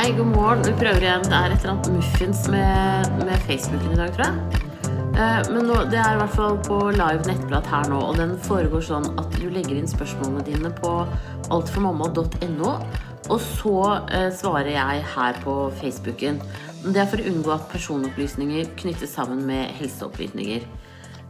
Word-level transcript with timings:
Hei, 0.00 0.14
god 0.16 0.30
morgen. 0.32 0.62
Vi 0.64 0.70
prøver 0.80 1.02
igjen. 1.04 1.24
Det 1.28 1.36
er 1.36 1.52
et 1.52 1.60
eller 1.60 1.74
annet 1.74 1.88
muffins 1.92 2.46
med, 2.48 3.08
med 3.18 3.42
Facebooken 3.44 3.90
i 3.92 3.96
dag, 3.98 4.12
tror 4.16 4.30
jeg. 4.30 4.60
Eh, 5.12 5.48
Men 5.52 5.66
nå, 5.68 5.74
det 5.92 5.98
er 6.00 6.14
i 6.14 6.20
hvert 6.22 6.32
fall 6.38 6.54
på 6.64 6.78
live 6.94 7.26
nettprat 7.28 7.68
her 7.68 7.90
nå, 7.92 7.98
og 8.08 8.16
den 8.16 8.32
foregår 8.46 8.86
sånn 8.86 9.10
at 9.20 9.36
du 9.36 9.50
legger 9.52 9.76
inn 9.76 9.90
spørsmålene 9.90 10.46
dine 10.46 10.70
på 10.78 10.92
altformamma.no, 11.52 12.70
og 13.28 13.42
så 13.44 13.74
eh, 14.06 14.30
svarer 14.38 14.70
jeg 14.72 15.04
her 15.18 15.42
på 15.44 15.58
Facebooken. 15.82 16.40
Det 16.86 17.04
er 17.04 17.12
for 17.12 17.20
å 17.20 17.28
unngå 17.34 17.52
at 17.58 17.68
personopplysninger 17.74 18.72
knyttes 18.80 19.12
sammen 19.18 19.44
med 19.52 19.68
helseopplysninger. 19.82 20.64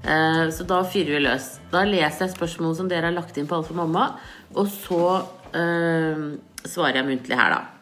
Eh, 0.06 0.44
Så 0.54 0.68
da 0.70 0.84
fyrer 0.86 1.16
vi 1.18 1.24
løs. 1.26 1.56
Da 1.74 1.82
leser 1.90 2.28
jeg 2.28 2.36
spørsmål 2.38 2.78
som 2.78 2.94
dere 2.94 3.10
har 3.10 3.18
lagt 3.18 3.34
inn 3.34 3.50
på 3.50 3.58
Alt 3.58 3.72
for 3.74 3.82
mamma, 3.82 4.12
og 4.54 4.70
så 4.70 5.02
eh, 5.58 6.24
svarer 6.62 7.02
jeg 7.02 7.10
muntlig 7.10 7.42
her, 7.42 7.58
da. 7.58 7.79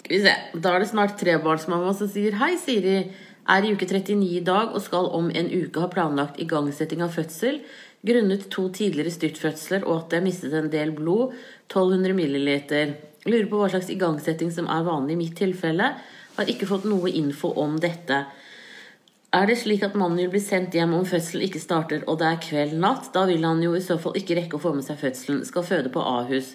Skal 0.00 0.10
vi 0.10 0.20
se. 0.22 0.34
Da 0.54 0.74
er 0.74 0.82
det 0.82 0.90
snart 0.90 1.18
trebarnsmamma 1.20 1.94
som 1.94 2.10
sier 2.10 2.38
Hei, 2.40 2.56
Siri. 2.58 2.98
Er 3.46 3.62
i 3.62 3.72
uke 3.74 3.86
39 3.86 4.26
i 4.26 4.42
dag 4.42 4.74
og 4.74 4.82
skal 4.82 5.06
om 5.14 5.28
en 5.30 5.50
uke 5.52 5.78
ha 5.78 5.86
planlagt 5.92 6.40
igangsetting 6.42 7.04
av 7.06 7.14
fødsel 7.14 7.60
grunnet 8.06 8.48
to 8.50 8.68
tidligere 8.74 9.12
styrtfødsler 9.14 9.86
og 9.86 9.94
at 10.00 10.16
jeg 10.16 10.24
mistet 10.24 10.54
en 10.54 10.70
del 10.70 10.92
blod, 10.94 11.34
1200 11.70 12.16
milliliter. 12.18 12.96
Lurer 13.26 13.46
på 13.50 13.60
hva 13.60 13.70
slags 13.70 13.90
igangsetting 13.94 14.50
som 14.54 14.66
er 14.70 14.86
vanlig 14.86 15.16
i 15.16 15.20
mitt 15.22 15.38
tilfelle. 15.38 15.92
Har 16.36 16.50
ikke 16.50 16.68
fått 16.70 16.86
noe 16.90 17.10
info 17.10 17.52
om 17.62 17.78
dette. 17.82 18.24
Er 19.34 19.48
det 19.50 19.58
slik 19.62 19.82
at 19.86 19.96
mannen 19.98 20.18
vil 20.22 20.34
bli 20.34 20.42
sendt 20.42 20.74
hjem 20.74 20.94
om 20.98 21.06
fødselen 21.08 21.46
ikke 21.46 21.62
starter 21.62 22.06
og 22.06 22.20
det 22.20 22.28
er 22.28 22.44
kveld-natt? 22.46 23.10
Da 23.14 23.26
vil 23.30 23.46
han 23.46 23.62
jo 23.62 23.74
i 23.74 23.82
så 23.84 23.98
fall 24.02 24.18
ikke 24.18 24.38
rekke 24.38 24.58
å 24.58 24.62
få 24.62 24.74
med 24.76 24.86
seg 24.86 24.98
fødselen. 25.02 25.42
Skal 25.46 25.66
føde 25.66 25.92
på 25.92 26.02
Ahus. 26.02 26.54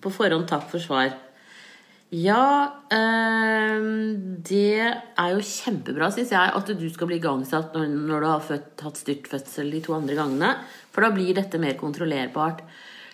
På 0.00 0.12
forhånd 0.12 0.48
takk 0.48 0.68
for 0.70 0.82
svar. 0.82 1.12
Ja, 2.10 2.72
øh, 2.90 3.84
det 4.42 4.78
er 4.82 5.28
jo 5.30 5.44
kjempebra, 5.46 6.08
syns 6.10 6.32
jeg, 6.34 6.54
at 6.58 6.72
du 6.74 6.88
skal 6.90 7.06
bli 7.06 7.20
igangsatt 7.20 7.76
når, 7.76 7.92
når 8.08 8.24
du 8.24 8.26
har 8.26 8.42
født, 8.42 8.82
hatt 8.82 8.98
styrtfødsel 8.98 9.70
de 9.70 9.82
to 9.84 9.94
andre 9.94 10.16
gangene. 10.18 10.56
For 10.90 11.06
da 11.06 11.12
blir 11.14 11.36
dette 11.38 11.60
mer 11.62 11.78
kontrollerbart. 11.78 12.64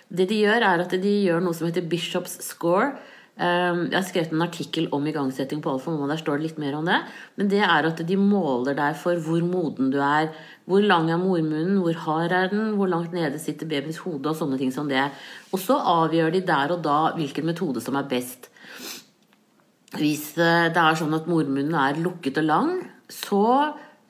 Det 0.09 0.29
de 0.31 0.41
gjør, 0.47 0.65
er 0.65 0.87
at 0.87 0.97
de 1.03 1.13
gjør 1.27 1.45
noe 1.45 1.57
som 1.57 1.69
heter 1.69 1.85
Bishops 1.91 2.39
score. 2.47 2.95
Eh, 3.37 3.83
jeg 3.91 3.99
har 3.99 4.07
skrevet 4.09 4.33
en 4.33 4.47
artikkel 4.47 4.89
om 4.97 5.05
igangsetting 5.11 5.61
på 5.61 5.75
Alfa 5.75 5.93
Mamma, 5.93 6.09
der 6.15 6.23
står 6.23 6.41
det 6.41 6.49
litt 6.49 6.61
mer 6.63 6.79
om 6.79 6.89
det. 6.89 7.03
Men 7.37 7.53
det 7.53 7.61
er 7.67 7.91
at 7.91 8.01
de 8.01 8.17
måler 8.17 8.79
deg 8.79 8.97
for 8.97 9.21
hvor 9.21 9.45
moden 9.45 9.93
du 9.93 10.01
er. 10.01 10.31
Hvor 10.67 10.83
lang 10.83 11.07
er 11.15 11.21
mormunnen, 11.23 11.79
hvor 11.79 11.95
hard 12.03 12.33
er 12.35 12.49
den, 12.51 12.73
hvor 12.75 12.91
langt 12.91 13.13
nede 13.15 13.39
sitter 13.39 13.69
babyens 13.71 14.01
hode 14.03 14.33
og 14.33 14.39
sånne 14.39 14.59
ting 14.59 14.73
som 14.75 14.89
det. 14.91 15.05
Og 15.55 15.63
så 15.63 15.79
avgjør 15.79 16.33
de 16.35 16.43
der 16.49 16.75
og 16.75 16.83
da 16.83 16.99
hvilken 17.15 17.47
metode 17.47 17.83
som 17.85 17.99
er 17.99 18.09
best. 18.11 18.51
Hvis 19.95 20.33
eh, 20.43 20.69
det 20.75 20.83
er 20.83 20.99
sånn 20.99 21.15
at 21.17 21.29
mormunnen 21.31 21.77
er 21.79 22.01
lukket 22.03 22.41
og 22.43 22.49
lang, 22.49 22.73
så 23.13 23.45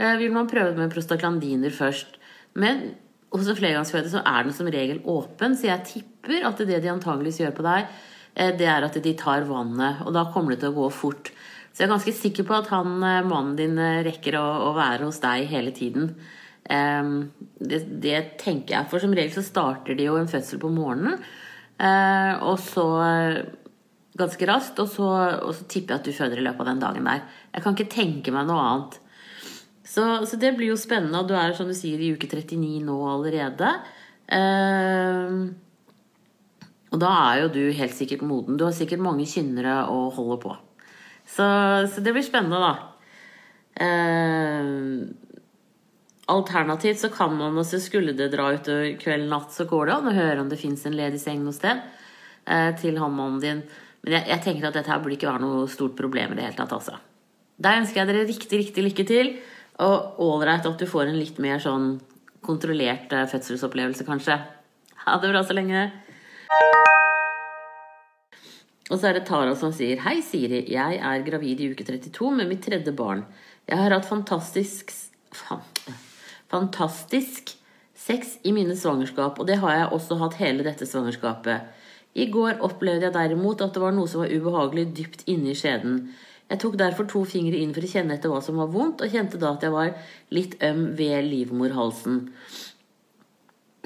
eh, 0.01 0.17
vil 0.21 0.33
man 0.35 0.49
prøve 0.51 0.73
med 0.79 0.95
prostaglandiner 0.95 1.75
først. 1.75 2.17
Men 2.57 2.95
hos 3.35 3.51
en 3.51 3.59
flergangsføde 3.59 4.11
så 4.15 4.23
er 4.25 4.47
den 4.47 4.57
som 4.57 4.71
regel 4.73 5.03
åpen, 5.13 5.59
så 5.59 5.69
jeg 5.69 5.85
tipper 5.91 6.47
at 6.49 6.63
det 6.65 6.81
de 6.81 6.93
antageligvis 6.95 7.43
gjør 7.43 7.53
på 7.59 7.67
deg, 7.67 7.93
eh, 8.33 8.55
det 8.57 8.71
er 8.73 8.89
at 8.89 8.97
de 9.05 9.13
tar 9.19 9.45
vannet, 9.51 10.01
og 10.07 10.17
da 10.17 10.25
kommer 10.33 10.55
det 10.55 10.63
til 10.65 10.73
å 10.73 10.79
gå 10.81 10.89
fort. 11.03 11.31
Så 11.69 11.85
jeg 11.85 11.91
er 11.91 11.93
ganske 11.93 12.17
sikker 12.17 12.49
på 12.49 12.57
at 12.57 12.73
han, 12.73 12.97
mannen 13.29 13.53
din 13.59 13.77
rekker 13.77 14.39
å, 14.41 14.47
å 14.71 14.75
være 14.79 15.05
hos 15.05 15.21
deg 15.21 15.45
hele 15.51 15.75
tiden. 15.77 16.15
Um, 16.67 17.31
det, 17.61 17.85
det, 18.03 18.17
tenker 18.43 18.75
jeg, 18.75 18.89
for 18.91 19.03
som 19.03 19.15
regel 19.15 19.35
så 19.37 19.45
starter 19.47 19.95
de 19.99 20.09
jo 20.09 20.17
en 20.19 20.31
fødsel 20.31 20.61
på 20.63 20.71
morgenen. 20.75 21.21
Uh, 21.77 22.43
og 22.49 22.57
så 22.63 22.87
ganske 24.17 24.49
raskt, 24.49 24.81
og 24.81 24.89
så, 24.91 25.09
og 25.45 25.53
så, 25.55 25.67
tipper 25.69 25.95
jeg 25.95 26.01
at 26.01 26.09
du 26.09 26.17
føder 26.17 26.41
i 26.41 26.47
løpet 26.47 26.65
av 26.65 26.71
den 26.71 26.83
dagen 26.83 27.09
der. 27.09 27.27
Jeg 27.53 27.65
kan 27.65 27.77
ikke 27.77 27.93
tenke 27.93 28.35
meg 28.35 28.49
noe 28.49 28.65
annet. 28.65 28.99
Så, 29.87 30.03
så 30.27 30.39
det 30.41 30.57
blir 30.57 30.73
jo 30.73 30.81
spennende, 30.81 31.21
og 31.21 31.29
du 31.31 31.37
er 31.39 31.55
som 31.57 31.69
du 31.69 31.77
sier 31.77 32.01
i 32.03 32.11
uke 32.17 32.29
39 32.31 32.83
nå 32.89 32.97
allerede. 33.13 33.71
Uh, 34.27 35.53
og 36.95 37.03
da 37.03 37.13
er 37.29 37.45
jo 37.45 37.53
du 37.55 37.63
helt 37.77 37.97
sikkert 37.97 38.25
moden. 38.27 38.59
Du 38.59 38.67
har 38.67 38.75
sikkert 38.75 39.05
mange 39.05 39.29
kynnere 39.29 39.85
å 39.93 40.09
holde 40.17 40.41
på. 40.43 40.57
Så, 41.27 41.47
så 41.93 42.03
det 42.03 42.15
blir 42.15 42.27
spennende, 42.27 42.63
da. 42.63 42.75
Uh, 43.77 45.26
Alternativt 46.27 46.99
så 46.99 47.09
kan 47.09 47.37
man 47.39 47.59
også, 47.59 47.79
skulle 47.79 48.13
det 48.19 48.33
dra 48.33 48.49
utover 48.57 48.97
kveld 48.99 49.29
natt, 49.31 49.53
så 49.55 49.67
går 49.71 49.87
det 49.87 49.95
an 49.95 50.09
å 50.11 50.15
høre 50.17 50.41
om 50.43 50.49
det 50.51 50.59
fins 50.59 50.83
en 50.89 50.97
ledig 50.99 51.21
seng 51.23 51.45
noe 51.45 51.55
sted 51.55 51.79
eh, 51.79 52.73
til 52.81 52.99
han 52.99 53.15
mannen 53.15 53.39
din. 53.43 53.61
Men 54.03 54.17
jeg, 54.17 54.27
jeg, 54.33 54.43
tenker 54.43 54.67
at 54.67 54.75
dette 54.75 54.91
her 54.91 55.05
burde 55.05 55.15
ikke 55.15 55.31
være 55.31 55.45
noe 55.45 55.69
stort 55.71 55.95
problem 55.99 56.35
i 56.35 56.39
det 56.39 56.49
hele 56.49 56.59
tatt, 56.59 56.75
altså. 56.75 56.99
Der 57.63 57.79
ønsker 57.79 58.03
jeg 58.03 58.11
dere 58.11 58.27
riktig, 58.27 58.59
riktig 58.59 58.85
lykke 58.89 59.07
til. 59.07 59.31
Og 59.87 60.19
ålreit 60.25 60.67
at 60.67 60.81
du 60.81 60.87
får 60.89 61.13
en 61.13 61.21
litt 61.21 61.39
mer 61.43 61.63
sånn 61.63 61.95
kontrollert 62.47 63.15
eh, 63.15 63.29
fødselsopplevelse, 63.31 64.07
kanskje. 64.09 64.41
Ha 65.07 65.17
det 65.23 65.31
bra 65.31 65.45
så 65.47 65.55
lenge. 65.55 65.87
Og 68.91 68.99
så 68.99 69.11
er 69.13 69.19
det 69.19 69.27
Tara 69.31 69.55
som 69.59 69.71
sier 69.75 70.03
Hei, 70.03 70.19
Siri. 70.27 70.65
Jeg 70.75 70.99
er 70.99 71.27
gravid 71.27 71.63
i 71.63 71.71
uke 71.71 71.87
32 71.87 72.35
med 72.35 72.51
mitt 72.51 72.67
tredje 72.67 72.95
barn. 72.99 73.23
Jeg 73.67 73.79
har 73.79 73.95
hatt 73.95 74.11
fantastisk 74.11 74.91
fantastisk 76.53 77.57
sex 77.97 78.37
i 78.45 78.53
mine 78.55 78.77
svangerskap, 78.77 79.39
og 79.41 79.49
det 79.49 79.59
har 79.63 79.75
jeg 79.75 79.91
også 79.97 80.19
hatt 80.21 80.39
hele 80.41 80.67
dette 80.67 80.87
svangerskapet. 80.87 81.67
I 82.17 82.29
går 82.33 82.63
opplevde 82.65 83.09
jeg 83.09 83.17
derimot 83.17 83.61
at 83.65 83.75
det 83.75 83.83
var 83.83 83.93
noe 83.97 84.09
som 84.09 84.23
var 84.23 84.33
ubehagelig 84.33 84.87
dypt 84.97 85.27
inne 85.29 85.53
i 85.53 85.59
skjeden. 85.59 86.07
Jeg 86.47 86.61
tok 86.63 86.79
derfor 86.79 87.09
to 87.11 87.25
fingre 87.27 87.59
inn 87.59 87.75
for 87.75 87.85
å 87.85 87.91
kjenne 87.91 88.15
etter 88.17 88.31
hva 88.31 88.39
som 88.45 88.61
var 88.61 88.71
vondt, 88.73 89.03
og 89.03 89.13
kjente 89.13 89.41
da 89.43 89.53
at 89.57 89.67
jeg 89.67 89.75
var 89.75 89.93
litt 90.33 90.55
øm 90.65 90.87
ved 90.97 91.27
livmorhalsen. 91.27 92.23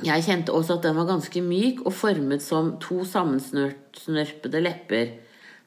Jeg 0.04 0.24
kjente 0.24 0.52
også 0.56 0.78
at 0.78 0.86
den 0.86 0.96
var 0.96 1.08
ganske 1.08 1.42
myk 1.44 1.82
og 1.84 1.92
formet 1.96 2.44
som 2.44 2.74
to 2.80 3.02
sammensnørpede 3.08 4.62
lepper. 4.62 5.16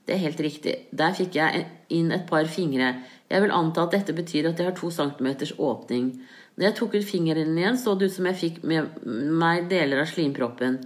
Det 0.06 0.16
er 0.16 0.24
helt 0.24 0.42
riktig. 0.42 0.74
Der 0.92 1.14
fikk 1.18 1.38
jeg 1.38 1.66
inn 1.94 2.12
et 2.12 2.26
par 2.30 2.48
fingre. 2.50 2.96
Jeg 3.30 3.44
vil 3.44 3.54
anta 3.56 3.86
at 3.86 3.94
dette 3.94 4.16
betyr 4.16 4.50
at 4.50 4.60
jeg 4.60 4.70
har 4.70 4.78
to 4.78 4.90
centimeters 4.94 5.54
åpning. 5.58 6.16
Når 6.54 6.68
jeg 6.68 6.76
tok 6.78 7.00
ut 7.00 7.08
fingeren 7.08 7.58
igjen, 7.58 7.80
så 7.82 7.96
det 7.98 8.12
ut 8.12 8.16
som 8.18 8.28
jeg 8.30 8.40
fikk 8.40 8.62
med 8.70 9.06
meg 9.06 9.66
deler 9.72 10.04
av 10.04 10.12
slimproppen. 10.12 10.82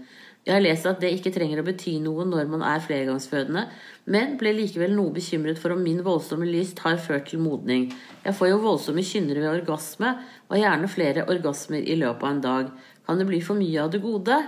Jeg 0.47 0.55
har 0.55 0.63
lest 0.63 0.87
at 0.87 1.01
det 1.03 1.09
ikke 1.11 1.33
trenger 1.35 1.59
å 1.59 1.65
bety 1.67 1.97
noe 1.99 2.23
når 2.23 2.47
man 2.47 2.61
er 2.63 2.79
flergangsfødende, 2.79 3.65
men 4.07 4.37
ble 4.39 4.53
likevel 4.55 4.93
noe 4.95 5.11
bekymret 5.17 5.59
for 5.59 5.75
om 5.75 5.81
min 5.83 5.99
voldsomme 6.05 6.47
lyst 6.47 6.79
har 6.85 7.01
ført 7.03 7.27
til 7.33 7.41
modning. 7.43 7.89
Jeg 8.23 8.37
får 8.37 8.53
jo 8.53 8.61
voldsomme 8.63 9.03
kynnere 9.03 9.43
ved 9.43 9.51
orgasme, 9.57 10.13
og 10.47 10.61
gjerne 10.61 10.87
flere 10.87 11.27
orgasmer 11.27 11.83
i 11.83 11.99
løpet 11.99 12.23
av 12.23 12.31
en 12.31 12.45
dag. 12.45 12.71
Kan 13.03 13.19
det 13.19 13.27
bli 13.27 13.41
for 13.43 13.59
mye 13.59 13.83
av 13.83 13.91
det 13.91 13.99
gode? 14.05 14.39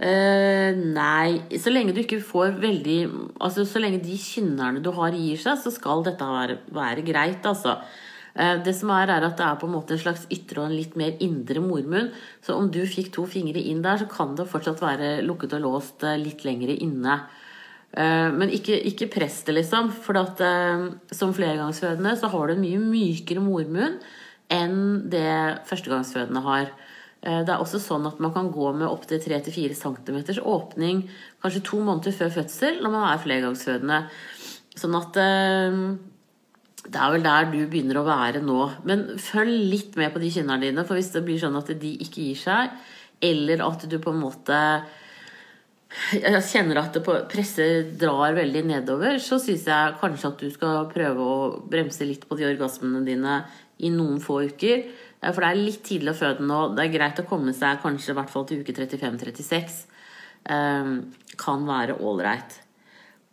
Uh, 0.00 0.72
nei, 0.96 1.58
så 1.60 1.68
lenge 1.74 1.92
du 1.92 1.98
ikke 2.00 2.22
får 2.24 2.54
veldig 2.56 2.94
Altså 3.36 3.66
så 3.68 3.82
lenge 3.82 3.98
de 4.00 4.14
kynnerne 4.16 4.80
du 4.80 4.88
har, 4.96 5.12
gir 5.12 5.36
seg, 5.36 5.60
så 5.60 5.68
skal 5.74 6.06
dette 6.06 6.24
være, 6.24 6.62
være 6.72 7.04
greit, 7.04 7.44
altså. 7.44 7.82
Det 8.34 8.72
som 8.78 8.92
er, 8.94 9.10
er 9.10 9.24
at 9.26 9.36
det 9.38 9.44
er 9.46 9.58
på 9.58 9.66
en 9.66 9.74
måte 9.74 9.96
en 9.96 10.02
slags 10.02 10.26
ytre 10.30 10.62
og 10.62 10.68
en 10.68 10.76
litt 10.76 10.94
mer 10.98 11.16
indre 11.24 11.62
mormunn. 11.64 12.12
Så 12.46 12.54
om 12.54 12.68
du 12.70 12.80
fikk 12.86 13.10
to 13.16 13.24
fingre 13.26 13.58
inn 13.58 13.82
der, 13.82 13.98
så 13.98 14.06
kan 14.10 14.36
det 14.38 14.48
fortsatt 14.50 14.82
være 14.82 15.16
lukket 15.26 15.56
og 15.58 15.64
låst 15.64 16.06
litt 16.20 16.44
lengre 16.46 16.76
inne. 16.78 17.16
Men 17.90 18.52
ikke, 18.54 18.76
ikke 18.86 19.10
press 19.10 19.40
det, 19.48 19.56
liksom. 19.58 19.90
For 20.06 20.14
at 20.20 20.38
som 21.10 21.34
flergangsfødende 21.34 22.14
så 22.20 22.30
har 22.30 22.46
du 22.46 22.54
en 22.54 22.62
mye 22.62 22.78
mykere 22.84 23.42
mormunn 23.42 23.98
enn 24.50 24.78
det 25.10 25.66
førstegangsfødende 25.66 26.42
har. 26.46 26.70
Det 27.20 27.50
er 27.52 27.58
også 27.60 27.82
sånn 27.82 28.06
at 28.08 28.20
man 28.22 28.32
kan 28.32 28.48
gå 28.54 28.70
med 28.72 28.88
opptil 28.88 29.20
3-4 29.20 29.74
cm 29.76 30.20
åpning 30.40 31.02
kanskje 31.42 31.66
to 31.66 31.82
måneder 31.84 32.14
før 32.16 32.30
fødsel 32.38 32.78
når 32.80 32.94
man 32.94 33.08
er 33.10 33.20
flergangsfødende. 33.26 33.98
Sånn 34.80 34.96
at 34.96 35.18
det 36.86 36.96
er 36.96 37.12
vel 37.12 37.26
der 37.26 37.50
du 37.50 37.58
begynner 37.68 38.00
å 38.00 38.06
være 38.06 38.40
nå. 38.44 38.60
Men 38.88 39.04
følg 39.20 39.68
litt 39.72 39.98
med 40.00 40.14
på 40.14 40.22
de 40.22 40.30
kynnerne 40.32 40.64
dine. 40.64 40.86
For 40.88 40.96
hvis 40.98 41.12
det 41.12 41.24
blir 41.26 41.40
sånn 41.42 41.58
at 41.58 41.68
de 41.82 41.92
ikke 42.06 42.24
gir 42.30 42.40
seg, 42.40 42.72
eller 43.20 43.62
at 43.66 43.84
du 43.90 43.98
på 44.00 44.14
en 44.14 44.22
måte 44.22 44.60
jeg 46.14 46.42
kjenner 46.46 46.78
at 46.78 46.96
presset 47.02 47.88
drar 47.98 48.36
veldig 48.36 48.62
nedover, 48.68 49.18
så 49.18 49.40
syns 49.42 49.64
jeg 49.66 49.96
kanskje 49.98 50.28
at 50.28 50.44
du 50.44 50.52
skal 50.54 50.86
prøve 50.92 51.24
å 51.26 51.38
bremse 51.66 52.06
litt 52.06 52.28
på 52.30 52.38
de 52.38 52.46
orgasmene 52.46 53.02
dine 53.06 53.40
i 53.82 53.90
noen 53.90 54.20
få 54.22 54.38
uker. 54.52 54.84
For 55.20 55.42
det 55.42 55.50
er 55.50 55.58
litt 55.58 55.82
tidlig 55.84 56.14
å 56.14 56.20
føde 56.20 56.46
nå. 56.46 56.60
Det 56.76 56.86
er 56.86 56.94
greit 56.94 57.18
å 57.20 57.26
komme 57.28 57.52
seg 57.56 57.82
kanskje 57.82 58.14
i 58.14 58.18
hvert 58.20 58.30
fall 58.32 58.46
til 58.48 58.62
uke 58.62 58.76
35-36. 58.76 59.80
Kan 61.42 61.66
være 61.68 61.98
ålreit. 61.98 62.59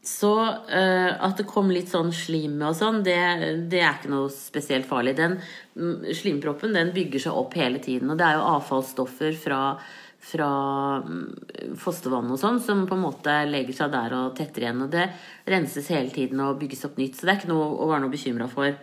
Så 0.07 0.31
uh, 0.39 1.11
at 1.19 1.39
det 1.39 1.47
kom 1.49 1.71
litt 1.73 1.91
sånn 1.91 2.13
slim 2.15 2.61
og 2.63 2.77
sånn, 2.79 3.01
det, 3.03 3.19
det, 3.67 3.81
er 3.83 3.97
ikke 3.97 4.11
noe 4.13 4.31
spesielt 4.31 4.87
farlig. 4.87 5.17
Den 5.17 5.35
slimproppen 6.15 6.75
den 6.77 6.93
bygger 6.95 7.27
seg 7.27 7.39
opp 7.41 7.57
hele 7.59 7.81
tiden. 7.83 8.13
Og 8.13 8.19
det 8.19 8.27
er 8.27 8.37
jo 8.39 8.51
avfallsstoffer 8.55 9.35
fra 9.41 9.61
fra 10.27 10.47
mm, 11.05 11.75
fostervann 11.79 12.31
og 12.33 12.39
sånn, 12.41 12.59
som 12.63 12.83
på 12.89 12.97
en 12.97 13.03
måte 13.05 13.33
legger 13.47 13.77
seg 13.77 13.93
der 13.93 14.15
og 14.17 14.35
tetter 14.37 14.65
igjen. 14.65 14.83
Og 14.83 14.91
det 14.91 15.05
renses 15.47 15.87
hele 15.93 16.11
tiden 16.13 16.41
og 16.43 16.57
bygges 16.61 16.83
opp 16.89 16.99
nytt, 16.99 17.15
så 17.15 17.27
det 17.27 17.33
er 17.33 17.41
ikke 17.41 17.53
noe 17.53 17.69
å 17.77 17.89
være 17.91 18.03
noe 18.03 18.13
bekymra 18.13 18.49
for. 18.51 18.73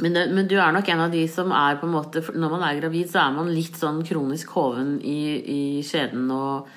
Men, 0.00 0.14
det, 0.14 0.26
men, 0.34 0.46
du 0.50 0.56
er 0.60 0.74
nok 0.74 0.88
en 0.92 1.04
av 1.06 1.14
de 1.14 1.22
som 1.28 1.50
er 1.56 1.80
på 1.80 1.88
en 1.88 1.92
måte 1.96 2.20
Når 2.22 2.52
man 2.52 2.62
er 2.62 2.76
gravid, 2.78 3.08
så 3.10 3.24
er 3.24 3.32
man 3.34 3.48
litt 3.50 3.74
sånn 3.76 4.04
kronisk 4.06 4.52
hoven 4.54 4.94
i, 5.02 5.20
i 5.40 5.62
skjeden, 5.86 6.28
og, 6.30 6.68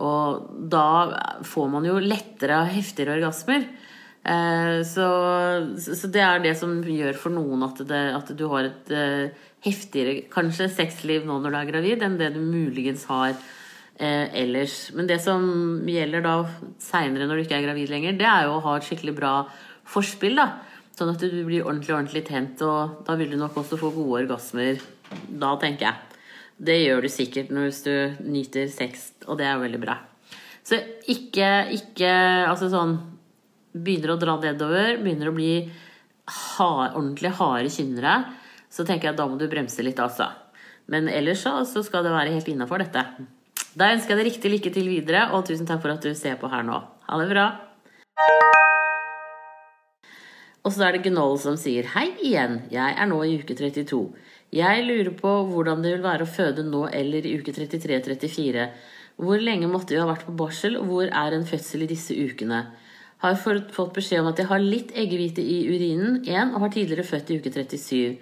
og, 0.00 0.50
da 0.72 0.86
får 1.46 1.70
man 1.72 1.86
jo 1.86 1.98
lettere 2.02 2.62
heftigere 2.72 3.18
orgasmer. 3.18 3.66
Eh, 4.22 4.80
så, 4.86 5.06
så, 5.82 6.10
det 6.14 6.22
er 6.22 6.42
det 6.44 6.54
som 6.58 6.76
gjør 6.86 7.18
for 7.18 7.34
noen 7.34 7.64
at, 7.66 7.82
det, 7.88 8.02
at 8.16 8.30
du 8.38 8.44
har 8.52 8.68
et 8.68 8.92
eh, 8.94 9.48
heftigere 9.66 10.28
kanskje 10.32 10.70
sexliv 10.70 11.26
nå 11.26 11.40
når 11.42 11.50
du 11.50 11.58
er 11.58 11.72
gravid, 11.72 12.04
enn 12.06 12.20
det 12.20 12.32
du 12.36 12.40
muligens 12.42 13.04
har 13.10 13.34
eh, 13.34 14.28
ellers. 14.44 14.92
Men 14.96 15.10
det 15.10 15.20
som 15.24 15.44
gjelder 15.90 16.24
da 16.24 16.36
seinere 16.82 17.26
når 17.26 17.40
du 17.40 17.46
ikke 17.46 17.58
er 17.60 17.66
gravid 17.66 17.92
lenger, 17.92 18.18
det 18.18 18.28
er 18.30 18.46
jo 18.46 18.58
å 18.58 18.64
ha 18.68 18.76
et 18.78 18.86
skikkelig 18.88 19.16
bra 19.18 19.34
forspill. 19.92 20.38
da 20.38 20.52
Sånn 20.92 21.14
at 21.14 21.22
du 21.24 21.42
blir 21.46 21.64
ordentlig 21.64 21.94
ordentlig 21.96 22.26
tent, 22.28 22.60
og 22.66 23.04
da 23.06 23.16
vil 23.16 23.32
du 23.32 23.38
nok 23.40 23.56
også 23.62 23.78
få 23.80 23.94
gode 23.94 24.26
orgasmer. 24.26 24.82
Da, 25.28 25.54
tenker 25.60 25.88
jeg. 25.88 26.11
Det 26.62 26.76
gjør 26.78 27.02
du 27.02 27.10
sikkert 27.10 27.50
hvis 27.50 27.82
du 27.86 27.94
nyter 28.30 28.68
sex, 28.70 29.10
og 29.26 29.40
det 29.40 29.48
er 29.50 29.58
veldig 29.58 29.80
bra. 29.82 29.96
Så 30.62 30.78
ikke, 31.10 31.48
ikke 31.74 32.12
Altså 32.46 32.68
sånn 32.70 32.92
Begynner 33.72 34.12
å 34.12 34.20
dra 34.20 34.36
nedover, 34.38 34.98
begynner 35.00 35.30
å 35.30 35.34
bli 35.34 35.54
hard, 36.28 36.92
ordentlig 36.92 37.32
harde 37.38 37.70
kynnere 37.72 38.18
så 38.72 38.86
tenker 38.88 39.08
jeg 39.08 39.14
at 39.14 39.20
da 39.20 39.28
må 39.28 39.36
du 39.36 39.48
bremse 39.52 39.84
litt, 39.84 40.00
altså. 40.00 40.30
Men 40.88 41.08
ellers 41.12 41.44
så, 41.44 41.82
skal 41.84 42.06
det 42.06 42.14
være 42.14 42.32
helt 42.32 42.48
innafor 42.48 42.80
dette. 42.80 43.04
Da 43.76 43.90
ønsker 43.92 44.14
jeg 44.14 44.20
deg 44.20 44.28
riktig 44.30 44.52
lykke 44.52 44.72
til 44.72 44.88
videre, 44.88 45.26
og 45.36 45.44
tusen 45.48 45.68
takk 45.68 45.82
for 45.84 45.92
at 45.92 46.04
du 46.04 46.12
ser 46.16 46.38
på 46.40 46.48
her 46.52 46.64
nå. 46.64 46.78
Ha 47.08 47.20
det 47.20 47.28
bra. 47.28 47.46
Og 50.62 50.72
så 50.72 50.86
er 50.86 50.96
det 50.96 51.02
Gnoll 51.08 51.36
som 51.42 51.56
sier 51.58 51.88
Hei 51.92 52.12
igjen, 52.22 52.62
jeg 52.72 52.96
er 52.96 53.08
nå 53.10 53.18
i 53.26 53.34
uke 53.42 53.56
32. 53.58 54.00
Jeg 54.52 54.84
lurer 54.84 55.14
på 55.16 55.30
hvordan 55.48 55.80
det 55.80 55.94
vil 55.94 56.04
være 56.04 56.26
å 56.26 56.28
føde 56.28 56.64
nå 56.66 56.84
eller 56.92 57.24
i 57.24 57.38
uke 57.40 57.54
33-34. 57.56 58.66
Hvor 59.16 59.40
lenge 59.40 59.68
måtte 59.70 59.94
vi 59.94 60.00
ha 60.00 60.08
vært 60.08 60.26
på 60.26 60.34
barsel, 60.36 60.76
og 60.76 60.88
hvor 60.90 61.08
er 61.08 61.36
en 61.36 61.46
fødsel 61.48 61.84
i 61.86 61.88
disse 61.88 62.12
ukene? 62.12 62.58
Har 63.22 63.38
fått 63.38 63.94
beskjed 63.96 64.20
om 64.20 64.28
at 64.32 64.40
jeg 64.42 64.50
har 64.50 64.60
litt 64.60 64.90
eggehvite 64.98 65.40
i 65.40 65.62
urinen, 65.70 66.18
én, 66.26 66.52
og 66.52 66.66
har 66.66 66.72
tidligere 66.74 67.06
født 67.06 67.30
i 67.30 67.38
uke 67.38 67.52
37. 67.54 68.18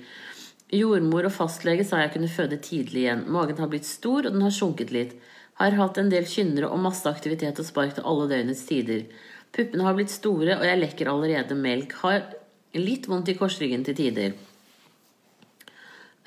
Jordmor 0.77 1.27
og 1.27 1.35
fastlege 1.35 1.87
sa 1.89 2.03
jeg 2.05 2.13
kunne 2.15 2.31
føde 2.31 2.61
tidlig 2.63 3.07
igjen. 3.07 3.25
Magen 3.33 3.59
har 3.59 3.71
blitt 3.73 3.89
stor, 3.89 4.29
og 4.29 4.37
den 4.37 4.45
har 4.47 4.55
sunket 4.55 4.93
litt. 4.95 5.17
Har 5.59 5.75
hatt 5.81 5.99
en 5.99 6.13
del 6.13 6.29
kynnere 6.31 6.71
og 6.71 6.83
masse 6.85 7.11
aktivitet 7.11 7.59
og 7.59 7.67
spark 7.67 7.97
til 7.97 8.07
alle 8.07 8.29
døgnets 8.31 8.63
tider. 8.69 9.03
Puppene 9.51 9.89
har 9.89 9.99
blitt 9.99 10.15
store, 10.15 10.61
og 10.61 10.69
jeg 10.69 10.79
lekker 10.79 11.11
allerede 11.11 11.59
melk. 11.59 11.97
Har 12.05 12.23
litt 12.79 13.11
vondt 13.11 13.33
i 13.33 13.37
korsryggen 13.41 13.83
til 13.89 13.99
tider. 13.99 14.39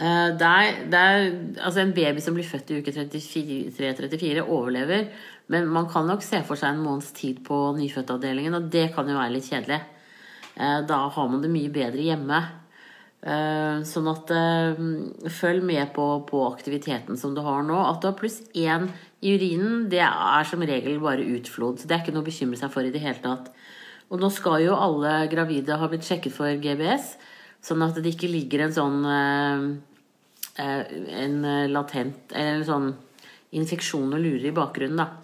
Eh, 0.03 0.29
det 0.35 0.47
er, 0.47 0.79
det 0.91 1.00
er, 1.00 1.27
altså 1.63 1.83
En 1.83 1.94
baby 1.95 2.23
som 2.23 2.35
blir 2.35 2.47
født 2.47 2.73
i 2.73 2.81
uke 2.81 2.91
33-34, 2.91 4.44
overlever. 4.44 5.05
Men 5.53 5.69
man 5.71 5.88
kan 5.91 6.07
nok 6.07 6.23
se 6.25 6.41
for 6.47 6.59
seg 6.59 6.73
en 6.73 6.83
måneds 6.83 7.13
tid 7.15 7.44
på 7.45 7.59
nyfødtavdelingen, 7.77 8.57
og 8.57 8.71
det 8.73 8.89
kan 8.95 9.07
jo 9.07 9.19
være 9.19 9.35
litt 9.35 9.47
kjedelig. 9.47 9.79
Eh, 10.55 10.81
da 10.89 11.00
har 11.15 11.31
man 11.31 11.44
det 11.44 11.51
mye 11.53 11.71
bedre 11.73 12.03
hjemme. 12.03 12.41
Eh, 13.23 13.83
sånn 13.88 14.09
at 14.11 14.33
følg 15.31 15.63
med 15.63 15.94
på, 15.95 16.07
på, 16.27 16.41
aktiviteten 16.50 17.19
som 17.19 17.35
du 17.35 17.39
har 17.45 17.63
nå. 17.63 17.77
At 17.85 18.01
du 18.03 18.09
har 18.09 18.17
pluss 18.19 18.41
én 18.51 18.89
i 19.23 19.38
urinen, 19.38 19.88
det 19.91 20.03
er 20.03 20.50
som 20.50 20.65
regel 20.67 21.00
bare 21.03 21.29
utflod. 21.38 21.79
Så 21.79 21.88
det 21.88 21.95
er 21.95 22.03
ikke 22.03 22.17
noe 22.17 22.25
å 22.25 22.27
bekymre 22.27 22.59
seg 22.59 22.73
for 22.73 22.83
i 22.83 22.91
det 22.91 23.03
hele 23.03 23.23
tatt. 23.23 23.53
Og 24.11 24.19
nå 24.19 24.27
skal 24.35 24.65
jo 24.65 24.75
alle 24.75 25.15
gravide 25.31 25.79
ha 25.79 25.88
blitt 25.89 26.03
sjekket 26.05 26.35
for 26.35 26.59
GBS, 26.59 27.15
sånn 27.63 27.81
at 27.85 27.95
det 28.03 28.11
ikke 28.11 28.27
ligger 28.27 28.65
en 28.65 28.75
sånn 28.75 29.00
En 30.57 31.38
latent 31.73 32.33
Eller 32.38 32.61
sånn 32.67 32.91
infeksjon 33.57 34.13
og 34.13 34.21
lurer 34.21 34.50
i 34.50 34.55
bakgrunnen, 34.55 35.00
da. 35.01 35.23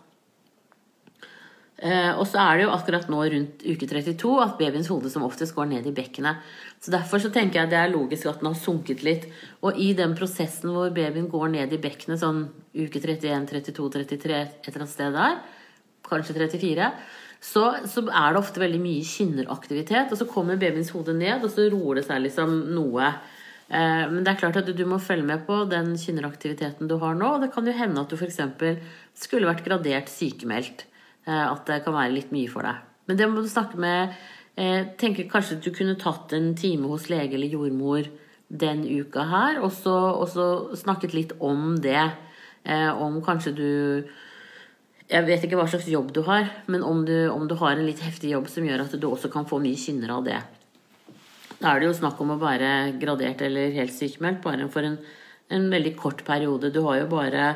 Eh, 1.79 2.11
og 2.19 2.25
så 2.27 2.41
er 2.43 2.57
det 2.57 2.63
jo 2.65 2.71
akkurat 2.73 3.05
nå 3.07 3.19
rundt 3.31 3.61
uke 3.63 3.87
32 3.87 4.31
at 4.43 4.57
babyens 4.59 4.89
hode 4.91 5.07
som 5.11 5.23
oftest 5.23 5.55
går 5.55 5.69
ned 5.71 5.87
i 5.87 5.93
bekkenet. 5.95 6.41
Så 6.83 6.91
Derfor 6.91 7.21
så 7.23 7.31
tenker 7.31 7.61
jeg 7.61 7.71
det 7.71 7.79
er 7.79 7.93
logisk 7.93 8.27
at 8.27 8.41
den 8.41 8.51
har 8.51 8.59
sunket 8.59 9.03
litt. 9.05 9.29
Og 9.63 9.79
i 9.79 9.93
den 9.95 10.15
prosessen 10.19 10.73
hvor 10.75 10.91
babyen 10.95 11.29
går 11.31 11.53
ned 11.55 11.75
i 11.75 11.79
bekkenet 11.79 12.19
sånn 12.19 12.43
uke 12.75 12.99
31, 12.99 13.47
32, 13.47 13.87
33, 13.95 14.43
et 14.43 14.67
eller 14.67 14.83
annet 14.83 14.91
sted 14.93 15.15
der, 15.15 15.39
kanskje 16.09 16.35
34, 16.35 16.91
så, 17.39 17.63
så 17.87 18.03
er 18.03 18.33
det 18.33 18.41
ofte 18.41 18.59
veldig 18.59 18.79
mye 18.83 19.07
kynneraktivitet. 19.07 20.11
Og 20.11 20.19
så 20.19 20.27
kommer 20.27 20.59
babyens 20.59 20.91
hode 20.91 21.15
ned, 21.15 21.45
og 21.45 21.53
så 21.53 21.69
roer 21.71 22.01
det 22.01 22.07
seg 22.09 22.25
liksom 22.27 22.57
noe. 22.75 23.13
Eh, 23.69 24.05
men 24.09 24.23
det 24.25 24.31
er 24.31 24.39
klart 24.39 24.57
at 24.57 24.69
du, 24.73 24.85
må 24.89 24.97
følge 25.01 25.27
med 25.27 25.43
på 25.45 25.61
den 25.69 25.93
kynneraktiviteten 25.99 26.89
du 26.89 26.97
har 27.01 27.17
nå. 27.17 27.35
Og 27.35 27.43
det 27.43 27.51
kan 27.53 27.67
jo 27.67 27.75
hende 27.75 28.01
at 28.01 28.09
du 28.09 28.17
f.eks. 28.17 28.41
skulle 29.13 29.49
vært 29.49 29.65
gradert 29.65 30.09
sykemeldt. 30.11 30.87
Eh, 31.27 31.45
at 31.45 31.65
det 31.69 31.83
kan 31.85 31.95
være 31.95 32.15
litt 32.15 32.33
mye 32.35 32.49
for 32.49 32.65
deg. 32.65 32.81
Men 33.09 33.19
det 33.19 33.29
må 33.29 33.43
du 33.43 33.49
snakke 33.49 33.77
med 33.81 34.15
eh, 34.57 34.89
tenker 34.97 35.29
Kanskje 35.29 35.59
du 35.61 35.69
kunne 35.73 35.97
tatt 36.01 36.33
en 36.37 36.53
time 36.57 36.89
hos 36.89 37.09
lege 37.09 37.37
eller 37.37 37.53
jordmor 37.53 38.09
den 38.49 38.81
uka 38.81 39.27
her, 39.29 39.59
og 39.61 39.69
så, 39.69 39.93
og 39.93 40.25
så 40.31 40.45
snakket 40.77 41.13
litt 41.13 41.35
om 41.37 41.75
det. 41.83 42.01
Om 42.69 43.21
kanskje 43.23 43.51
du 43.55 43.69
Jeg 45.09 45.25
vet 45.25 45.45
ikke 45.45 45.57
hva 45.57 45.67
slags 45.69 45.87
jobb 45.89 46.09
du 46.13 46.19
har, 46.25 46.49
men 46.67 46.83
om 46.83 47.05
du, 47.05 47.29
om 47.29 47.45
du 47.47 47.53
har 47.61 47.77
en 47.77 47.85
litt 47.85 48.01
heftig 48.03 48.33
jobb 48.33 48.49
som 48.49 48.65
gjør 48.65 48.83
at 48.83 48.97
du 48.99 49.07
også 49.07 49.29
kan 49.31 49.47
få 49.49 49.61
mye 49.61 49.77
kynner 49.79 50.11
av 50.17 50.25
det. 50.25 50.41
Da 51.59 51.73
er 51.73 51.81
det 51.81 51.89
jo 51.89 51.97
snakk 51.97 52.19
om 52.23 52.35
å 52.35 52.39
være 52.39 52.93
gradert 52.99 53.41
eller 53.43 53.73
helt 53.75 53.95
sykemeldt 53.95 54.43
bare 54.45 54.69
for 54.71 54.87
en, 54.87 54.95
en 55.51 55.67
veldig 55.71 55.95
kort 55.99 56.23
periode. 56.27 56.71
Du 56.71 56.81
har 56.85 57.01
jo 57.01 57.09
bare 57.11 57.49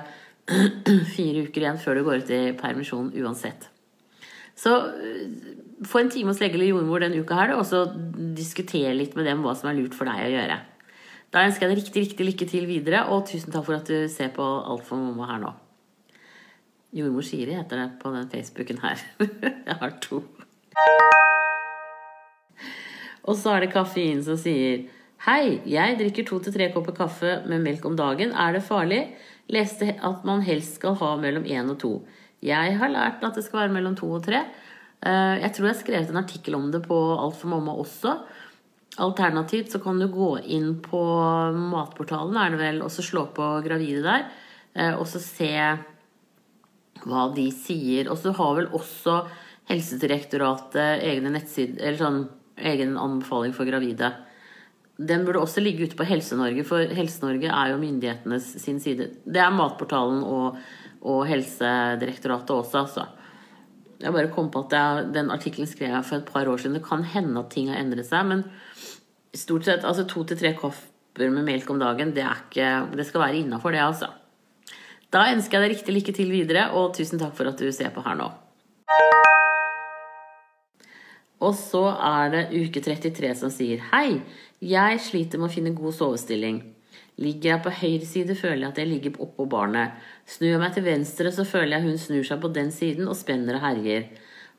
fire 1.16 1.46
uker 1.48 1.64
igjen 1.64 1.80
før 1.80 2.00
du 2.00 2.04
går 2.08 2.24
ut 2.24 2.34
i 2.36 2.42
permisjon 2.60 3.14
uansett. 3.24 3.70
Så 4.60 4.76
eh, 4.92 5.24
få 5.88 6.04
en 6.04 6.12
time 6.12 6.34
hos 6.34 6.44
lege 6.44 6.60
eller 6.60 6.74
jordmor 6.74 7.04
den 7.04 7.16
uka 7.16 7.40
her, 7.40 7.56
og 7.56 7.66
så 7.68 7.86
diskutere 8.36 8.94
litt 8.98 9.16
med 9.18 9.28
dem 9.30 9.44
hva 9.46 9.56
som 9.58 9.72
er 9.72 9.80
lurt 9.80 9.96
for 9.98 10.10
deg 10.10 10.28
å 10.28 10.34
gjøre. 10.36 10.60
Da 11.34 11.48
ønsker 11.48 11.66
jeg 11.66 11.72
deg 11.72 11.80
riktig, 11.82 12.04
riktig 12.08 12.28
lykke 12.28 12.50
til 12.52 12.68
videre, 12.70 13.06
og 13.10 13.26
tusen 13.32 13.56
takk 13.56 13.66
for 13.66 13.80
at 13.80 13.90
du 13.90 14.06
ser 14.12 14.36
på 14.36 14.44
Alt 14.44 14.86
for 14.86 15.02
mamma 15.02 15.32
her 15.32 15.42
nå. 15.48 15.54
Jordmor 16.94 17.26
Siri 17.26 17.56
heter 17.58 17.80
det 17.82 17.88
på 18.04 18.12
den 18.14 18.30
Facebooken 18.30 18.84
her. 18.84 19.02
jeg 19.72 19.80
har 19.80 19.98
to. 20.04 20.22
Og 23.24 23.38
så 23.40 23.56
er 23.56 23.64
det 23.64 23.74
kaffein 23.74 24.24
som 24.26 24.40
sier 24.40 24.88
Hei, 25.24 25.62
jeg 25.70 25.96
drikker 26.02 26.26
to 26.28 26.42
til 26.44 26.52
tre 26.52 26.68
kopper 26.74 26.96
kaffe 26.98 27.38
med 27.48 27.64
melk 27.64 27.86
om 27.88 27.94
dagen. 27.96 28.34
Er 28.36 28.58
det 28.58 28.66
farlig? 28.68 29.06
Leste 29.48 29.94
at 30.04 30.26
man 30.28 30.44
helst 30.44 30.82
skal 30.82 30.98
ha 31.00 31.14
mellom 31.22 31.46
én 31.48 31.70
og 31.72 31.78
to. 31.80 31.94
Jeg 32.44 32.76
har 32.76 32.92
lært 32.92 33.24
at 33.24 33.40
det 33.40 33.46
skal 33.46 33.62
være 33.62 33.76
mellom 33.78 33.96
to 33.96 34.10
og 34.18 34.26
tre. 34.26 34.42
Eh, 35.00 35.36
jeg 35.40 35.54
tror 35.56 35.70
jeg 35.70 35.76
har 35.78 35.80
skrevet 35.80 36.12
en 36.12 36.20
artikkel 36.20 36.58
om 36.60 36.68
det 36.74 36.84
på 36.84 36.98
Alt 37.16 37.40
for 37.40 37.54
mamma 37.54 37.78
også. 37.80 38.18
Alternativt 39.04 39.72
så 39.72 39.80
kan 39.80 39.98
du 40.00 40.10
gå 40.12 40.34
inn 40.44 40.76
på 40.84 41.02
Matportalen, 41.72 42.36
er 42.38 42.52
det 42.52 42.60
vel, 42.60 42.84
og 42.84 42.92
så 42.92 43.06
slå 43.06 43.30
på 43.32 43.48
gravide 43.64 44.04
der. 44.04 44.28
Eh, 44.76 44.92
og 44.92 45.08
så 45.08 45.24
se 45.24 45.56
hva 47.08 47.30
de 47.36 47.48
sier. 47.56 48.12
Og 48.12 48.20
så 48.20 48.36
har 48.36 48.56
vel 48.60 48.72
også 48.76 49.22
Helsedirektoratet 49.72 51.08
egne 51.08 51.32
nettsider, 51.32 51.80
eller 51.80 52.02
sånn 52.04 52.24
egen 52.58 52.98
anbefaling 53.00 53.56
for 53.56 53.70
gravide 53.70 54.14
den 54.98 55.26
burde 55.26 55.42
også 55.42 55.62
ligge 55.64 55.88
ute 55.88 55.98
på 55.98 56.06
Helse-Norge, 56.06 56.64
for 56.68 56.94
Helse-Norge 56.94 57.50
er 57.50 57.72
jo 57.72 57.82
myndighetenes 57.82 58.54
sin 58.62 58.80
side. 58.80 59.10
Det 59.26 59.42
er 59.42 59.54
Matportalen 59.54 60.22
og, 60.22 60.60
og 61.02 61.24
Helsedirektoratet 61.28 62.54
også, 62.54 62.84
altså. 62.84 63.08
Jeg 64.04 64.14
bare 64.14 64.32
kom 64.36 64.52
på 64.52 64.66
at 64.66 64.76
jeg, 64.76 65.08
den 65.16 65.32
artikkelen 65.34 65.70
skrev 65.70 65.96
jeg 65.96 66.06
for 66.06 66.20
et 66.20 66.28
par 66.28 66.50
år 66.50 66.60
siden. 66.60 66.76
Det 66.78 66.86
kan 66.86 67.06
hende 67.08 67.40
at 67.40 67.50
ting 67.54 67.72
har 67.72 67.80
endret 67.80 68.10
seg, 68.10 68.28
men 68.30 68.44
stort 69.34 69.66
sett 69.66 69.88
altså 69.88 70.06
to 70.10 70.26
til 70.28 70.38
tre 70.38 70.54
kopper 70.60 71.32
med 71.32 71.48
melk 71.48 71.70
om 71.74 71.82
dagen, 71.82 72.14
det, 72.14 72.28
ikke, 72.46 72.70
det 72.94 73.08
skal 73.10 73.26
være 73.26 73.42
innafor 73.42 73.74
det, 73.74 73.82
altså. 73.82 74.12
Da 75.14 75.28
ønsker 75.34 75.58
jeg 75.58 75.66
deg 75.66 75.78
riktig 75.78 75.98
lykke 75.98 76.18
til 76.22 76.34
videre, 76.34 76.70
og 76.78 76.94
tusen 76.98 77.22
takk 77.22 77.34
for 77.38 77.50
at 77.50 77.58
du 77.58 77.70
ser 77.74 77.94
på 77.94 78.06
her 78.06 78.18
nå. 78.20 78.30
Og 81.44 81.56
så 81.60 81.84
er 81.92 82.32
det 82.32 82.44
uke 82.56 82.82
33 82.84 83.34
som 83.42 83.52
sier 83.52 83.82
Hei, 83.92 84.22
jeg 84.64 85.02
sliter 85.04 85.42
med 85.42 85.50
å 85.50 85.54
finne 85.54 85.76
god 85.76 85.96
sovestilling. 85.98 86.62
Ligger 87.22 87.50
jeg 87.52 87.64
på 87.66 87.74
høyre 87.82 88.08
side, 88.10 88.36
føler 88.40 88.62
jeg 88.64 88.72
at 88.72 88.80
jeg 88.82 88.90
ligger 88.90 89.20
oppå 89.26 89.46
barnet. 89.50 89.98
Snur 90.30 90.54
jeg 90.54 90.62
meg 90.62 90.74
til 90.74 90.86
venstre, 90.88 91.34
så 91.36 91.46
føler 91.46 91.76
jeg 91.76 91.86
hun 91.90 92.00
snur 92.02 92.24
seg 92.26 92.40
på 92.42 92.52
den 92.56 92.72
siden 92.74 93.10
og 93.12 93.18
spenner 93.20 93.60
og 93.60 93.66
herjer. 93.68 94.08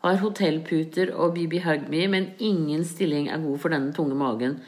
Har 0.05 0.21
hotellputer 0.21 1.15
og 1.17 1.33
BB 1.39 1.63
Hugme, 1.65 2.05
men 2.13 2.31
ingen 2.39 2.85
stilling 2.87 3.31
er 3.33 3.43
god 3.43 3.63
for 3.63 3.75
denne 3.75 3.95
tunge 3.97 4.19
magen, 4.21 4.59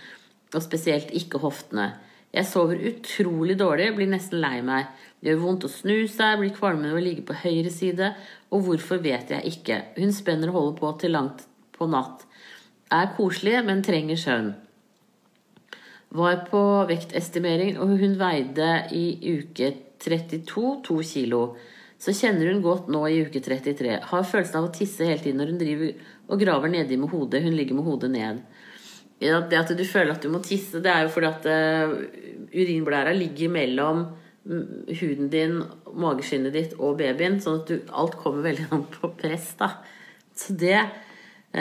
og 0.54 0.64
spesielt 0.64 1.12
ikke 1.14 1.42
hoftene. 1.44 1.90
Jeg 2.34 2.48
sover 2.48 2.80
utrolig 2.90 3.58
dårlig, 3.60 3.90
blir 3.96 4.08
nesten 4.10 4.40
lei 4.42 4.58
meg. 4.64 4.88
Det 5.20 5.30
gjør 5.30 5.42
vondt 5.44 5.68
å 5.68 5.72
snu 5.72 5.98
seg, 6.10 6.40
blir 6.40 6.56
kvalmende 6.56 6.96
og 6.96 7.04
ligge 7.04 7.26
på 7.28 7.36
høyre 7.44 7.70
side, 7.72 8.14
og 8.50 8.64
hvorfor 8.66 9.04
vet 9.04 9.36
jeg 9.36 9.52
ikke. 9.52 9.82
Hun 10.00 10.16
spenner 10.16 10.50
og 10.50 10.58
holder 10.58 10.80
på 10.80 10.94
til 11.04 11.14
langt 11.16 11.46
på 11.78 11.88
natt. 11.90 12.26
Er 12.92 13.12
koselig, 13.16 13.58
men 13.66 13.82
trenger 13.86 14.18
søvn. 14.20 14.52
Var 16.16 16.44
på 16.50 16.62
vektestimering, 16.88 17.76
og 17.82 17.96
hun 18.00 18.14
veide 18.20 18.70
i 18.94 19.06
uke 19.36 19.72
32 20.02 20.68
to 20.86 21.00
kilo. 21.04 21.42
Så 21.98 22.12
kjenner 22.14 22.52
hun 22.52 22.62
godt 22.64 22.90
nå 22.92 23.02
i 23.08 23.22
uke 23.26 23.40
33. 23.42 23.96
Har 24.10 24.28
følelsen 24.28 24.60
av 24.60 24.68
å 24.68 24.74
tisse 24.74 25.06
hele 25.08 25.22
tiden 25.22 25.40
når 25.40 25.52
hun 25.52 25.60
driver 25.60 26.12
og 26.26 26.42
graver 26.42 26.72
nedi 26.72 26.98
med 27.00 27.10
hodet. 27.12 27.42
Hun 27.44 27.56
ligger 27.56 27.78
med 27.78 27.88
hodet 27.88 28.12
ned. 28.12 28.44
Det 29.18 29.56
at 29.56 29.72
du 29.72 29.84
føler 29.88 30.12
at 30.12 30.22
du 30.22 30.28
må 30.28 30.42
tisse, 30.44 30.82
det 30.84 30.92
er 30.92 31.06
jo 31.06 31.12
fordi 31.14 31.30
at 31.30 31.46
uh, 31.48 31.94
urinblæra 32.52 33.14
ligger 33.16 33.48
mellom 33.48 34.02
mm, 34.44 34.92
huden 35.00 35.30
din, 35.32 35.62
mageskinnet 35.96 36.52
ditt 36.52 36.74
og 36.76 36.98
babyen, 37.00 37.38
sånn 37.40 37.62
at 37.62 37.72
du, 37.72 37.78
alt 37.96 38.18
kommer 38.20 38.44
veldig 38.44 38.68
an 38.76 38.84
på 38.92 39.10
press. 39.16 39.54
da. 39.58 39.72
Så 40.36 40.52
det 40.60 40.82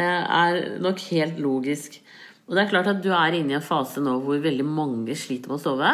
er 0.01 0.79
nok 0.83 1.01
helt 1.11 1.39
logisk. 1.39 1.99
Og 2.45 2.55
det 2.55 2.63
er 2.63 2.71
klart 2.71 2.91
at 2.91 3.01
du 3.01 3.09
er 3.15 3.37
inne 3.37 3.55
i 3.55 3.57
en 3.57 3.65
fase 3.65 4.03
nå 4.03 4.19
hvor 4.23 4.41
veldig 4.43 4.65
mange 4.67 5.15
sliter 5.17 5.51
med 5.51 5.59
å 5.59 5.63
sove. 5.63 5.91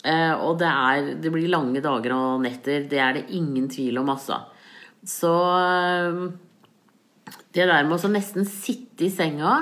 Uh, 0.00 0.34
og 0.46 0.54
det, 0.62 0.68
er, 0.70 1.10
det 1.20 1.32
blir 1.32 1.50
lange 1.52 1.82
dager 1.84 2.14
og 2.16 2.44
netter. 2.44 2.86
Det 2.88 3.00
er 3.00 3.18
det 3.18 3.26
ingen 3.36 3.68
tvil 3.70 4.00
om, 4.00 4.08
altså. 4.14 4.40
Så 5.06 5.32
det 7.54 7.66
der 7.66 7.86
med 7.86 7.98
å 7.98 8.10
nesten 8.12 8.46
sitte 8.48 9.06
i 9.06 9.12
senga 9.12 9.52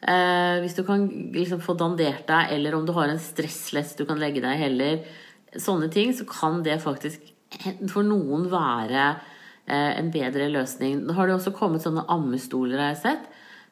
eh, 0.00 0.60
Hvis 0.62 0.76
du 0.78 0.84
kan 0.86 1.06
liksom 1.34 1.62
få 1.64 1.74
dandert 1.78 2.26
deg, 2.28 2.52
eller 2.56 2.76
om 2.76 2.86
du 2.86 2.94
har 2.96 3.10
en 3.10 3.20
stresslest 3.22 3.98
du 3.98 4.06
kan 4.08 4.20
legge 4.20 4.42
deg 4.44 4.60
heller, 4.60 5.02
sånne 5.58 5.90
ting, 5.92 6.14
så 6.14 6.26
kan 6.28 6.62
det 6.64 6.78
faktisk 6.84 7.24
for 7.92 8.06
noen 8.06 8.46
være 8.52 9.04
eh, 9.10 9.34
en 9.68 10.08
bedre 10.14 10.46
løsning. 10.52 11.02
Nå 11.04 11.16
har 11.16 11.28
det 11.28 11.36
også 11.36 11.52
kommet 11.56 11.84
sånne 11.84 12.06
ammestoler, 12.08 12.80
har 12.80 12.94
jeg 12.94 13.02
sett. 13.02 13.28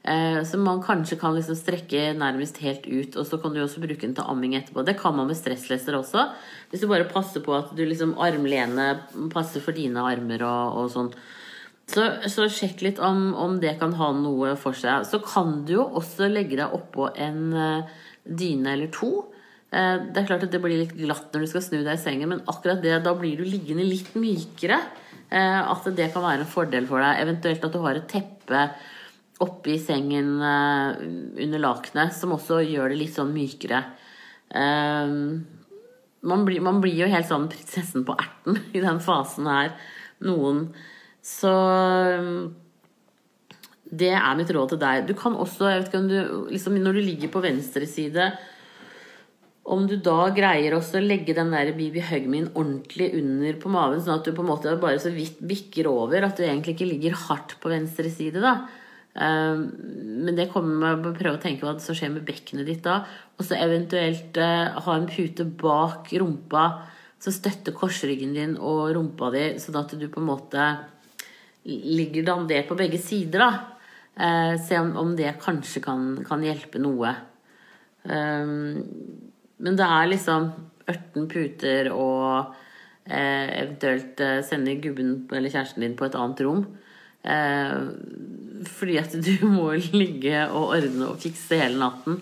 Eh, 0.07 0.45
som 0.47 0.63
man 0.63 0.83
kanskje 0.83 1.17
kan 1.19 1.35
liksom 1.35 1.57
strekke 1.59 2.13
nærmest 2.15 2.61
helt 2.63 2.85
ut, 2.87 3.17
og 3.19 3.27
så 3.27 3.41
kan 3.43 3.55
du 3.55 3.59
også 3.65 3.81
bruke 3.83 4.05
den 4.05 4.15
til 4.15 4.29
amming 4.31 4.55
etterpå. 4.55 4.85
Det 4.87 4.95
kan 5.01 5.17
man 5.17 5.27
med 5.27 5.39
stresslesser 5.39 5.97
også. 5.99 6.29
Hvis 6.71 6.85
du 6.85 6.87
bare 6.87 7.09
passer 7.11 7.43
på 7.43 7.57
at 7.57 7.73
du 7.75 7.83
liksom 7.83 8.15
armlene 8.23 9.01
passer 9.35 9.65
for 9.65 9.75
dine 9.75 10.05
armer 10.07 10.45
og, 10.47 10.79
og 10.79 10.93
sånn. 10.95 11.11
Så, 11.91 12.05
så, 12.31 12.47
sjekk 12.51 12.85
litt 12.87 13.01
om, 13.03 13.33
om, 13.35 13.59
det 13.63 13.77
kan 13.81 13.95
ha 13.99 14.13
noe 14.15 14.55
for 14.59 14.79
seg. 14.79 15.03
Så 15.11 15.19
kan 15.27 15.65
du 15.67 15.75
jo 15.81 15.89
også 15.99 16.31
legge 16.31 16.59
deg 16.59 16.75
oppå 16.75 17.11
en 17.11 17.43
uh, 17.55 17.99
dyne 18.23 18.77
eller 18.77 18.93
to. 18.95 19.11
Det 19.71 20.21
er 20.21 20.27
klart 20.29 20.45
at 20.47 20.53
det 20.55 20.61
blir 20.63 20.79
litt 20.79 20.95
glatt 20.95 21.35
når 21.35 21.43
du 21.43 21.49
skal 21.51 21.63
snu 21.65 21.81
deg 21.81 21.97
i 21.97 22.01
sengen, 22.01 22.31
men 22.31 22.45
akkurat 22.49 22.79
det, 22.81 22.95
da 23.03 23.13
blir 23.19 23.37
du 23.37 23.45
liggende 23.45 23.85
litt 23.85 24.15
mykere. 24.17 24.79
Uh, 25.27 25.63
at 25.73 25.89
det 25.99 26.13
kan 26.15 26.25
være 26.25 26.45
en 26.45 26.51
fordel 26.51 26.87
for 26.89 27.03
deg. 27.03 27.23
Eventuelt 27.25 27.67
at 27.67 27.75
du 27.75 27.81
har 27.85 27.99
et 27.99 28.09
teppe 28.11 28.69
oppi 29.43 29.75
sengen 29.77 30.39
under 30.41 31.61
lakenet 31.61 32.15
som 32.17 32.31
også 32.33 32.63
gjør 32.65 32.89
det 32.89 32.97
litt 33.03 33.13
sånn 33.13 33.35
mykere. 33.35 33.83
Man 36.25 36.47
blir, 36.47 36.63
man, 36.65 36.79
blir, 36.81 36.97
jo 36.97 37.11
helt 37.13 37.29
sånn 37.29 37.45
prinsessen 37.53 38.07
på 38.09 38.17
erten 38.17 38.57
i 38.79 38.81
den 38.81 39.03
fasen 39.05 39.51
her. 39.51 39.75
Noen 40.25 40.71
så 41.27 41.53
det 43.87 44.13
er 44.15 44.37
mitt 44.39 44.51
råd 44.55 44.75
til 44.75 44.81
deg. 44.83 45.07
Du 45.09 45.15
kan 45.19 45.37
også, 45.39 45.69
jeg 45.71 45.81
vet 45.81 45.91
ikke 45.91 46.03
om 46.03 46.11
du, 46.11 46.19
liksom 46.53 46.79
når 46.83 46.99
du 46.99 47.03
ligger 47.05 47.33
på 47.33 47.43
venstre 47.45 47.87
side 47.91 48.31
om 49.67 49.87
du 49.91 49.97
da 49.99 50.29
greier 50.35 50.77
også 50.77 51.01
å 51.01 51.05
legge 51.05 51.35
den 51.35 51.51
der 51.51 51.73
Bibi 51.75 52.03
Hugmin 52.07 52.51
ordentlig 52.53 53.11
under 53.19 53.57
på 53.63 53.71
maven, 53.73 54.03
sånn 54.03 54.21
at 54.21 54.29
du 54.29 54.35
på 54.37 54.45
en 54.45 54.51
måte 54.53 54.75
bare 54.83 55.01
så 55.03 55.11
vidt 55.15 55.41
bikker 55.43 55.89
over, 55.91 56.23
at 56.23 56.39
du 56.39 56.45
egentlig 56.47 56.77
ikke 56.77 56.91
ligger 56.91 57.17
hardt 57.27 57.57
på 57.63 57.73
venstre 57.73 58.13
side, 58.13 58.43
da. 58.45 58.61
Um, 59.17 59.63
men 60.27 60.37
det 60.37 60.51
kommer 60.53 60.77
med 60.77 61.09
å 61.09 61.15
prøve 61.17 61.39
å 61.39 61.43
tenke 61.43 61.65
hva 61.65 61.73
som 61.81 61.97
skjer 61.97 62.13
med 62.13 62.27
bekkenet 62.29 62.69
ditt 62.69 62.83
da. 62.85 63.01
Og 63.41 63.47
så 63.49 63.57
eventuelt 63.59 64.37
uh, 64.39 64.77
ha 64.85 64.97
en 64.97 65.09
pute 65.09 65.47
bak 65.49 66.13
rumpa 66.21 66.67
som 67.23 67.33
støtter 67.33 67.75
korsryggen 67.75 68.37
din 68.37 68.59
og 68.61 68.93
rumpa 68.95 69.33
di, 69.35 69.47
sånn 69.63 69.81
at 69.81 69.97
du 69.97 70.05
på 70.13 70.21
en 70.21 70.29
måte 70.29 70.67
ligger 71.67 72.29
dandert 72.29 72.69
på 72.69 72.77
begge 72.79 73.01
sider, 73.03 73.43
da. 73.43 73.73
Eh, 74.17 74.55
se 74.63 74.79
om, 74.81 74.95
om, 74.97 75.17
det 75.17 75.35
kanskje 75.43 75.83
kan, 75.85 76.05
kan 76.25 76.45
hjelpe 76.45 76.81
noe. 76.81 77.11
Men 79.65 79.79
det 79.79 79.87
er 79.89 80.11
liksom 80.11 80.51
18 80.87 81.29
puter 81.31 81.91
og 81.95 82.55
eh, 83.09 83.63
eventuelt 83.63 84.21
eh, 84.23 84.41
sende 84.47 84.77
gubben 84.83 85.15
eller 85.33 85.53
kjæresten 85.53 85.85
din 85.85 85.97
på 85.99 86.09
et 86.09 86.19
annet 86.19 86.43
rom. 86.47 86.65
Eh, 87.27 87.79
fordi 88.77 88.99
at 89.01 89.17
du 89.17 89.33
må 89.59 89.73
ligge 89.95 90.45
og 90.51 90.77
ordne 90.77 91.11
og 91.11 91.23
fikse 91.23 91.61
hele 91.63 91.81
natten. 91.81 92.21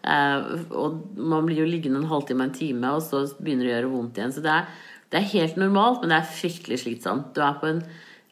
Eh, 0.00 0.52
og 0.72 1.16
man 1.16 1.48
blir 1.48 1.62
jo 1.62 1.68
liggende 1.68 2.02
en 2.02 2.10
halvtime, 2.10 2.48
en 2.48 2.56
time, 2.56 2.94
og 2.96 3.04
så 3.04 3.26
begynner 3.38 3.66
det 3.66 3.72
å 3.72 3.76
gjøre 3.76 3.94
vondt 3.94 4.20
igjen. 4.20 4.36
Så 4.36 4.44
det 4.44 4.54
er, 4.54 4.70
det 5.12 5.20
er 5.20 5.32
helt 5.34 5.60
normalt, 5.60 6.00
men 6.00 6.14
det 6.14 6.20
er 6.20 6.32
fryktelig 6.38 6.80
slitsomt. 6.84 7.34
Du 7.36 7.44
er 7.44 7.58
på 7.60 7.70
en 7.70 7.84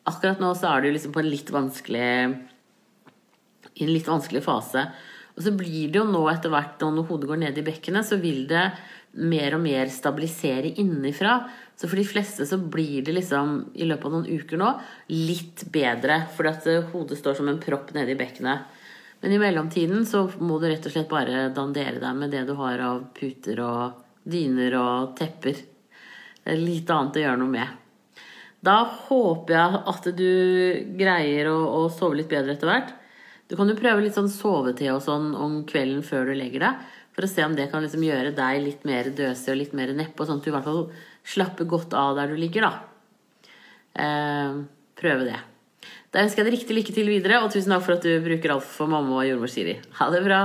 akkurat 0.09 0.40
nå 0.40 0.55
så 0.57 0.73
er 0.73 0.85
du 0.85 0.93
liksom 0.95 1.12
på 1.12 1.21
en 1.21 1.28
litt 1.28 1.50
vanskelig 1.52 2.09
i 3.78 3.85
en 3.85 3.93
litt 3.93 4.09
vanskelig 4.09 4.43
fase. 4.47 4.88
Og 5.38 5.45
så 5.47 5.52
blir 5.54 5.92
det 5.92 6.00
jo 6.00 6.09
nå 6.11 6.25
etter 6.33 6.50
hvert, 6.50 6.80
når 6.83 7.07
hodet 7.07 7.28
går 7.30 7.38
ned 7.45 7.59
i 7.61 7.62
bekkenet, 7.62 8.07
så 8.09 8.18
vil 8.18 8.42
det 8.50 8.64
mer 9.23 9.54
og 9.54 9.62
mer 9.62 9.87
stabilisere 9.92 10.73
innenfra. 10.83 11.38
Så 11.78 11.87
for 11.87 11.95
de 12.00 12.07
fleste 12.07 12.42
så 12.47 12.59
blir 12.59 13.07
det 13.07 13.14
liksom 13.14 13.52
i 13.78 13.87
løpet 13.87 14.09
av 14.09 14.16
noen 14.16 14.26
uker 14.26 14.59
nå 14.59 14.73
litt 15.14 15.62
bedre. 15.71 16.25
Fordi 16.35 16.50
at 16.50 16.90
hodet 16.90 17.21
står 17.21 17.38
som 17.38 17.52
en 17.52 17.62
propp 17.62 17.95
nede 17.95 18.16
i 18.16 18.18
bekkenet. 18.18 18.66
Men 19.23 19.35
i 19.35 19.38
mellomtiden 19.38 20.02
så 20.07 20.25
må 20.42 20.59
du 20.59 20.66
rett 20.66 20.90
og 20.90 20.95
slett 20.95 21.11
bare 21.11 21.49
dandere 21.54 22.02
deg 22.02 22.18
med 22.18 22.35
det 22.35 22.45
du 22.50 22.57
har 22.59 22.83
av 22.83 23.07
puter 23.14 23.62
og 23.62 24.04
dyner 24.26 24.75
og 24.78 25.16
tepper. 25.18 25.59
Det 26.42 26.54
er 26.54 26.59
lite 26.59 26.95
annet 26.99 27.18
å 27.18 27.26
gjøre 27.28 27.40
noe 27.45 27.54
med. 27.54 27.78
Da 28.59 28.80
håper 29.07 29.54
jeg 29.54 29.83
at 29.95 30.07
du 30.18 30.30
greier 30.99 31.50
å, 31.50 31.59
å 31.78 31.83
sove 31.95 32.18
litt 32.18 32.30
bedre 32.30 32.59
etter 32.59 32.71
hvert. 32.71 32.97
Du 33.49 33.57
kan 33.57 33.71
jo 33.71 33.76
prøve 33.78 34.05
litt 34.05 34.17
sånn 34.17 34.28
sovete 34.28 34.90
og 34.93 35.00
sånn 35.05 35.31
om 35.33 35.62
kvelden 35.69 36.02
før 36.05 36.28
du 36.28 36.35
legger 36.37 36.67
deg. 36.67 36.83
For 37.17 37.25
å 37.25 37.31
se 37.31 37.43
om 37.43 37.57
det 37.57 37.71
kan 37.73 37.83
liksom 37.83 38.05
gjøre 38.05 38.35
deg 38.37 38.61
litt 38.62 38.85
mer 38.87 39.09
døsig 39.11 39.55
og 39.55 39.59
litt 39.62 39.73
mer 39.75 39.90
nedpå, 39.97 40.26
sånn 40.28 40.38
at 40.38 40.45
du 40.45 40.52
i 40.52 40.55
hvert 40.55 40.69
fall 40.69 40.85
slapper 41.26 41.67
godt 41.71 41.97
av 41.97 42.14
der 42.21 42.31
du 42.31 42.37
ligger, 42.38 42.69
da. 42.69 43.57
Eh, 43.99 44.61
prøve 45.00 45.26
det. 45.33 45.40
Da 46.12 46.23
ønsker 46.23 46.45
jeg 46.45 46.50
deg 46.50 46.59
riktig 46.59 46.78
lykke 46.78 46.95
til 47.00 47.11
videre, 47.11 47.43
og 47.43 47.50
tusen 47.52 47.75
takk 47.75 47.88
for 47.88 47.99
at 47.99 48.07
du 48.07 48.12
bruker 48.23 48.55
alt 48.55 48.69
for 48.69 48.90
mamma 48.93 49.23
og 49.23 49.28
jordmor 49.33 49.50
Siri. 49.50 49.81
Ha 49.99 50.12
det 50.14 50.25
bra! 50.28 50.43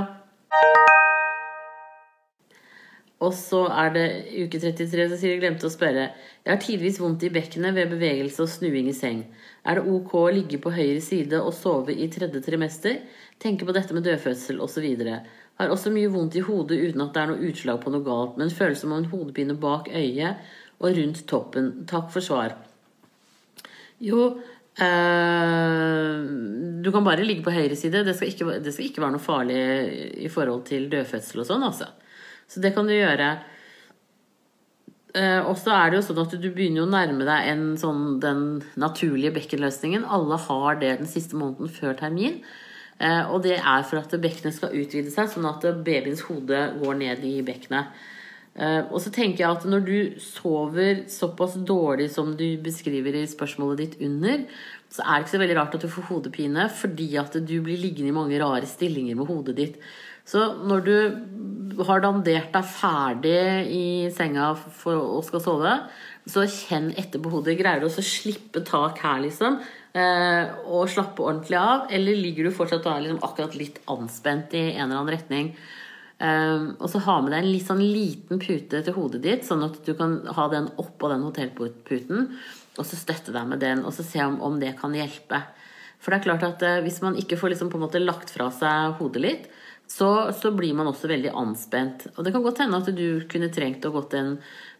Og 3.24 3.32
så 3.38 3.62
er 3.72 3.94
det 3.96 4.06
uke 4.36 4.60
33, 4.60 5.06
så 5.12 5.18
sier 5.20 5.36
jeg 5.36 5.42
glemte 5.44 5.68
å 5.70 5.72
spørre. 5.72 6.10
Jeg 6.44 6.51
har 6.51 6.60
tidvis 6.60 7.00
vondt 7.00 7.24
i 7.24 7.32
bekkenet 7.32 7.75
ved 7.77 7.94
bevegelse 7.94 8.44
og 8.44 8.51
snuing 8.51 8.89
i 8.92 8.96
seng. 8.98 9.22
Er 9.63 9.80
det 9.80 9.94
ok 9.96 10.15
å 10.20 10.34
ligge 10.36 10.60
på 10.60 10.74
høyre 10.75 11.00
side 11.03 11.39
og 11.39 11.53
sove 11.56 11.96
i 11.96 12.10
tredje 12.12 12.42
trimester? 12.44 13.00
Tenke 13.39 13.68
på 13.68 13.75
dette 13.75 13.96
med 13.96 14.03
dødfødsel 14.08 14.60
osv. 14.63 14.89
Har 15.62 15.72
også 15.72 15.94
mye 15.96 16.12
vondt 16.12 16.36
i 16.36 16.44
hodet 16.44 16.82
uten 16.82 17.06
at 17.06 17.15
det 17.15 17.24
er 17.24 17.32
noe 17.32 17.48
utslag 17.48 17.80
på 17.84 17.94
noe 17.94 18.03
galt, 18.03 18.36
men 18.42 18.51
føles 18.51 18.84
som 18.84 18.92
en 18.98 19.08
hodepine 19.13 19.56
bak 19.56 19.88
øyet 19.94 20.44
og 20.84 21.00
rundt 21.00 21.24
toppen. 21.30 21.72
Takk 21.88 22.12
for 22.12 22.25
svar. 22.25 22.58
Jo, 24.03 24.34
eh, 24.84 26.20
du 26.84 26.92
kan 26.92 27.08
bare 27.08 27.24
ligge 27.24 27.46
på 27.46 27.56
høyre 27.56 27.77
side. 27.80 28.03
Det 28.03 28.18
skal, 28.18 28.34
ikke, 28.34 28.60
det 28.60 28.74
skal 28.75 28.89
ikke 28.89 29.06
være 29.06 29.15
noe 29.15 29.24
farlig 29.24 29.60
i 30.25 30.32
forhold 30.34 30.65
til 30.68 30.89
dødfødsel 30.92 31.46
og 31.46 31.53
sånn, 31.53 31.70
altså. 31.72 31.94
Så 32.51 32.63
det 32.63 32.73
kan 32.75 32.89
du 32.89 32.93
gjøre. 32.93 33.31
Eh, 35.13 35.41
og 35.45 35.57
så 35.62 35.75
er 35.77 35.91
det 35.91 36.00
jo 36.00 36.05
sånn 36.07 36.23
at 36.23 36.35
du 36.41 36.50
begynner 36.50 36.85
å 36.85 36.89
nærme 36.89 37.25
deg 37.27 37.50
en 37.51 37.65
sånn, 37.77 38.17
den 38.23 38.63
naturlige 38.81 39.35
bekkenløsningen. 39.35 40.07
Alle 40.09 40.39
har 40.47 40.79
det 40.81 40.95
den 41.03 41.09
siste 41.09 41.38
måneden 41.38 41.69
før 41.73 41.97
termin. 42.00 42.41
Eh, 43.01 43.21
og 43.29 43.43
det 43.45 43.59
er 43.59 43.85
for 43.85 44.01
at 44.01 44.13
bekkenet 44.21 44.57
skal 44.57 44.73
utvide 44.77 45.13
seg, 45.13 45.29
sånn 45.29 45.50
at 45.50 45.65
babyens 45.85 46.25
hode 46.29 46.65
går 46.81 47.00
ned 47.01 47.23
i 47.29 47.38
bekkenet. 47.45 47.93
Eh, 48.53 48.81
og 48.85 49.00
så 49.01 49.09
tenker 49.13 49.43
jeg 49.43 49.57
at 49.57 49.65
når 49.65 49.85
du 49.88 49.97
sover 50.21 51.03
såpass 51.09 51.55
dårlig 51.65 52.12
som 52.13 52.35
du 52.38 52.45
beskriver 52.62 53.17
i 53.17 53.25
spørsmålet 53.29 53.81
ditt 53.81 54.01
under, 54.05 54.45
så 54.93 55.01
er 55.01 55.13
det 55.15 55.25
ikke 55.25 55.33
så 55.33 55.41
veldig 55.41 55.57
rart 55.57 55.77
at 55.77 55.85
du 55.85 55.89
får 55.89 56.09
hodepine, 56.12 56.67
fordi 56.69 57.07
at 57.17 57.38
du 57.41 57.55
blir 57.65 57.81
liggende 57.81 58.13
i 58.13 58.17
mange 58.17 58.41
rare 58.41 58.69
stillinger 58.69 59.17
med 59.17 59.29
hodet 59.29 59.57
ditt. 59.57 59.79
Så 60.27 60.46
når 60.63 60.86
du 60.88 60.96
har 61.84 62.03
dandert 62.03 62.53
deg 62.53 62.68
ferdig 62.70 63.39
i 63.74 63.86
senga 64.13 64.53
for 64.56 65.18
å 65.18 65.22
skal 65.25 65.44
sove, 65.44 65.75
så 66.30 66.46
kjenn 66.48 66.92
etter 67.00 67.20
på 67.20 67.32
hodet. 67.34 67.58
Greier 67.60 67.84
du 67.84 67.89
å 67.89 68.03
slippe 68.03 68.63
tak 68.63 69.01
her, 69.03 69.24
liksom? 69.25 69.60
Eh, 69.94 70.53
og 70.63 70.88
slappe 70.92 71.25
ordentlig 71.25 71.60
av? 71.60 71.88
Eller 71.94 72.20
ligger 72.20 72.48
du 72.48 72.56
fortsatt 72.56 72.86
og 72.88 72.94
er 72.94 73.08
liksom 73.08 73.24
akkurat 73.27 73.58
litt 73.60 73.82
anspent 73.92 74.56
i 74.56 74.70
en 74.72 74.86
eller 74.86 75.01
annen 75.01 75.15
retning? 75.18 75.51
Um, 76.24 76.70
og 76.77 76.88
så 76.88 77.01
ha 77.03 77.18
med 77.20 77.34
deg 77.34 77.42
en 77.42 77.50
litt 77.51 77.65
sånn 77.68 77.82
liten 77.82 78.39
pute 78.39 78.80
til 78.86 78.96
hodet 78.96 79.20
ditt, 79.25 79.44
sånn 79.44 79.65
at 79.65 79.82
du 79.84 79.92
kan 79.98 80.22
ha 80.38 80.46
den 80.53 80.70
oppå 80.80 81.10
den 81.12 81.25
hotellputen. 81.25 82.30
Og 82.77 82.88
så 82.88 82.98
støtte 82.98 83.34
deg 83.36 83.50
med 83.50 83.60
den, 83.60 83.84
og 83.84 83.92
så 83.98 84.06
se 84.08 84.22
om, 84.24 84.38
om 84.46 84.56
det 84.62 84.72
kan 84.80 84.96
hjelpe. 84.96 85.42
For 86.00 86.13
det 86.13 86.22
er 86.22 86.27
klart 86.30 86.48
at 86.48 86.63
uh, 86.63 86.80
hvis 86.86 87.01
man 87.03 87.20
ikke 87.20 87.39
får 87.42 87.56
liksom 87.56 87.74
på 87.74 87.82
en 87.82 87.86
måte 87.89 88.01
lagt 88.01 88.32
fra 88.32 88.48
seg 88.56 88.96
hodet 89.01 89.25
litt, 89.25 89.51
så, 89.88 90.32
så, 90.34 90.52
blir 90.56 90.74
man 90.78 90.88
også 90.90 91.10
veldig 91.12 91.34
anspent. 91.38 92.08
Og 92.16 92.24
det 92.25 92.34
kan 92.34 92.44
godt 92.46 92.63
hende 92.63 92.80
at 92.80 92.90
du 92.96 93.24
kunne 93.30 93.52
trengt 93.54 93.86
å 93.86 93.92
gå 93.94 94.02
til 94.10 94.22
en 94.22 94.32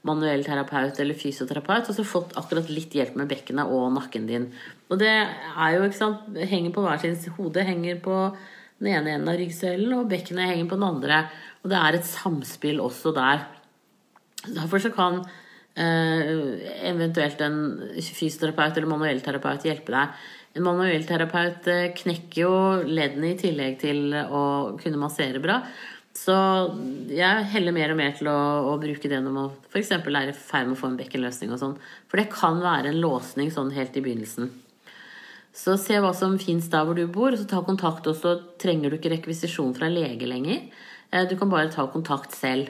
manuell 0.08 0.44
terapeut 0.46 0.98
eller 1.00 1.18
fysioterapeut 1.18 1.92
og 1.92 1.96
så 1.96 2.06
fått 2.08 2.34
akkurat 2.40 2.72
litt 2.72 2.96
hjelp 2.96 3.16
med 3.20 3.30
bekkenet 3.32 3.72
og 3.72 3.92
nakken 3.96 4.26
din. 4.28 4.50
Og 4.90 5.00
det 5.02 5.12
er 5.14 5.76
jo, 5.76 5.86
ikke 5.86 6.00
sant, 6.00 6.34
henger 6.36 6.74
på 6.76 6.84
hver 6.86 7.00
sin 7.04 7.16
hode. 7.38 7.68
Henger 7.68 8.02
på 8.04 8.18
den 8.82 8.92
ene 8.92 9.16
enden 9.16 9.32
av 9.32 9.40
ryggsøylen, 9.40 9.94
og 10.00 10.10
bekkenet 10.12 10.50
henger 10.50 10.72
på 10.72 10.80
den 10.80 10.90
andre. 10.90 11.22
Og 11.64 11.72
det 11.72 11.80
er 11.80 11.98
et 12.00 12.10
samspill 12.10 12.82
også 12.84 13.14
der. 13.16 13.46
Derfor 14.44 14.82
så 14.84 14.92
kan 14.92 15.22
eh, 15.80 16.32
eventuelt 16.90 17.42
en 17.46 17.60
fysioterapeut 17.96 18.76
eller 18.76 18.92
manuell 18.92 19.22
terapeut 19.24 19.68
hjelpe 19.68 19.94
deg. 19.94 20.26
En 20.54 20.66
manuellterapeut 20.68 21.68
eh, 21.72 21.90
knekker 21.98 22.44
jo 22.44 22.54
leddene 22.86 23.34
i 23.34 23.40
tillegg 23.40 23.80
til 23.82 24.14
å 24.14 24.44
kunne 24.78 25.02
massere 25.02 25.42
bra. 25.42 25.62
Så 26.14 26.34
jeg 27.10 27.46
heller 27.56 27.74
mer 27.74 27.92
og 27.92 27.98
mer 27.98 28.14
til 28.14 28.30
å, 28.30 28.40
å 28.70 28.76
bruke 28.82 29.10
det 29.10 29.18
når 29.24 29.34
man 29.34 29.54
f.eks. 29.72 29.96
er 29.98 30.30
i 30.30 30.36
ferd 30.38 30.70
med 30.70 30.76
å 30.76 30.82
få 30.84 30.92
en 30.92 31.00
bekkenløsning 31.00 31.56
og 31.56 31.62
sånn. 31.62 31.80
For 32.06 32.22
det 32.22 32.30
kan 32.36 32.62
være 32.62 32.92
en 32.92 33.02
låsning 33.02 33.50
sånn 33.54 33.74
helt 33.74 33.98
i 33.98 34.04
begynnelsen. 34.06 34.52
Så 35.54 35.76
se 35.78 35.98
hva 36.02 36.14
som 36.18 36.38
fins 36.42 36.70
der 36.74 36.86
hvor 36.86 36.98
du 36.98 37.06
bor, 37.10 37.34
og 37.34 37.42
så 37.42 37.50
ta 37.50 37.62
kontakt. 37.66 38.06
Og 38.10 38.18
så 38.18 38.36
trenger 38.62 38.94
du 38.94 38.98
ikke 39.00 39.14
rekvisisjon 39.14 39.74
fra 39.78 39.90
lege 39.90 40.30
lenger. 40.30 40.68
Eh, 41.10 41.26
du 41.30 41.34
kan 41.40 41.50
bare 41.50 41.74
ta 41.74 41.88
kontakt 41.90 42.38
selv. 42.38 42.70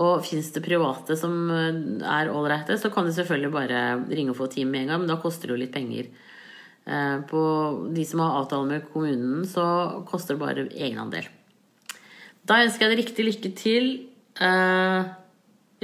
Og 0.00 0.22
fins 0.26 0.50
det 0.54 0.62
private 0.66 1.14
som 1.18 1.34
eh, 1.54 1.80
er 2.06 2.30
ålreite, 2.34 2.78
så 2.78 2.90
kan 2.90 3.06
du 3.06 3.14
selvfølgelig 3.14 3.54
bare 3.54 3.80
ringe 4.10 4.34
og 4.34 4.38
få 4.38 4.50
time 4.50 4.74
med 4.74 4.84
en 4.84 4.92
gang, 4.92 5.04
men 5.04 5.10
da 5.10 5.18
koster 5.22 5.50
det 5.50 5.56
jo 5.56 5.62
litt 5.62 5.74
penger. 5.74 6.10
Eh, 6.90 7.20
på 7.30 7.40
de 7.94 8.04
som 8.04 8.20
har 8.20 8.40
avtale 8.40 8.66
med 8.66 8.88
kommunen, 8.92 9.44
så 9.46 9.64
koster 10.08 10.34
det 10.34 10.42
bare 10.42 10.66
egenandel. 10.74 11.28
Da 12.42 12.64
ønsker 12.64 12.86
jeg 12.86 12.96
deg 12.96 13.02
riktig 13.04 13.26
lykke 13.26 13.50
til. 13.54 13.90
Uh, 14.40 15.06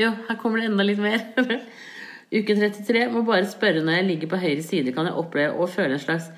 jo, 0.01 0.09
her 0.27 0.39
kommer 0.41 0.59
det 0.59 0.71
enda 0.71 0.87
litt 0.87 1.03
mer. 1.03 1.23
Uke 2.37 2.57
33 2.57 3.05
må 3.13 3.23
bare 3.29 3.47
spørre 3.47 3.85
når 3.85 4.01
jeg 4.01 4.07
ligger 4.09 4.33
på 4.33 4.41
høyre 4.43 4.65
side, 4.65 4.95
kan 4.97 5.07
jeg 5.07 5.19
oppleve 5.21 5.61
å 5.61 5.69
føle 5.71 5.95
en 5.95 6.03
slags 6.03 6.31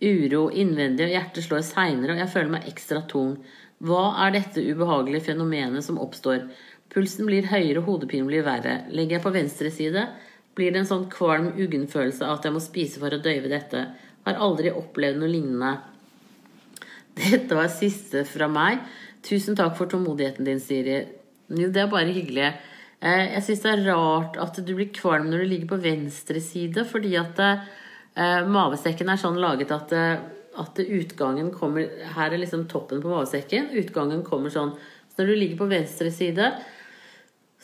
uro 0.00 0.46
innvendig, 0.54 1.08
og 1.08 1.16
hjertet 1.18 1.44
slår 1.44 1.66
seinere, 1.66 2.14
og 2.14 2.22
jeg 2.22 2.32
føler 2.32 2.54
meg 2.54 2.70
ekstra 2.70 3.02
tung. 3.10 3.34
Hva 3.84 4.06
er 4.24 4.38
dette 4.38 4.64
ubehagelige 4.64 5.26
fenomenet 5.28 5.84
som 5.84 6.00
oppstår? 6.00 6.46
Pulsen 6.94 7.28
blir 7.28 7.50
høyere, 7.50 7.82
og 7.82 7.90
hodepinen 7.90 8.30
blir 8.30 8.46
verre. 8.46 8.84
Legger 8.94 9.18
jeg 9.18 9.26
på 9.26 9.34
venstre 9.34 9.74
side, 9.74 10.06
blir 10.56 10.72
det 10.72 10.84
en 10.84 10.90
sånn 10.94 11.06
kvalm 11.12 11.50
uggenfølelse 11.58 12.24
av 12.24 12.38
at 12.38 12.48
jeg 12.48 12.54
må 12.54 12.62
spise 12.62 13.02
for 13.02 13.12
å 13.12 13.20
døyve 13.20 13.50
dette. 13.52 13.84
Har 14.24 14.40
aldri 14.46 14.72
opplevd 14.72 15.20
noe 15.20 15.30
lignende. 15.30 15.74
Dette 17.14 17.56
var 17.56 17.70
siste 17.72 18.24
fra 18.26 18.48
meg. 18.50 18.82
Tusen 19.24 19.56
takk 19.56 19.76
for 19.78 19.90
tålmodigheten 19.90 20.46
din, 20.48 20.60
Siri. 20.60 21.02
Det 21.48 21.80
er 21.80 21.90
bare 21.92 22.12
hyggelig. 22.12 22.50
Eh, 23.04 23.34
jeg 23.34 23.44
syns 23.46 23.64
det 23.64 23.72
er 23.72 23.84
rart 23.90 24.38
at 24.40 24.58
du 24.64 24.72
blir 24.74 24.92
kvalm 24.94 25.28
når 25.30 25.44
du 25.44 25.50
ligger 25.50 25.74
på 25.74 25.82
venstre 25.84 26.40
side, 26.40 26.86
fordi 26.88 27.12
at 27.20 27.40
eh, 27.44 28.46
mavesekken 28.48 29.12
er 29.12 29.20
sånn 29.20 29.40
laget 29.42 29.74
at, 29.76 29.92
eh, 29.92 30.22
at 30.60 30.80
utgangen 30.84 31.50
kommer 31.52 31.90
Her 32.14 32.32
er 32.32 32.40
liksom 32.40 32.64
toppen 32.70 33.02
på 33.04 33.12
mavesekken. 33.12 33.72
Utgangen 33.76 34.24
kommer 34.26 34.52
sånn. 34.54 34.72
Så 35.12 35.20
når 35.20 35.30
du 35.30 35.36
ligger 35.42 35.60
på 35.60 35.70
venstre 35.70 36.10
side, 36.14 36.48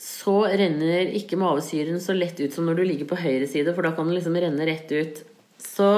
så 0.01 0.37
renner 0.49 1.11
ikke 1.19 1.41
mavesyren 1.41 2.01
så 2.01 2.15
lett 2.17 2.39
ut 2.41 2.55
som 2.55 2.69
når 2.69 2.81
du 2.81 2.85
ligger 2.87 3.09
på 3.11 3.19
høyre 3.21 3.49
side, 3.51 3.75
for 3.75 3.85
da 3.85 3.93
kan 3.97 4.09
den 4.09 4.17
liksom 4.17 4.39
renne 4.39 4.69
rett 4.69 4.93
ut. 4.93 5.25
Så 5.61 5.89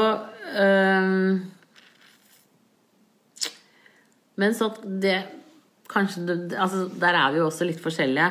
um, 0.59 1.41
Men 4.41 4.55
så 4.59 4.73
det 4.83 5.19
kanskje 5.93 6.25
altså, 6.57 6.87
Der 6.89 7.19
er 7.19 7.33
vi 7.33 7.43
jo 7.43 7.49
også 7.49 7.69
litt 7.69 7.83
forskjellige. 7.83 8.31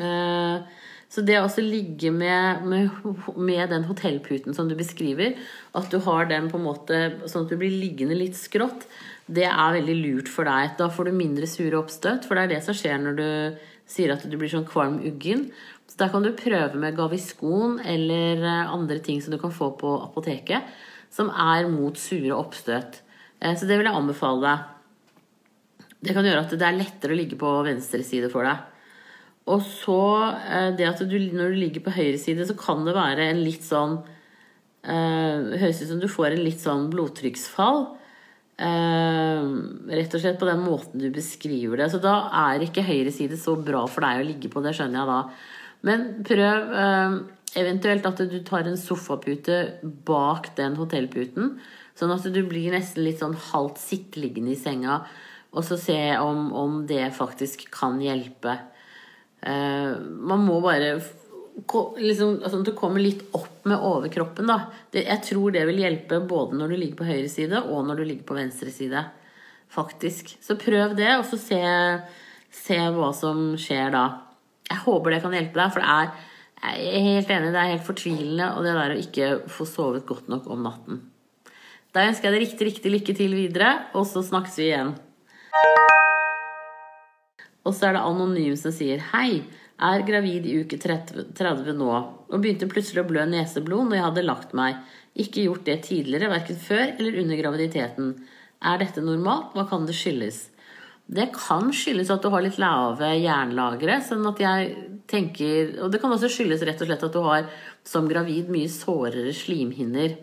Uh, 0.00 0.62
så 1.10 1.24
det 1.26 1.40
å 1.40 1.46
også 1.48 1.62
ligge 1.64 2.12
med, 2.14 2.62
med, 2.70 3.00
med, 3.34 3.64
den 3.72 3.86
hotellputen 3.88 4.54
som 4.54 4.68
du 4.70 4.76
beskriver, 4.78 5.34
at 5.74 5.88
du 5.90 5.98
har 6.04 6.28
den 6.30 6.46
på 6.52 6.60
en 6.60 6.68
måte 6.68 7.00
sånn 7.26 7.48
at 7.48 7.50
du 7.50 7.58
blir 7.58 7.74
liggende 7.74 8.14
litt 8.14 8.38
skrått, 8.38 8.86
det 9.26 9.48
er 9.48 9.74
veldig 9.74 9.96
lurt 9.98 10.30
for 10.30 10.46
deg. 10.46 10.76
Da 10.78 10.86
får 10.90 11.10
du 11.10 11.18
mindre 11.18 11.50
sure 11.50 11.80
oppstøt, 11.80 12.28
for 12.28 12.38
det 12.38 12.44
er 12.44 12.52
det 12.54 12.62
som 12.66 12.78
skjer 12.78 13.02
når 13.02 13.18
du 13.18 13.26
sier 13.90 14.14
at 14.14 14.22
du 14.22 14.38
blir 14.38 14.50
sånn 14.52 14.68
kvalm 14.70 15.00
uggen. 15.06 15.48
Så 15.90 15.98
da 15.98 16.08
kan 16.12 16.22
du 16.22 16.30
prøve 16.38 16.78
med 16.78 16.94
Gaviskon 16.96 17.80
eller 17.82 18.44
eh, 18.46 18.70
andre 18.70 19.00
ting 19.02 19.18
som 19.22 19.34
du 19.34 19.40
kan 19.42 19.54
få 19.54 19.72
på 19.80 19.96
apoteket, 20.04 20.68
som 21.10 21.32
er 21.34 21.66
mot 21.70 21.98
sure 21.98 22.36
oppstøt. 22.36 23.00
Uh, 23.42 23.56
så 23.58 23.66
det 23.66 23.80
vil 23.80 23.88
jeg 23.88 23.98
anbefale 23.98 24.44
deg. 24.44 24.68
Det 26.00 26.14
kan 26.16 26.24
gjøre 26.24 26.44
at 26.46 26.52
det 26.54 26.66
er 26.66 26.78
lettere 26.78 27.16
å 27.16 27.18
ligge 27.18 27.36
på 27.40 27.48
venstre 27.66 28.04
side 28.06 28.30
for 28.32 28.46
deg. 28.46 28.70
Og 29.50 29.62
så 29.66 30.00
eh, 30.38 30.70
det 30.78 30.88
at 30.88 31.02
du, 31.08 31.16
når 31.34 31.54
du 31.54 31.60
ligger 31.60 31.84
på 31.84 31.94
høyre 31.94 32.18
side, 32.20 32.46
så 32.46 32.56
kan 32.58 32.84
det 32.86 32.96
være 32.96 33.30
en 33.30 33.42
litt 33.42 33.64
sånn 33.66 33.98
eh, 34.84 35.56
Høres 35.60 35.80
ut 35.82 35.90
som 35.90 36.02
du 36.02 36.08
får 36.10 36.34
en 36.36 36.44
litt 36.44 36.62
sånn 36.62 36.88
blodtrykksfall. 36.92 37.82
Eh, 38.60 39.48
rett 39.96 40.16
og 40.16 40.22
slett 40.22 40.40
på 40.40 40.48
den 40.48 40.62
måten 40.62 41.02
du 41.02 41.08
beskriver 41.14 41.80
det. 41.80 41.90
Så 41.92 42.02
da 42.02 42.16
er 42.46 42.66
ikke 42.66 42.86
høyre 42.86 43.12
side 43.14 43.40
så 43.40 43.56
bra 43.58 43.86
for 43.90 44.06
deg 44.06 44.22
å 44.22 44.28
ligge 44.28 44.52
på, 44.52 44.62
det 44.64 44.76
skjønner 44.78 45.02
jeg 45.02 45.10
da. 45.10 45.20
Men 45.86 46.06
prøv 46.26 46.74
eh, 46.84 47.16
eventuelt 47.60 48.06
at 48.06 48.22
du 48.30 48.38
tar 48.46 48.68
en 48.68 48.78
sofapute 48.80 49.62
bak 50.06 50.52
den 50.58 50.76
hotellputen. 50.80 51.56
Sånn 51.98 52.14
at 52.14 52.28
du 52.32 52.42
blir 52.48 52.72
nesten 52.74 53.04
litt 53.04 53.20
sånn 53.20 53.36
halvt 53.50 53.80
sitteliggende 53.82 54.54
i 54.54 54.60
senga 54.60 55.02
og 55.50 55.66
så 55.66 55.78
se 55.80 55.98
om, 56.22 56.50
om 56.54 56.82
det 56.86 57.10
faktisk 57.16 57.66
kan 57.74 57.98
hjelpe. 58.02 58.54
Eh, 59.40 59.96
man 59.98 60.44
må 60.46 60.60
bare 60.62 60.92
liksom, 61.98 62.40
altså, 62.44 62.60
Du 62.62 62.72
kommer 62.76 63.02
litt 63.02 63.24
opp 63.34 63.66
med 63.68 63.82
overkroppen, 63.82 64.46
da. 64.50 64.70
Det, 64.92 65.04
jeg 65.08 65.24
tror 65.26 65.54
det 65.54 65.64
vil 65.68 65.82
hjelpe 65.82 66.20
både 66.22 66.58
når 66.58 66.70
du 66.70 66.76
ligger 66.78 67.00
på 67.00 67.08
høyre 67.10 67.28
side, 67.32 67.64
og 67.66 67.86
når 67.88 68.00
du 68.00 68.04
ligger 68.06 68.28
på 68.30 68.38
venstre 68.38 68.70
side. 68.74 69.04
Faktisk. 69.70 70.36
Så 70.42 70.58
prøv 70.58 70.94
det, 70.98 71.10
og 71.18 71.26
så 71.26 71.38
se, 71.40 71.62
se 72.54 72.78
hva 72.94 73.10
som 73.16 73.54
skjer 73.60 73.90
da. 73.94 74.06
Jeg 74.70 74.84
håper 74.84 75.14
det 75.14 75.22
kan 75.24 75.34
hjelpe 75.34 75.58
deg, 75.58 75.72
for 75.74 75.82
det 75.82 75.94
er 75.96 76.12
jeg 76.60 76.90
er 76.92 77.04
helt 77.06 77.30
enig, 77.32 77.52
det 77.54 77.60
er 77.60 77.70
helt 77.72 77.86
fortvilende 77.86 78.50
og 78.52 78.66
det 78.66 78.74
der 78.76 78.92
å 78.92 79.00
ikke 79.00 79.28
få 79.48 79.64
sovet 79.64 80.04
godt 80.08 80.26
nok 80.28 80.48
om 80.52 80.60
natten. 80.66 80.98
Da 81.90 82.04
ønsker 82.06 82.28
jeg 82.28 82.34
deg 82.36 82.42
riktig, 82.44 82.66
riktig 82.68 82.92
lykke 82.92 83.14
til 83.16 83.32
videre, 83.32 83.70
og 83.96 84.04
så 84.06 84.20
snakkes 84.22 84.58
vi 84.60 84.66
igjen. 84.68 84.92
Og 87.64 87.72
så 87.74 87.88
er 87.88 87.96
det 87.96 88.04
anonym 88.04 88.58
som 88.60 88.74
sier 88.76 89.00
Hei, 89.10 89.40
er 89.80 90.04
gravid 90.04 90.44
i 90.44 90.58
uke 90.60 90.76
30 90.76 91.72
nå 91.72 91.88
og 91.88 92.36
begynte 92.36 92.68
plutselig 92.68 93.00
å 93.02 93.08
blø 93.08 93.24
neseblod 93.24 93.88
når 93.88 93.96
jeg 93.96 94.06
hadde 94.10 94.26
lagt 94.26 94.52
meg. 94.56 94.76
Ikke 95.16 95.46
gjort 95.46 95.64
det 95.64 95.80
tidligere, 95.88 96.28
verken 96.30 96.60
før 96.60 96.84
eller 96.92 97.16
under 97.24 97.40
graviditeten. 97.40 98.12
Er 98.60 98.84
dette 98.84 99.00
normalt? 99.00 99.56
Hva 99.56 99.64
kan 99.70 99.88
det 99.88 99.96
skyldes? 99.96 100.49
Det 101.10 101.26
kan 101.34 101.72
skyldes 101.74 102.10
at 102.14 102.22
du 102.22 102.30
har 102.30 102.44
litt 102.44 102.60
lave 102.62 103.08
jernlagre. 103.18 103.98
sånn 104.06 104.26
at 104.30 104.38
jeg 104.38 104.76
tenker, 105.10 105.82
Og 105.82 105.90
det 105.90 106.00
kan 106.00 106.12
også 106.12 106.30
skyldes 106.30 106.62
rett 106.62 106.80
og 106.80 106.86
slett 106.86 107.02
at 107.02 107.12
du 107.12 107.22
har 107.24 107.48
som 107.82 108.06
gravid 108.06 108.48
mye 108.48 108.68
sårere 108.70 109.32
slimhinner. 109.34 110.14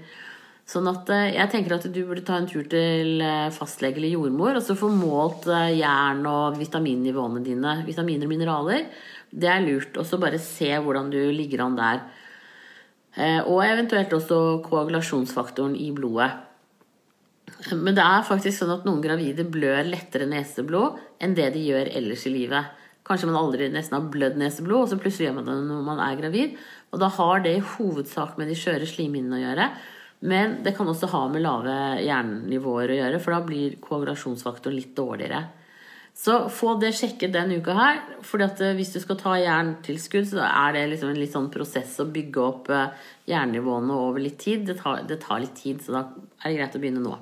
Sånn 0.68 0.88
at 0.92 1.10
eh, 1.16 1.34
jeg 1.38 1.52
tenker 1.52 1.78
at 1.78 1.86
du 1.92 2.02
burde 2.04 2.26
ta 2.28 2.38
en 2.40 2.48
tur 2.48 2.66
til 2.68 3.22
eh, 3.24 3.52
fastlege 3.56 4.02
eller 4.02 4.12
jordmor 4.18 4.58
og 4.60 4.64
så 4.64 4.76
få 4.76 4.90
målt 4.92 5.48
eh, 5.48 5.78
jern 5.80 6.26
og 6.28 6.58
vitaminnivåene 6.60 7.44
dine, 7.44 7.78
vitaminer 7.88 8.28
og 8.28 8.34
mineraler. 8.34 8.90
Det 9.32 9.48
er 9.52 9.64
lurt. 9.64 9.96
Og 9.96 10.08
så 10.08 10.20
bare 10.20 10.40
se 10.44 10.72
hvordan 10.72 11.12
du 11.12 11.20
ligger 11.32 11.64
an 11.66 11.80
der. 11.80 12.04
Og 13.50 13.64
eventuelt 13.66 14.12
også 14.14 14.60
koagulasjonsfaktoren 14.62 15.74
i 15.82 15.88
blodet. 15.96 16.30
Men 17.72 17.96
det 17.96 18.04
er 18.04 18.26
faktisk 18.28 18.60
sånn 18.60 18.74
at 18.76 18.86
noen 18.88 19.02
gravide 19.04 19.46
blør 19.48 19.88
lettere 19.88 20.28
neseblod 20.30 21.00
enn 21.24 21.36
det 21.38 21.50
de 21.56 21.64
gjør 21.70 21.90
ellers 22.00 22.26
i 22.28 22.34
livet. 22.34 22.74
Kanskje 23.08 23.30
man 23.30 23.40
aldri 23.40 23.70
nesten 23.72 23.96
har 23.96 24.10
blødd 24.12 24.36
neseblod, 24.40 24.84
og 24.84 24.90
så 24.92 25.00
plutselig 25.00 25.30
gjør 25.30 25.38
man 25.40 25.48
det 25.48 25.56
når 25.70 25.86
man 25.88 26.02
er 26.04 26.18
gravid. 26.20 26.58
Og 26.92 27.00
da 27.02 27.08
har 27.18 27.44
det 27.46 27.54
i 27.56 27.68
hovedsak 27.76 28.36
med 28.40 28.52
de 28.52 28.58
skjøre 28.60 28.90
slimhinnene 28.90 29.40
å 29.40 29.46
gjøre. 29.46 29.70
Men 30.28 30.58
det 30.66 30.74
kan 30.76 30.90
også 30.90 31.10
ha 31.14 31.28
med 31.30 31.44
lave 31.46 31.76
hjernenivåer 32.02 32.92
å 32.92 33.00
gjøre, 33.00 33.22
for 33.24 33.36
da 33.36 33.46
blir 33.46 33.78
koagulasjonsfaktoren 33.84 34.76
litt 34.76 34.96
dårligere. 34.98 35.46
Så 36.18 36.48
få 36.50 36.74
det 36.82 36.96
sjekket 36.98 37.36
denne 37.36 37.60
uka 37.62 37.76
her. 37.78 38.00
For 38.26 38.42
eh, 38.42 38.74
hvis 38.80 38.96
du 38.96 38.98
skal 39.04 39.20
ta 39.22 39.36
jerntilskudd, 39.38 40.26
så 40.32 40.42
er 40.48 40.74
det 40.74 40.88
liksom 40.96 41.12
en 41.14 41.20
litt 41.22 41.36
sånn 41.36 41.52
prosess 41.54 42.00
å 42.02 42.08
bygge 42.10 42.42
opp 42.42 42.72
eh, 42.74 43.06
jernnivåene 43.30 44.00
over 44.08 44.24
litt 44.26 44.40
tid. 44.42 44.66
Det 44.66 44.80
tar, 44.82 45.04
det 45.06 45.20
tar, 45.22 45.44
litt 45.46 45.54
tid, 45.62 45.84
så 45.86 45.94
da 45.94 46.04
er 46.42 46.50
det 46.50 46.56
greit 46.58 46.80
å 46.80 46.82
begynne 46.82 47.06
nå. 47.06 47.14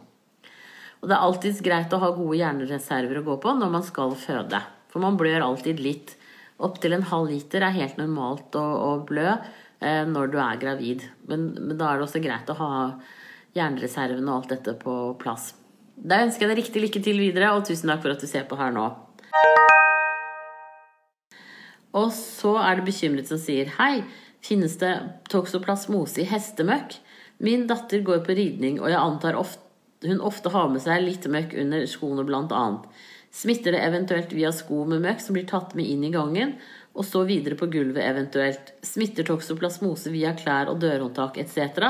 Og 1.06 1.10
det 1.12 1.20
er 1.20 1.22
alltids 1.22 1.60
greit 1.62 1.92
å 1.94 2.00
ha 2.02 2.08
gode 2.16 2.40
hjernereserver 2.40 3.20
å 3.20 3.28
gå 3.28 3.34
på 3.44 3.52
når 3.54 3.70
man 3.76 3.84
skal 3.86 4.16
føde. 4.18 4.58
For 4.90 5.04
man 5.04 5.20
blør 5.20 5.44
alltid 5.46 5.78
litt. 5.78 6.16
Opptil 6.66 6.96
en 6.96 7.04
halv 7.06 7.30
liter 7.30 7.62
er 7.62 7.76
helt 7.76 8.00
normalt 8.00 8.56
å, 8.58 8.64
å 8.64 8.88
blø 9.06 9.28
eh, 9.30 10.02
når 10.10 10.32
du 10.34 10.40
er 10.42 10.58
gravid. 10.58 11.04
Men, 11.30 11.52
men, 11.60 11.76
da 11.78 11.92
er 11.92 12.00
det 12.00 12.08
også 12.08 12.22
greit 12.24 12.50
å 12.50 12.56
ha 12.58 12.70
hjernereservene 13.54 14.26
og 14.26 14.40
alt 14.40 14.56
dette 14.56 14.74
på 14.82 14.96
plass. 15.22 15.52
Da 15.94 16.24
ønsker 16.26 16.48
jeg 16.48 16.56
deg 16.56 16.62
riktig 16.64 16.82
lykke 16.88 17.02
til 17.06 17.22
videre, 17.22 17.52
og 17.54 17.68
tusen 17.70 17.92
takk 17.92 18.02
for 18.02 18.16
at 18.16 18.26
du 18.26 18.30
ser 18.32 18.48
på 18.50 18.58
her 18.58 18.74
nå. 18.74 18.88
Og 22.02 22.10
så 22.18 22.56
er 22.64 22.80
det 22.80 22.88
bekymret 22.88 23.30
som 23.30 23.38
sier 23.38 23.70
Hei, 23.78 24.02
finnes 24.42 24.74
det 24.82 24.96
toksoplasmose 25.30 26.24
i 26.26 26.28
hestemøkk? 26.34 26.98
Min 27.46 27.68
datter 27.70 28.02
går 28.02 28.26
på 28.26 28.40
ridning, 28.42 28.82
og 28.82 28.90
jeg 28.90 29.04
antar 29.04 29.38
ofte, 29.38 29.65
hun 30.10 30.24
ofte 30.24 30.52
har 30.54 30.72
med 30.72 30.84
seg 30.84 31.04
litt 31.04 31.28
møkk 31.32 31.56
under 31.62 31.86
skoene 31.90 32.26
annet. 32.26 32.88
Smitter 33.36 33.76
det 33.76 33.84
eventuelt 33.84 34.32
via 34.32 34.52
sko 34.56 34.86
med 34.88 35.04
møkk 35.04 35.20
som 35.20 35.36
blir 35.36 35.48
tatt 35.50 35.74
med 35.76 35.88
inn 35.92 36.06
i 36.08 36.14
gangen, 36.14 36.56
og 36.96 37.04
så 37.04 37.26
videre 37.28 37.58
på 37.60 37.68
gulvet 37.68 38.06
eventuelt? 38.06 38.72
Smitter 38.86 39.28
toksoplasmose 39.28 40.14
via 40.14 40.32
klær 40.38 40.72
og 40.72 40.80
dørhåndtak 40.80 41.42
etc.? 41.42 41.82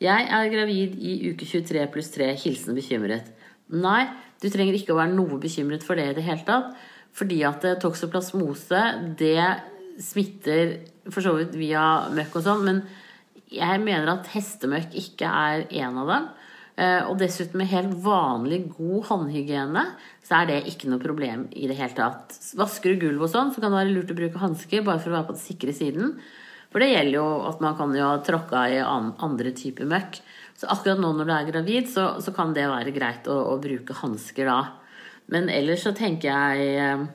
Jeg 0.00 0.28
er 0.30 0.52
gravid 0.52 0.94
i 0.96 1.32
uke 1.32 1.44
23 1.44 1.84
pluss 1.92 2.08
3. 2.14 2.30
Hilsen 2.40 2.78
bekymret. 2.78 3.28
Nei, 3.74 4.06
du 4.40 4.46
trenger 4.48 4.78
ikke 4.78 4.94
å 4.94 5.00
være 5.00 5.16
noe 5.16 5.40
bekymret 5.42 5.84
for 5.84 5.98
det 5.98 6.06
i 6.12 6.16
det 6.16 6.24
hele 6.24 6.46
tatt. 6.46 6.72
Fordi 7.18 7.42
at 7.44 7.64
eh, 7.66 7.76
toksoplasmose, 7.82 8.82
det 9.18 9.42
smitter 10.00 10.76
for 11.10 11.24
så 11.24 11.34
vidt 11.36 11.56
via 11.58 12.08
møkk 12.14 12.38
og 12.38 12.44
sånn, 12.46 12.64
men 12.64 12.82
jeg 13.50 13.80
mener 13.82 14.12
at 14.12 14.28
hestemøkk 14.34 14.94
ikke 15.00 15.28
er 15.28 15.64
en 15.82 16.00
av 16.04 16.12
dem. 16.12 16.28
Eh, 16.78 17.00
og 17.10 17.16
dessuten 17.18 17.58
med 17.58 17.70
helt 17.72 17.94
vanlig, 18.04 18.60
god 18.76 19.08
håndhygiene, 19.08 19.82
så 20.22 20.40
er 20.40 20.50
det 20.50 20.58
ikke 20.70 20.90
noe 20.92 21.02
problem 21.02 21.48
i 21.58 21.66
det 21.66 21.78
hele 21.80 21.96
tatt. 21.96 22.36
Vasker 22.58 22.94
du 22.94 23.06
gulv 23.06 23.24
og 23.26 23.32
sånn, 23.32 23.50
så 23.50 23.62
kan 23.62 23.72
det 23.72 23.80
være 23.80 23.94
lurt 23.96 24.12
å 24.14 24.18
bruke 24.20 24.42
hansker 24.42 24.84
bare 24.86 25.02
for 25.02 25.10
å 25.10 25.16
være 25.16 25.30
på 25.30 25.34
den 25.34 25.42
sikre 25.42 25.74
siden. 25.74 26.12
For 26.70 26.84
det 26.84 26.92
gjelder 26.92 27.16
jo 27.16 27.26
at 27.48 27.64
man 27.64 27.74
kan 27.78 27.94
jo 27.96 28.04
ha 28.06 28.20
tråkka 28.22 28.62
i 28.70 28.78
andre 28.84 29.54
typer 29.56 29.88
møkk. 29.90 30.20
Så 30.58 30.68
akkurat 30.70 31.00
nå 31.02 31.10
når 31.16 31.26
du 31.26 31.34
er 31.34 31.50
gravid, 31.50 31.90
så, 31.90 32.06
så 32.22 32.34
kan 32.36 32.54
det 32.54 32.68
være 32.70 32.94
greit 32.94 33.26
å, 33.30 33.36
å 33.54 33.58
bruke 33.62 33.96
hansker 33.98 34.46
da. 34.46 34.60
Men 35.32 35.50
ellers 35.52 35.82
så 35.86 35.94
tenker 35.96 36.30
jeg 36.30 36.78
eh, 36.78 37.06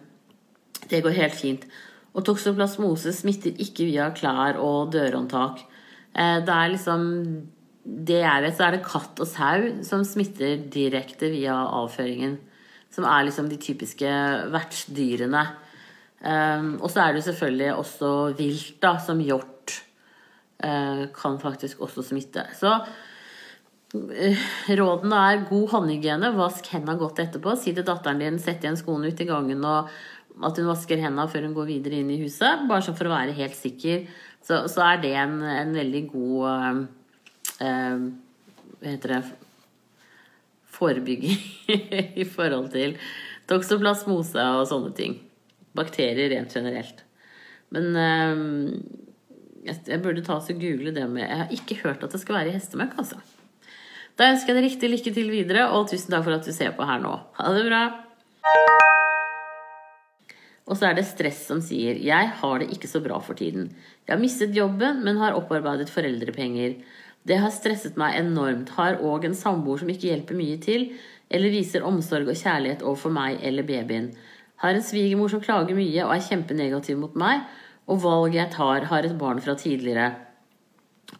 det 0.92 1.04
går 1.06 1.20
helt 1.22 1.40
fint. 1.40 1.68
Og 2.14 2.26
toksoplasmose 2.28 3.14
smitter 3.16 3.56
ikke 3.64 3.88
via 3.88 4.12
klær 4.16 4.60
og 4.62 4.92
dørhåndtak. 4.94 5.64
Eh, 6.12 6.40
det 6.44 6.58
er 6.58 6.74
liksom 6.76 7.06
Det 7.84 8.22
jeg 8.22 8.44
vet, 8.46 8.56
så 8.56 8.68
er 8.68 8.78
det 8.78 8.86
katt 8.86 9.20
og 9.20 9.28
sau 9.28 9.66
som 9.84 10.06
smitter 10.08 10.62
direkte 10.72 11.28
via 11.34 11.56
avføringen. 11.82 12.38
Som 12.94 13.08
er 13.10 13.26
liksom 13.28 13.50
de 13.52 13.58
typiske 13.60 14.10
vertsdyrene. 14.54 15.44
Um, 16.24 16.78
og 16.80 16.88
så 16.94 17.04
er 17.04 17.18
det 17.18 17.26
selvfølgelig 17.26 17.74
også 17.76 18.12
vilt, 18.38 18.78
da, 18.84 18.96
som 19.04 19.20
hjort. 19.24 19.50
Kan 20.64 21.42
faktisk 21.42 21.82
også 21.84 22.06
smitte. 22.08 22.46
Så 22.56 22.72
uh, 22.72 24.46
rådene 24.80 25.20
er 25.34 25.46
god 25.50 25.68
håndhygiene, 25.74 26.32
vask 26.38 26.70
hendene 26.72 26.96
godt 27.02 27.20
etterpå. 27.26 27.58
Si 27.60 27.76
til 27.76 27.84
datteren 27.84 28.24
din 28.24 28.40
sett 28.40 28.64
igjen 28.64 28.80
skoene 28.80 29.12
ut 29.12 29.20
i 29.20 29.28
gangen 29.28 29.66
og 29.68 29.92
at 30.42 30.58
hun 30.58 30.70
vasker 30.72 31.02
hendene 31.02 31.28
før 31.30 31.46
hun 31.50 31.56
går 31.58 31.70
videre 31.70 32.00
inn 32.00 32.12
i 32.14 32.22
huset. 32.24 32.64
Bare 32.70 32.86
sånn 32.86 32.98
for 32.98 33.10
å 33.10 33.14
være 33.14 33.36
helt 33.38 33.58
sikker. 33.58 34.08
Så, 34.44 34.64
så 34.72 34.86
er 34.88 35.04
det 35.04 35.14
en, 35.20 35.38
en, 35.46 35.76
veldig 35.76 36.04
god 36.14 36.48
uh, 36.48 36.84
uh, 37.64 38.06
Hva 38.82 38.92
heter 38.92 39.16
det 39.16 39.22
Forebygging 40.74 41.40
i 42.22 42.26
forhold 42.28 42.72
til 42.74 42.98
toksoplasmose 43.50 44.44
og 44.58 44.68
sånne 44.70 44.92
ting. 44.98 45.20
Bakterier 45.78 46.32
rent 46.34 46.54
generelt. 46.56 47.04
Men 47.74 47.98
eh, 47.98 48.42
jeg, 49.68 49.78
jeg, 49.90 50.02
burde 50.04 50.24
ta 50.26 50.38
og 50.38 50.60
google 50.62 50.94
det 50.94 51.06
med 51.10 51.24
Jeg 51.26 51.40
har 51.40 51.54
ikke 51.56 51.80
hørt 51.84 52.04
at 52.06 52.14
det 52.14 52.22
skal 52.22 52.40
være 52.40 52.52
i 52.52 52.58
hestemøkk, 52.58 52.98
altså. 53.02 53.22
Da 54.20 54.30
ønsker 54.30 54.54
jeg 54.54 54.60
deg 54.60 54.68
riktig 54.68 54.90
lykke 54.92 55.14
til 55.16 55.30
videre, 55.34 55.68
og 55.74 55.88
tusen 55.90 56.14
takk 56.14 56.26
for 56.28 56.36
at 56.36 56.46
du 56.46 56.54
ser 56.54 56.76
på 56.78 56.86
her 56.86 57.02
nå. 57.02 57.14
Ha 57.40 57.54
det 57.56 57.64
bra! 57.70 57.84
Og 60.64 60.78
så 60.80 60.88
er 60.88 60.96
det 60.96 61.04
stress 61.10 61.42
som 61.50 61.60
sier 61.60 61.98
'Jeg 62.00 62.30
har 62.40 62.60
det 62.60 62.70
ikke 62.72 62.88
så 62.88 63.02
bra 63.04 63.20
for 63.20 63.36
tiden'. 63.36 63.74
'Jeg 64.06 64.14
har 64.14 64.22
mistet 64.22 64.56
jobben, 64.56 65.04
men 65.04 65.18
har 65.18 65.34
opparbeidet 65.34 65.90
foreldrepenger'. 65.92 66.78
Det 67.28 67.40
har 67.40 67.54
stresset 67.56 67.96
meg 68.00 68.18
enormt. 68.20 68.74
Har 68.76 69.00
òg 69.00 69.28
en 69.28 69.38
samboer 69.38 69.80
som 69.82 69.92
ikke 69.92 70.10
hjelper 70.10 70.38
mye 70.38 70.60
til, 70.64 70.90
eller 71.34 71.54
viser 71.54 71.86
omsorg 71.88 72.28
og 72.28 72.40
kjærlighet 72.40 72.84
overfor 72.84 73.14
meg 73.16 73.40
eller 73.48 73.66
babyen. 73.68 74.12
Har 74.64 74.76
en 74.76 74.86
svigermor 74.86 75.32
som 75.32 75.42
klager 75.44 75.76
mye 75.78 76.04
og 76.06 76.14
er 76.16 76.26
kjempenegativ 76.28 77.00
mot 77.00 77.16
meg, 77.20 77.46
og 77.88 78.04
valget 78.04 78.40
jeg 78.40 78.54
tar, 78.54 78.88
har 78.92 79.08
et 79.08 79.18
barn 79.20 79.42
fra 79.44 79.56
tidligere. 79.60 80.12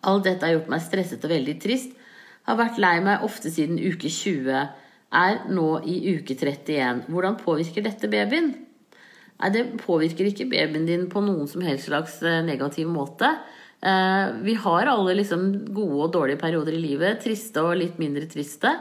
Alt 0.04 0.28
dette 0.28 0.46
har 0.46 0.58
gjort 0.58 0.72
meg 0.72 0.84
stresset 0.84 1.24
og 1.24 1.34
veldig 1.34 1.58
trist, 1.64 1.96
har 2.48 2.60
vært 2.60 2.80
lei 2.82 2.98
meg 3.04 3.24
ofte 3.24 3.52
siden 3.52 3.80
uke 3.80 4.12
20. 4.12 4.62
Er 5.14 5.42
nå 5.54 5.68
i 5.88 5.98
uke 6.18 6.36
31. 6.36 7.06
Hvordan 7.08 7.40
påvirker 7.40 7.86
dette 7.86 8.10
babyen? 8.12 8.54
Nei, 9.40 9.50
det 9.54 9.66
påvirker 9.82 10.28
ikke 10.30 10.50
babyen 10.52 10.88
din 10.88 11.06
på 11.12 11.24
noen 11.24 11.48
som 11.52 11.64
helst 11.66 11.90
slags 11.90 12.20
eh, 12.24 12.42
negativ 12.46 12.90
måte. 12.92 13.30
Eh, 13.84 14.28
vi 14.48 14.56
har 14.64 14.92
alle 14.92 15.18
liksom 15.20 15.48
gode 15.76 16.08
og 16.08 16.14
dårlige 16.16 16.42
perioder 16.42 16.78
i 16.78 16.84
livet. 16.84 17.22
Triste 17.24 17.64
og 17.64 17.78
litt 17.80 18.00
mindre 18.02 18.30
triste. 18.32 18.72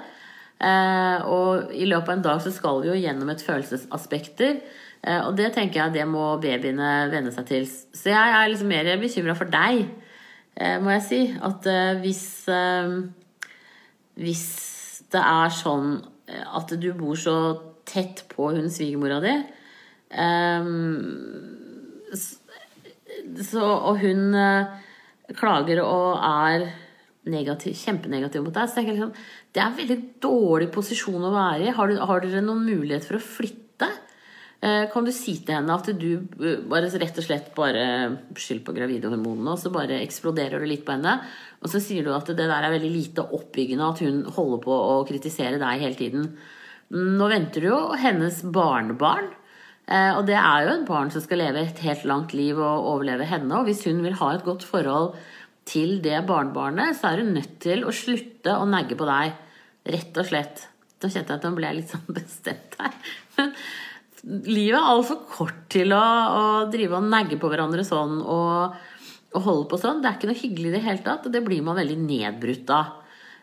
Eh, 0.63 1.27
og 1.27 1.75
i 1.75 1.89
løpet 1.91 2.09
av 2.09 2.17
en 2.17 2.25
dag 2.29 2.43
så 2.45 2.55
skal 2.55 2.83
vi 2.83 2.93
jo 2.93 3.01
gjennom 3.01 3.33
et 3.33 3.43
følelsesaspekter. 3.43 4.63
Og 5.03 5.33
det 5.35 5.49
tenker 5.51 5.81
jeg 5.81 5.95
det 5.97 6.05
må 6.07 6.37
babyene 6.39 7.09
venne 7.11 7.33
seg 7.35 7.49
til. 7.49 7.65
Så 7.67 8.13
jeg 8.13 8.35
er 8.37 8.53
liksom 8.53 8.69
mer 8.71 8.87
bekymra 9.03 9.35
for 9.35 9.51
deg, 9.51 9.81
må 10.79 10.93
jeg 10.93 11.03
si. 11.09 11.19
At 11.43 11.67
hvis 12.05 12.23
hvis 14.19 14.45
det 15.13 15.21
er 15.21 15.53
sånn 15.55 15.97
eh, 16.29 16.45
at 16.45 16.73
du 16.81 16.91
bor 16.97 17.17
så 17.19 17.37
tett 17.89 18.25
på 18.33 18.51
hun 18.53 18.71
svigermora 18.73 19.21
di 19.25 19.35
så, 23.33 23.65
Og 23.65 23.99
hun 24.03 24.37
klager 25.39 25.83
og 25.85 26.19
er 26.19 26.69
negativ, 27.31 27.77
kjempenegativ 27.79 28.43
mot 28.45 28.55
deg, 28.55 28.69
så 28.69 28.79
tenker 28.79 28.93
jeg 28.93 28.99
liksom 29.01 29.13
Det 29.55 29.61
er 29.63 29.69
en 29.69 29.77
veldig 29.79 29.99
dårlig 30.23 30.71
posisjon 30.75 31.29
å 31.29 31.35
være 31.35 31.69
i. 31.69 31.75
Har, 31.77 31.91
du, 31.91 32.01
har 32.03 32.25
dere 32.25 32.43
noen 32.45 32.65
mulighet 32.67 33.07
for 33.07 33.19
å 33.19 33.23
flytte? 33.23 33.91
Uh, 34.63 34.87
kan 34.93 35.07
du 35.07 35.11
si 35.15 35.37
til 35.43 35.57
henne 35.57 35.75
at 35.75 35.89
du 35.99 36.09
uh, 36.23 36.63
bare 36.71 36.87
rett 36.87 37.17
og 37.19 37.25
slett 37.27 37.49
bare 37.57 37.85
Skyld 38.39 38.63
på 38.67 38.75
gravidehormonene, 38.77 39.55
og 39.55 39.59
så 39.59 39.73
bare 39.75 39.99
eksploderer 40.05 40.63
du 40.63 40.69
litt 40.71 40.85
på 40.87 40.95
henne? 40.95 41.17
Og 41.63 41.71
så 41.71 41.83
sier 41.83 42.07
du 42.07 42.13
at 42.15 42.31
det 42.31 42.47
der 42.47 42.63
er 42.63 42.75
veldig 42.75 42.91
lite 42.91 43.27
oppbyggende, 43.27 43.91
at 43.91 44.03
hun 44.03 44.23
holder 44.27 44.63
på 44.63 44.81
å 44.95 44.99
kritisere 45.07 45.59
deg 45.63 45.83
hele 45.83 45.99
tiden. 45.99 46.29
Nå 46.93 47.31
venter 47.31 47.65
du 47.65 47.71
jo 47.71 47.81
hennes 47.99 48.43
barnebarn. 48.55 49.31
Eh, 49.93 50.11
og 50.17 50.25
det 50.29 50.39
er 50.39 50.65
jo 50.65 50.75
et 50.79 50.89
barn 50.89 51.13
som 51.13 51.25
skal 51.25 51.43
leve 51.43 51.63
et 51.63 51.85
helt 51.85 52.05
langt 52.09 52.35
liv 52.37 52.59
og 52.59 52.89
overleve 52.95 53.29
henne. 53.29 53.53
Og 53.59 53.69
hvis 53.69 53.85
hun 53.89 54.01
vil 54.05 54.17
ha 54.23 54.33
et 54.35 54.45
godt 54.47 54.65
forhold 54.65 55.13
til 55.69 55.99
det 56.05 56.25
barnebarnet, 56.27 56.97
så 56.99 57.13
er 57.13 57.23
hun 57.23 57.35
nødt 57.37 57.59
til 57.63 57.85
å 57.87 57.95
slutte 57.95 58.57
å 58.57 58.69
negge 58.69 58.99
på 58.99 59.09
deg. 59.09 59.37
Rett 59.93 60.23
og 60.23 60.29
slett. 60.29 60.67
Da 61.03 61.11
kjente 61.11 61.35
jeg 61.35 61.43
at 61.43 61.49
hun 61.49 61.59
ble 61.59 61.75
litt 61.77 61.93
sånn 61.93 62.09
bestemt 62.21 62.79
her. 62.81 62.97
Livet 64.23 64.79
er 64.79 64.87
altfor 64.87 65.25
kort 65.27 65.65
til 65.75 65.93
å, 65.97 66.01
å 66.01 66.43
drive 66.71 66.99
og 67.01 67.09
negge 67.11 67.39
på 67.43 67.51
hverandre 67.51 67.85
sånn. 67.87 68.21
og 68.23 68.81
og 69.33 69.47
holde 69.47 69.69
på 69.71 69.79
sånn. 69.81 70.03
Det 70.03 70.11
er 70.11 70.19
ikke 70.19 70.29
noe 70.31 70.41
hyggelig 70.43 70.71
i 70.71 70.75
det 70.75 70.83
hele 70.85 71.05
tatt, 71.05 71.25
og 71.25 71.33
det 71.35 71.41
blir 71.47 71.63
man 71.65 71.79
veldig 71.79 71.99
nedbrutt 72.03 72.73
av. 72.75 72.99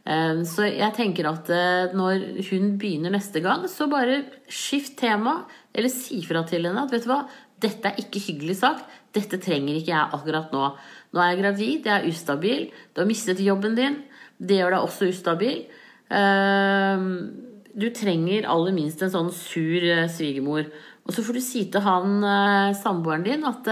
Eh, 0.05 0.41
så 0.47 0.67
jeg 0.69 0.95
tenker 0.97 1.29
at 1.29 1.49
eh, 1.53 1.95
når 1.97 2.43
hun 2.49 2.75
begynner 2.81 3.13
neste 3.15 3.41
gang, 3.45 3.65
så 3.71 3.89
bare 3.91 4.21
skift 4.45 4.97
tema, 5.01 5.41
eller 5.75 5.91
si 5.93 6.21
fra 6.25 6.43
til 6.47 6.65
henne 6.67 6.86
at 6.86 6.93
vet 6.93 7.05
du 7.05 7.12
hva, 7.12 7.23
dette 7.62 7.91
er 7.91 7.99
ikke 8.01 8.21
hyggelig 8.23 8.60
sagt, 8.62 8.88
dette 9.15 9.39
trenger 9.41 9.77
ikke 9.77 9.91
jeg 9.91 10.15
akkurat 10.17 10.53
nå. 10.55 10.63
Nå 11.13 11.21
er 11.21 11.34
jeg 11.34 11.41
gravid, 11.41 11.89
jeg 11.89 11.93
er 11.95 12.08
ustabil, 12.10 12.65
du 12.93 13.03
har 13.03 13.10
mistet 13.10 13.43
jobben 13.43 13.77
din, 13.77 14.01
det 14.39 14.62
gjør 14.62 14.75
deg 14.75 14.88
også 14.88 15.10
ustabil. 15.12 15.63
Eh, 16.10 17.08
du 17.79 17.88
trenger 17.95 18.47
aller 18.49 18.75
minst 18.75 19.01
en 19.03 19.13
sånn 19.13 19.34
sur 19.36 19.86
svigermor. 20.12 20.69
Og 21.05 21.15
så 21.15 21.23
får 21.25 21.38
du 21.38 21.41
si 21.43 21.63
til 21.71 21.84
han 21.86 22.21
samboeren 22.77 23.23
din 23.25 23.45
at 23.47 23.67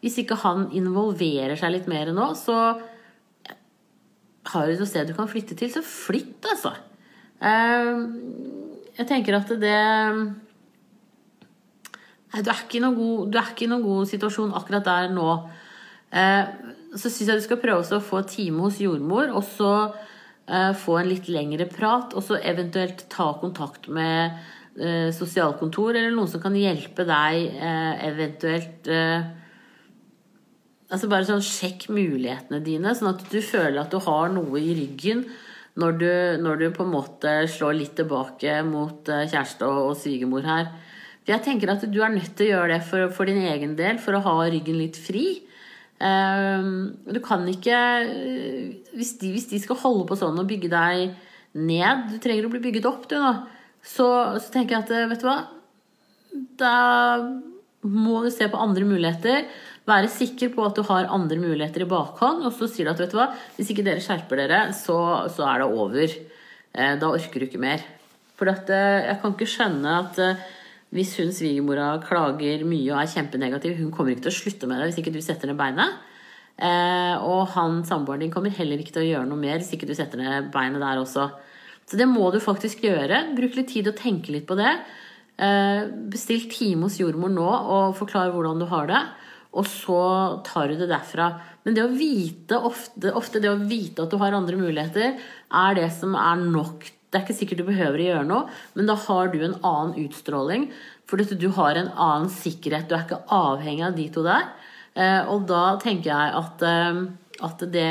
hvis 0.00 0.20
ikke 0.22 0.38
han 0.44 0.68
involverer 0.76 1.58
seg 1.60 1.74
litt 1.74 1.88
mer 1.90 2.12
nå, 2.16 2.30
så 2.38 2.56
har 4.50 4.66
du 4.66 4.72
et 4.72 4.88
sted 4.88 5.08
du 5.08 5.16
kan 5.16 5.28
flytte 5.28 5.56
til, 5.58 5.70
så 5.72 5.82
flytt, 5.84 6.46
altså. 6.54 6.72
Ehm, 7.44 8.06
jeg 8.96 9.08
tenker 9.08 9.36
at 9.38 9.52
det 9.60 9.80
du 12.30 12.50
er 12.50 12.62
ikke 12.62 12.78
i 12.78 12.84
noen 12.84 12.98
god, 12.98 13.40
noen 13.66 13.82
god 13.82 14.10
situasjon 14.10 14.54
akkurat 14.54 14.86
der 14.86 15.10
nå. 15.14 15.32
Eh, 16.10 16.44
så 16.94 17.10
syns 17.10 17.28
jeg 17.28 17.40
du 17.40 17.44
skal 17.46 17.60
prøve 17.62 17.96
å 17.96 18.02
få 18.02 18.22
time 18.28 18.64
hos 18.66 18.80
jordmor, 18.82 19.32
og 19.34 19.44
så 19.46 19.72
eh, 20.46 20.70
få 20.78 21.00
en 21.00 21.10
litt 21.10 21.30
lengre 21.30 21.66
prat, 21.70 22.14
og 22.14 22.24
så 22.26 22.38
eventuelt 22.38 23.06
ta 23.12 23.32
kontakt 23.42 23.90
med 23.90 24.38
eh, 24.78 25.10
sosialkontor 25.14 25.94
eller 25.94 26.14
noen 26.14 26.30
som 26.30 26.42
kan 26.42 26.56
hjelpe 26.58 27.06
deg 27.08 27.52
eh, 27.58 27.92
eventuelt 28.10 28.90
eh, 28.90 29.36
Altså 30.90 31.06
bare 31.06 31.22
sånn 31.22 31.44
sjekk 31.46 31.84
mulighetene 31.94 32.58
dine, 32.66 32.90
sånn 32.98 33.12
at 33.12 33.20
du 33.30 33.36
føler 33.46 33.76
at 33.78 33.92
du 33.94 34.00
har 34.02 34.32
noe 34.34 34.58
i 34.58 34.72
ryggen 34.74 35.20
når 35.78 35.92
du, 36.00 36.08
når 36.42 36.56
du 36.58 36.64
på 36.74 36.82
en 36.82 36.90
måte 36.90 37.34
slår 37.46 37.76
litt 37.78 37.92
tilbake 38.00 38.56
mot 38.66 39.06
eh, 39.06 39.28
kjæreste 39.30 39.68
og, 39.68 39.92
og 39.92 40.00
svigermor 40.00 40.48
her. 40.48 40.72
For 41.20 41.34
jeg 41.34 41.44
tenker 41.44 41.72
at 41.72 41.84
du 41.86 42.00
er 42.02 42.12
nødt 42.14 42.32
til 42.38 42.48
å 42.48 42.52
gjøre 42.54 42.74
det 42.74 42.80
for, 42.88 43.06
for 43.14 43.28
din 43.28 43.42
egen 43.50 43.76
del, 43.78 44.00
for 44.02 44.16
å 44.16 44.24
ha 44.24 44.34
ryggen 44.48 44.78
litt 44.80 44.98
fri. 44.98 45.42
Um, 46.00 46.96
du 47.04 47.20
kan 47.20 47.44
ikke 47.50 47.76
hvis 48.96 49.18
de, 49.20 49.34
hvis 49.34 49.50
de, 49.50 49.58
skal 49.60 49.76
holde 49.82 50.06
på 50.08 50.16
sånn 50.16 50.38
og 50.40 50.46
bygge 50.48 50.70
deg 50.72 51.10
ned 51.60 52.06
Du 52.08 52.14
trenger 52.24 52.46
å 52.46 52.52
bli 52.54 52.62
bygget 52.64 52.86
opp, 52.88 53.04
du 53.10 53.18
nå. 53.20 53.34
Så, 53.84 54.06
så 54.40 54.54
tenker 54.54 54.78
jeg 54.78 54.86
at 54.86 55.10
vet 55.10 55.20
du 55.20 55.26
hva 55.28 55.36
Da 56.56 56.74
må 57.84 58.22
du 58.24 58.30
se 58.32 58.48
på 58.48 58.60
andre 58.60 58.84
muligheter. 58.84 59.46
Være 59.88 60.10
sikker 60.12 60.52
på 60.54 60.64
at 60.66 60.76
du 60.76 60.84
har 60.88 61.08
andre 61.12 61.38
muligheter 61.40 61.84
i 61.84 61.88
bakhånd. 61.88 62.44
Og 62.44 62.52
så 62.56 62.68
sier 62.68 62.86
du 62.86 62.92
at 62.92 63.00
vet 63.00 63.14
du 63.14 63.18
hva, 63.18 63.30
hvis 63.56 63.72
ikke 63.72 63.84
dere 63.86 64.04
skjerper 64.04 64.42
dere, 64.42 64.60
så, 64.76 64.98
så 65.32 65.46
er 65.48 65.62
det 65.62 65.70
over. 65.80 66.16
Eh, 66.70 66.94
da 67.00 67.08
orker 67.08 67.40
du 67.40 67.48
ikke 67.48 67.62
mer. 67.62 67.84
For 68.38 68.50
eh, 68.52 69.08
jeg 69.08 69.16
kan 69.22 69.34
ikke 69.34 69.48
skjønne 69.48 69.96
at 70.02 70.20
eh, 70.22 70.44
hvis 70.94 71.12
hun 71.20 71.30
svigermora 71.34 71.92
klager 72.02 72.64
mye 72.66 72.88
og 72.90 72.98
er 72.98 73.10
kjempenegativ, 73.12 73.76
hun 73.78 73.92
kommer 73.94 74.14
ikke 74.14 74.26
til 74.26 74.32
å 74.32 74.38
slutte 74.40 74.70
med 74.70 74.80
det 74.80 74.90
hvis 74.90 75.02
ikke 75.02 75.14
du 75.14 75.20
setter 75.22 75.50
ned 75.50 75.58
beinet. 75.60 76.00
Eh, 76.60 77.14
og 77.24 77.54
han 77.54 77.80
samboeren 77.88 78.24
din 78.24 78.32
kommer 78.34 78.52
heller 78.52 78.82
ikke 78.82 78.96
til 78.96 79.04
å 79.04 79.10
gjøre 79.12 79.28
noe 79.30 79.40
mer 79.40 79.62
hvis 79.62 79.70
ikke 79.76 79.88
du 79.88 79.94
setter 79.96 80.20
ned 80.20 80.50
beinet 80.52 80.82
der 80.82 81.00
også. 81.00 81.30
Så 81.88 81.98
det 81.98 82.08
må 82.10 82.28
du 82.34 82.40
faktisk 82.42 82.82
gjøre. 82.86 83.22
Bruk 83.38 83.56
litt 83.58 83.70
tid 83.72 83.88
og 83.90 83.96
tenke 83.98 84.34
litt 84.34 84.48
på 84.50 84.58
det. 84.58 84.74
Eh, 85.40 85.86
bestill 86.12 86.44
time 86.52 86.88
hos 86.88 86.98
jordmor 87.00 87.32
nå 87.32 87.48
og 87.48 87.96
forklar 87.98 88.34
hvordan 88.34 88.60
du 88.60 88.68
har 88.70 88.90
det. 88.90 89.00
Og 89.58 89.66
så 89.66 90.02
tar 90.46 90.70
du 90.70 90.78
det 90.78 90.90
derfra. 90.90 91.32
Men 91.64 91.74
det 91.76 91.86
å 91.86 91.94
vite 91.94 92.58
ofte, 92.66 93.14
ofte 93.18 93.42
det 93.42 93.50
å 93.50 93.58
vite 93.58 94.04
at 94.04 94.12
du 94.12 94.18
har 94.20 94.36
andre 94.36 94.58
muligheter, 94.58 95.16
er 95.18 95.78
det 95.78 95.88
som 95.96 96.14
er 96.18 96.44
nok. 96.44 96.86
Det 97.10 97.18
er 97.18 97.24
ikke 97.24 97.38
sikkert 97.40 97.60
du 97.60 97.66
behøver 97.66 97.98
å 97.98 98.06
gjøre 98.06 98.26
noe, 98.28 98.58
men 98.78 98.86
da 98.86 98.94
har 99.08 99.32
du 99.32 99.40
en 99.42 99.56
annen 99.66 99.96
utstråling. 100.06 100.68
For 101.10 101.18
du 101.18 101.48
har 101.56 101.74
en 101.74 101.90
annen 101.90 102.30
sikkerhet. 102.30 102.86
Du 102.86 102.94
er 102.94 103.02
ikke 103.02 103.24
avhengig 103.34 103.82
av 103.88 103.96
de 103.96 104.06
to 104.14 104.22
der. 104.22 104.46
Eh, 104.94 105.26
og 105.30 105.48
da 105.50 105.74
tenker 105.82 106.12
jeg 106.12 106.36
at, 106.38 106.62
eh, 106.66 107.02
at 107.46 107.66
det, 107.74 107.90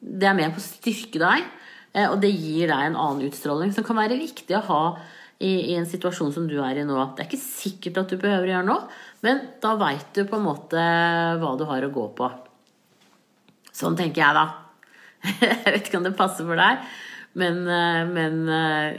det, 0.00 0.28
er 0.30 0.36
med 0.38 0.54
på 0.54 0.62
å 0.62 0.64
styrke 0.64 1.20
deg. 1.20 1.44
Eh, 1.92 2.08
og 2.08 2.18
det 2.24 2.32
gir 2.32 2.72
deg 2.72 2.88
en 2.88 2.96
annen 2.96 3.28
utstråling 3.28 3.72
som 3.76 3.84
kan 3.84 4.00
være 4.00 4.20
viktig 4.20 4.56
å 4.56 4.64
ha 4.68 4.82
i, 5.38 5.72
i 5.72 5.76
en 5.78 5.88
situasjon 5.88 6.32
som 6.34 6.46
du 6.50 6.56
er 6.64 6.80
i 6.80 6.86
nå. 6.88 6.96
Det 7.14 7.24
er 7.24 7.30
ikke 7.30 7.42
sikkert 7.42 8.02
at 8.02 8.12
du 8.12 8.20
behøver 8.20 8.48
å 8.48 8.54
gjøre 8.56 8.68
noe, 8.68 8.88
men 9.24 9.44
da 9.62 9.74
veit 9.80 10.08
du 10.16 10.24
på 10.28 10.38
en 10.38 10.46
måte 10.48 10.86
hva 11.40 11.52
du 11.58 11.66
har 11.68 11.84
å 11.84 11.92
gå 11.94 12.06
på. 12.18 12.30
Sånn 13.78 13.98
tenker 13.98 14.24
jeg, 14.24 14.34
da. 14.34 14.46
Jeg 15.42 15.62
vet 15.66 15.86
ikke 15.86 16.00
om 16.00 16.06
det 16.06 16.16
passer 16.18 16.46
for 16.46 16.58
deg, 16.58 16.82
men, 17.32 17.68
eh, 17.68 18.06
men 18.08 18.48
eh, 18.48 18.92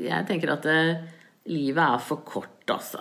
jeg 0.00 0.26
tenker 0.28 0.50
at 0.56 0.66
eh, 0.70 0.96
livet 1.50 1.84
er 1.84 1.98
for 2.04 2.18
kort, 2.26 2.70
altså, 2.70 3.00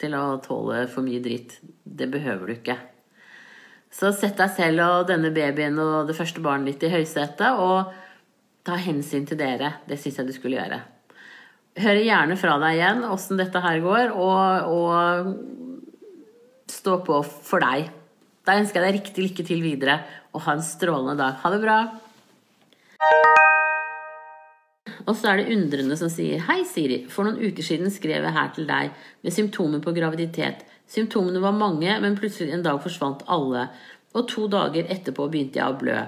til 0.00 0.14
å 0.16 0.40
tåle 0.44 0.88
for 0.90 1.02
mye 1.06 1.20
dritt. 1.24 1.60
Det 1.84 2.08
behøver 2.10 2.46
du 2.46 2.52
ikke. 2.58 2.76
Så 3.90 4.12
sett 4.14 4.38
deg 4.38 4.50
selv 4.54 4.80
og 4.84 5.08
denne 5.08 5.30
babyen 5.34 5.78
og 5.82 6.06
det 6.08 6.18
første 6.18 6.40
barnet 6.44 6.66
ditt 6.72 6.82
i 6.86 6.94
høysetet, 6.94 7.52
og 7.58 7.78
ta 8.66 8.74
hensyn 8.78 9.26
til 9.26 9.38
dere. 9.40 9.70
Det 9.88 9.96
syns 9.98 10.18
jeg 10.20 10.28
du 10.28 10.34
skulle 10.36 10.58
gjøre. 10.60 10.80
Hør 11.80 11.96
gjerne 12.02 12.36
fra 12.38 12.58
deg 12.60 12.72
igjen 12.76 13.04
åssen 13.06 13.36
dette 13.40 13.60
her 13.62 13.78
går, 13.82 14.06
og, 14.14 14.70
og 14.70 15.04
stå 16.70 16.92
på 17.06 17.22
for 17.26 17.58
deg. 17.64 17.80
Da 18.46 18.58
ønsker 18.60 18.80
jeg 18.80 18.86
deg 18.86 18.96
riktig 19.00 19.20
lykke 19.26 19.44
til 19.46 19.60
videre, 19.64 19.96
og 20.34 20.44
ha 20.46 20.52
en 20.56 20.64
strålende 20.64 21.16
dag. 21.20 21.32
Ha 21.42 21.46
det 21.54 21.62
bra! 21.64 21.78
Og 25.06 25.16
så 25.16 25.30
er 25.30 25.40
det 25.40 25.54
undrende 25.54 25.96
som 25.98 26.10
sier 26.12 26.42
Hei, 26.48 26.60
Siri. 26.68 27.04
For 27.10 27.26
noen 27.26 27.40
uker 27.40 27.64
siden 27.64 27.92
skrev 27.92 28.26
jeg 28.26 28.36
her 28.36 28.52
til 28.56 28.68
deg 28.68 28.92
med 29.24 29.34
symptomer 29.34 29.82
på 29.84 29.94
graviditet. 29.96 30.64
Symptomene 30.90 31.42
var 31.42 31.56
mange, 31.56 31.92
men 32.02 32.18
plutselig 32.18 32.54
en 32.54 32.64
dag 32.66 32.80
forsvant 32.82 33.24
alle. 33.30 33.68
Og 34.16 34.26
to 34.30 34.48
dager 34.50 34.90
etterpå 34.90 35.28
begynte 35.30 35.60
jeg 35.60 35.70
å 35.70 35.78
blø. 35.80 35.98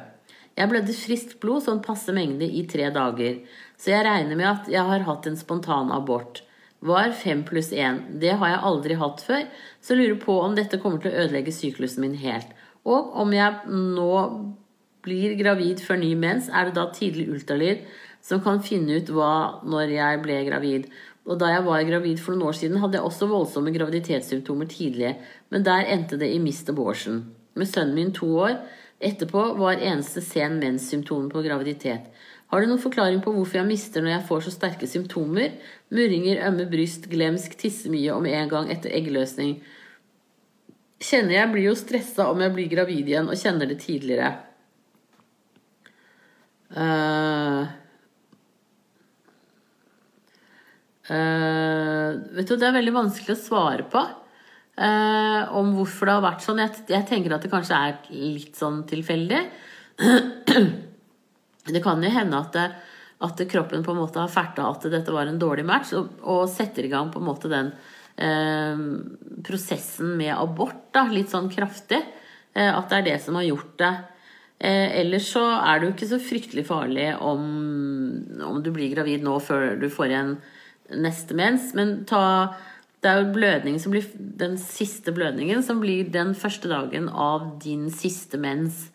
Jeg 0.59 0.69
blødde 0.69 0.95
friskt 0.97 1.37
blod, 1.41 1.63
sånn 1.65 1.85
passe 1.85 2.13
mengde, 2.13 2.45
i 2.45 2.67
tre 2.69 2.91
dager. 2.93 3.39
Så 3.81 3.95
jeg 3.95 4.05
regner 4.05 4.37
med 4.37 4.49
at 4.51 4.73
jeg 4.73 4.85
har 4.89 5.07
hatt 5.07 5.29
en 5.29 5.39
spontan 5.39 5.93
abort. 5.95 6.43
Var 6.83 7.15
fem 7.15 7.45
pluss 7.47 7.71
én. 7.73 8.03
Det 8.21 8.35
har 8.41 8.51
jeg 8.51 8.65
aldri 8.69 8.99
hatt 8.99 9.23
før, 9.25 9.47
så 9.81 9.97
lurer 9.97 10.19
på 10.21 10.35
om 10.43 10.57
dette 10.59 10.81
kommer 10.83 11.01
til 11.01 11.13
å 11.13 11.23
ødelegge 11.25 11.55
syklusen 11.55 12.03
min 12.05 12.19
helt. 12.19 12.51
Og 12.83 13.15
om 13.23 13.33
jeg 13.33 13.71
nå 13.71 14.15
blir 15.03 15.37
gravid 15.39 15.83
før 15.83 16.01
ny 16.03 16.13
mens, 16.19 16.51
er 16.51 16.69
det 16.69 16.77
da 16.79 16.89
tidlig 16.95 17.29
ultralyd 17.31 17.87
som 18.23 18.43
kan 18.43 18.63
finne 18.63 19.01
ut 19.01 19.11
hva 19.13 19.63
når 19.67 19.97
jeg 19.97 20.21
ble 20.23 20.39
gravid. 20.47 20.87
Og 21.27 21.39
da 21.39 21.53
jeg 21.53 21.67
var 21.67 21.85
gravid 21.87 22.21
for 22.23 22.35
noen 22.35 22.51
år 22.51 22.59
siden, 22.59 22.81
hadde 22.83 22.99
jeg 22.99 23.07
også 23.07 23.29
voldsomme 23.31 23.75
graviditetssymptomer 23.75 24.71
tidlig, 24.71 25.17
men 25.55 25.67
der 25.67 25.87
endte 25.91 26.19
det 26.19 26.33
i 26.35 26.41
mist 26.43 26.71
abortion. 26.71 27.23
Med 27.59 27.69
sønnen 27.69 27.95
min 27.99 28.15
to 28.17 28.31
år 28.47 28.57
etterpå 29.03 29.53
var 29.59 29.83
eneste 29.83 30.23
sen 30.25 30.59
mens-symptomer 30.63 31.31
på 31.31 31.43
graviditet. 31.45 32.09
Har 32.53 32.61
du 32.61 32.69
noen 32.69 32.83
forklaring 32.83 33.23
på 33.25 33.33
hvorfor 33.33 33.63
jeg 33.63 33.69
mister 33.69 34.05
når 34.05 34.13
jeg 34.13 34.27
får 34.29 34.43
så 34.45 34.51
sterke 34.53 34.89
symptomer? 34.91 35.55
Murringer, 35.95 36.43
ømme 36.49 36.67
bryst, 36.71 37.09
glemsk, 37.11 37.55
tisse 37.59 37.91
mye 37.93 38.13
om 38.13 38.27
en 38.29 38.51
gang 38.51 38.69
etter 38.73 38.93
eggløsning. 38.93 39.55
Kjenner 41.03 41.39
jeg 41.39 41.53
blir 41.55 41.69
jo 41.71 41.77
stressa 41.79 42.29
om 42.31 42.43
jeg 42.45 42.55
blir 42.55 42.69
gravid 42.71 43.09
igjen, 43.09 43.31
og 43.31 43.41
kjenner 43.41 43.71
det 43.71 43.79
tidligere. 43.83 44.35
Uh, 46.73 47.73
uh, 51.13 52.09
vet 52.37 52.49
du, 52.49 52.57
det 52.57 52.69
er 52.69 52.77
veldig 52.79 52.95
vanskelig 52.97 53.37
å 53.37 53.43
svare 53.43 53.87
på. 53.93 54.03
Uh, 54.73 55.53
om 55.59 55.75
hvorfor 55.77 56.09
det 56.09 56.17
har 56.17 56.25
vært 56.25 56.45
sånn. 56.47 56.63
Jeg, 56.65 56.85
jeg, 56.91 57.07
tenker 57.09 57.35
at 57.37 57.45
det 57.45 57.53
kanskje 57.53 57.79
er 57.79 57.99
litt 58.17 58.57
sånn 58.59 58.83
tilfeldig. 58.89 59.43
det 61.75 61.83
kan 61.85 62.03
jo 62.03 62.13
hende 62.13 62.41
at, 62.41 62.57
det, 62.57 62.95
at 63.29 63.43
kroppen 63.53 63.85
på 63.85 63.93
en 63.95 64.01
måte 64.01 64.23
har 64.23 64.33
ferta 64.33 64.71
at 64.71 64.89
dette 64.93 65.15
var 65.15 65.29
en 65.29 65.41
dårlig 65.43 65.67
match, 65.69 65.93
og, 65.99 66.17
og 66.25 66.47
setter 66.51 66.89
i 66.89 66.93
gang 66.93 67.13
på 67.13 67.21
en 67.21 67.29
måte 67.29 67.53
den 67.53 67.75
uh, 67.77 68.87
prosessen 69.45 70.17
med 70.17 70.33
abort 70.35 70.89
da, 70.97 71.05
litt 71.13 71.31
sånn 71.33 71.53
kraftig. 71.53 72.01
At 72.53 72.91
det 72.91 72.97
er 72.99 73.05
det 73.07 73.15
som 73.25 73.39
har 73.39 73.47
gjort 73.47 73.79
det. 73.81 73.95
Eh, 74.63 75.01
ellers 75.01 75.27
så 75.35 75.43
er 75.59 75.81
det 75.81 75.89
jo 75.89 75.93
ikke 75.97 76.07
så 76.13 76.19
fryktelig 76.23 76.63
farlig 76.69 77.09
om, 77.19 77.47
om 78.47 78.61
du 78.63 78.69
blir 78.71 78.93
gravid 78.93 79.25
nå 79.27 79.35
før 79.43 79.73
du 79.81 79.89
får 79.91 80.13
igjen 80.13 80.37
neste 80.91 81.37
mens. 81.39 81.71
Men 81.79 82.03
ta, 82.09 82.55
det 83.03 83.11
er 83.11 83.23
jo 83.23 83.35
blødning 83.37 83.79
som 83.83 83.95
blir 83.95 84.09
den 84.17 84.59
siste 84.61 85.15
blødningen 85.15 85.63
som 85.67 85.83
blir 85.83 86.11
den 86.13 86.35
første 86.39 86.71
dagen 86.73 87.09
av 87.09 87.55
din 87.63 87.89
siste 87.95 88.41
mens. 88.41 88.89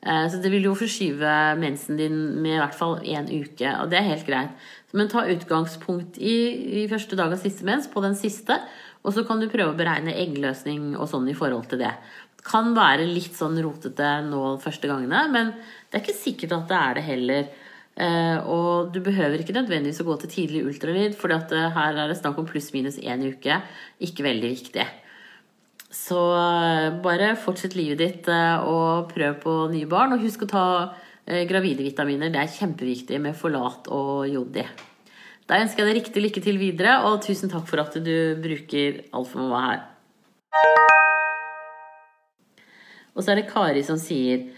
Så 0.00 0.38
det 0.40 0.48
vil 0.48 0.64
jo 0.64 0.76
forskyve 0.78 1.30
mensen 1.60 1.98
din 1.98 2.14
med 2.40 2.54
i 2.54 2.60
hvert 2.62 2.76
fall 2.76 3.02
én 3.04 3.26
uke, 3.28 3.68
og 3.82 3.90
det 3.92 3.98
er 3.98 4.06
helt 4.06 4.24
greit. 4.24 4.68
Men 4.96 5.10
ta 5.12 5.26
utgangspunkt 5.28 6.16
i, 6.16 6.36
i 6.80 6.86
første 6.88 7.18
dag 7.18 7.34
av 7.34 7.42
siste 7.42 7.66
mens, 7.68 7.84
på 7.90 8.00
den 8.00 8.16
siste. 8.16 8.56
Og 9.04 9.12
så 9.12 9.24
kan 9.28 9.40
du 9.40 9.48
prøve 9.52 9.74
å 9.74 9.78
beregne 9.78 10.16
eggløsning 10.22 10.94
og 10.96 11.08
sånn 11.10 11.28
i 11.30 11.36
forhold 11.36 11.68
til 11.70 11.82
det. 11.84 11.92
Det 12.40 12.46
kan 12.48 12.72
være 12.76 13.08
litt 13.08 13.36
sånn 13.36 13.60
rotete 13.60 14.08
nå 14.26 14.56
første 14.64 14.88
gangene, 14.88 15.26
men 15.32 15.52
det 15.52 15.98
er 15.98 16.04
ikke 16.04 16.16
sikkert 16.16 16.56
at 16.56 16.70
det 16.70 16.80
er 16.80 16.96
det 16.96 17.04
heller. 17.06 17.50
Eh, 17.98 18.38
og 18.48 18.92
du 18.94 19.00
behøver 19.04 19.42
ikke 19.42 19.56
nødvendigvis 19.56 20.00
å 20.00 20.06
gå 20.06 20.16
til 20.22 20.32
tidlig 20.32 20.64
ultralyd, 20.70 21.16
for 21.18 21.32
eh, 21.34 21.68
her 21.74 21.98
er 21.98 22.08
det 22.08 22.18
snakk 22.20 22.38
om 22.40 22.48
pluss-minus 22.48 23.00
én 23.02 23.24
uke. 23.26 23.60
Ikke 24.00 24.24
veldig 24.24 24.52
viktig. 24.54 24.86
Så 25.90 26.20
eh, 26.38 26.88
bare 27.02 27.34
fortsett 27.40 27.76
livet 27.76 28.00
ditt 28.00 28.30
og 28.30 29.10
prøv 29.10 29.40
på 29.42 29.56
nye 29.74 29.90
barn. 29.90 30.14
Og 30.16 30.24
husk 30.24 30.46
å 30.46 30.52
ta 30.54 30.66
gravide 31.46 31.84
vitaminer. 31.84 32.30
Det 32.32 32.40
er 32.40 32.54
kjempeviktig 32.56 33.20
med 33.22 33.36
Forlat 33.38 33.86
og 33.94 34.24
Jodi. 34.26 34.64
Da 35.46 35.60
ønsker 35.62 35.84
jeg 35.84 35.90
deg 35.90 35.98
riktig 36.00 36.22
lykke 36.24 36.42
til 36.42 36.58
videre, 36.58 36.96
og 37.06 37.20
tusen 37.22 37.50
takk 37.52 37.68
for 37.68 37.82
at 37.82 37.94
du 38.02 38.16
bruker 38.42 39.02
Alfa 39.14 39.38
Mamma 39.38 39.60
her. 39.66 39.80
Og 43.14 43.22
så 43.22 43.32
er 43.32 43.40
det 43.40 43.50
Kari 43.50 43.82
som 43.86 43.98
sier 44.00 44.48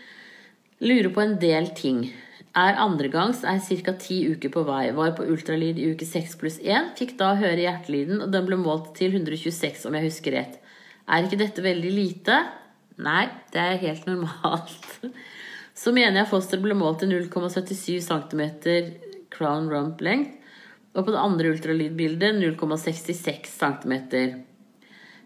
Lurer 0.83 1.13
på 1.15 1.23
en 1.23 1.37
del 1.41 1.69
ting. 1.79 2.07
Er 2.53 2.77
andregangs, 2.77 3.45
er 3.49 3.61
ca. 3.65 3.95
ti 3.97 4.19
uker 4.29 4.51
på 4.53 4.63
vei. 4.69 4.91
Var 4.93 5.15
på 5.17 5.25
ultralyd 5.25 5.79
i 5.81 5.87
uke 5.95 6.05
6 6.05 6.35
pluss 6.37 6.59
1. 6.61 6.93
Fikk 6.99 7.15
da 7.21 7.31
høre 7.41 7.65
hjertelyden, 7.65 8.21
og 8.21 8.33
den 8.35 8.45
ble 8.45 8.59
målt 8.61 8.91
til 8.99 9.15
126, 9.17 9.87
om 9.89 9.97
jeg 9.97 10.11
husker 10.11 10.37
rett. 10.37 10.59
Er 11.09 11.25
ikke 11.25 11.41
dette 11.41 11.65
veldig 11.65 11.93
lite? 11.97 12.37
Nei, 13.01 13.25
det 13.55 13.63
er 13.63 13.81
helt 13.81 14.05
normalt. 14.07 14.85
Så 15.81 15.95
mener 15.97 16.21
jeg 16.21 16.29
fosteret 16.29 16.67
ble 16.67 16.77
målt 16.77 17.01
til 17.01 17.15
0,77 17.15 18.05
cm 18.05 18.43
crown 19.33 19.73
rump 19.73 20.05
length. 20.05 20.37
Og 20.93 21.07
på 21.07 21.15
det 21.15 21.23
andre 21.25 21.55
ultralydbildet 21.55 22.37
0,66 22.37 23.49
cm. 23.49 23.95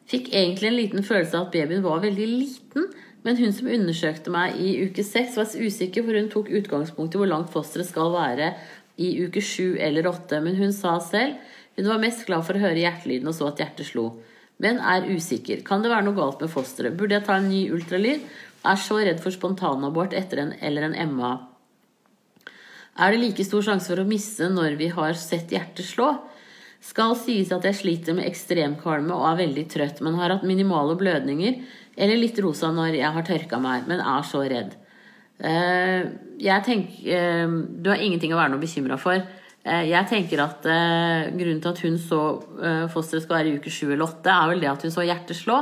Fikk 0.06 0.30
egentlig 0.30 0.70
en 0.70 0.78
liten 0.78 1.02
følelse 1.02 1.34
av 1.34 1.48
at 1.48 1.56
babyen 1.56 1.82
var 1.82 2.04
veldig 2.04 2.26
liten, 2.30 2.86
men 3.26 3.38
hun 3.40 3.52
som 3.52 3.66
undersøkte 3.66 4.30
meg 4.30 4.54
i 4.62 4.76
uke 4.86 5.02
6 5.02 5.34
var 5.40 5.50
usikker, 5.50 6.04
for 6.06 6.14
hun 6.14 6.28
tok 6.30 6.52
utgangspunkt 6.54 7.16
i 7.16 7.20
hvor 7.20 7.30
langt 7.30 7.50
fosteret 7.50 7.88
skal 7.88 8.12
være 8.14 8.52
i 9.02 9.10
uke 9.26 9.42
7 9.42 9.76
eller 9.82 10.06
8. 10.12 10.38
Men 10.44 10.58
hun 10.60 10.74
sa 10.74 10.96
selv 11.02 11.34
hun 11.76 11.90
var 11.90 12.00
mest 12.00 12.22
glad 12.24 12.46
for 12.46 12.56
å 12.56 12.62
høre 12.62 12.80
hjertelyden 12.80 13.28
og 13.28 13.34
så 13.36 13.50
at 13.50 13.58
hjertet 13.60 13.90
slo. 13.90 14.06
Men 14.62 14.78
er 14.80 15.10
usikker. 15.10 15.60
Kan 15.66 15.82
det 15.84 15.90
være 15.92 16.06
noe 16.06 16.16
galt 16.16 16.40
med 16.40 16.52
fosteret? 16.52 16.96
Burde 16.96 17.18
jeg 17.18 17.26
ta 17.26 17.36
en 17.36 17.50
ny 17.50 17.66
ultralyd? 17.76 18.22
Er 18.66 18.80
så 18.80 19.02
redd 19.02 19.20
for 19.20 19.34
spontanabort 19.34 20.16
etter 20.16 20.40
en 20.40 20.54
eller 20.64 20.88
en 20.88 21.12
MA. 21.12 21.34
Er 22.96 23.12
det 23.12 23.20
like 23.20 23.44
stor 23.44 23.66
sjanse 23.66 23.90
for 23.92 24.00
å 24.00 24.08
miste 24.08 24.48
når 24.48 24.78
vi 24.80 24.88
har 24.94 25.18
sett 25.20 25.52
hjertet 25.52 25.84
slå? 25.84 26.14
Skal 26.86 27.16
sies 27.18 27.50
at 27.54 27.64
jeg 27.66 27.78
sliter 27.80 28.14
med 28.14 28.28
ekstremkvalme 28.28 29.14
og 29.14 29.24
er 29.32 29.40
veldig 29.40 29.64
trøtt, 29.72 30.02
men 30.04 30.18
har 30.20 30.36
hatt 30.36 30.46
minimale 30.46 30.94
blødninger 30.98 31.58
eller 31.96 32.20
litt 32.20 32.38
rosa 32.44 32.70
når 32.74 32.98
jeg 32.98 33.14
har 33.16 33.24
tørka 33.26 33.58
meg, 33.62 33.88
men 33.88 34.02
er 34.04 34.26
så 34.28 34.42
redd. 34.46 34.76
Eh, 35.36 36.06
jeg 36.40 36.64
tenker 36.64 37.08
eh, 37.12 37.56
Du 37.82 37.90
har 37.90 38.00
ingenting 38.00 38.32
å 38.32 38.38
være 38.38 38.54
noe 38.54 38.62
bekymra 38.62 38.96
for. 39.00 39.18
Eh, 39.66 39.82
jeg 39.90 40.08
tenker 40.08 40.44
at 40.44 40.68
grunnen 41.34 41.60
til 41.64 41.72
at 41.72 41.82
hun 41.84 41.98
så 42.00 42.20
fosteret 42.92 43.26
skal 43.26 43.40
være 43.40 43.50
i 43.50 43.58
uke 43.58 43.72
7 43.72 43.90
eller 43.90 44.06
8, 44.06 44.36
er 44.36 44.52
vel 44.52 44.64
det 44.64 44.72
at 44.72 44.86
hun 44.86 44.94
så 44.94 45.04
hjertet 45.04 45.40
slå. 45.40 45.60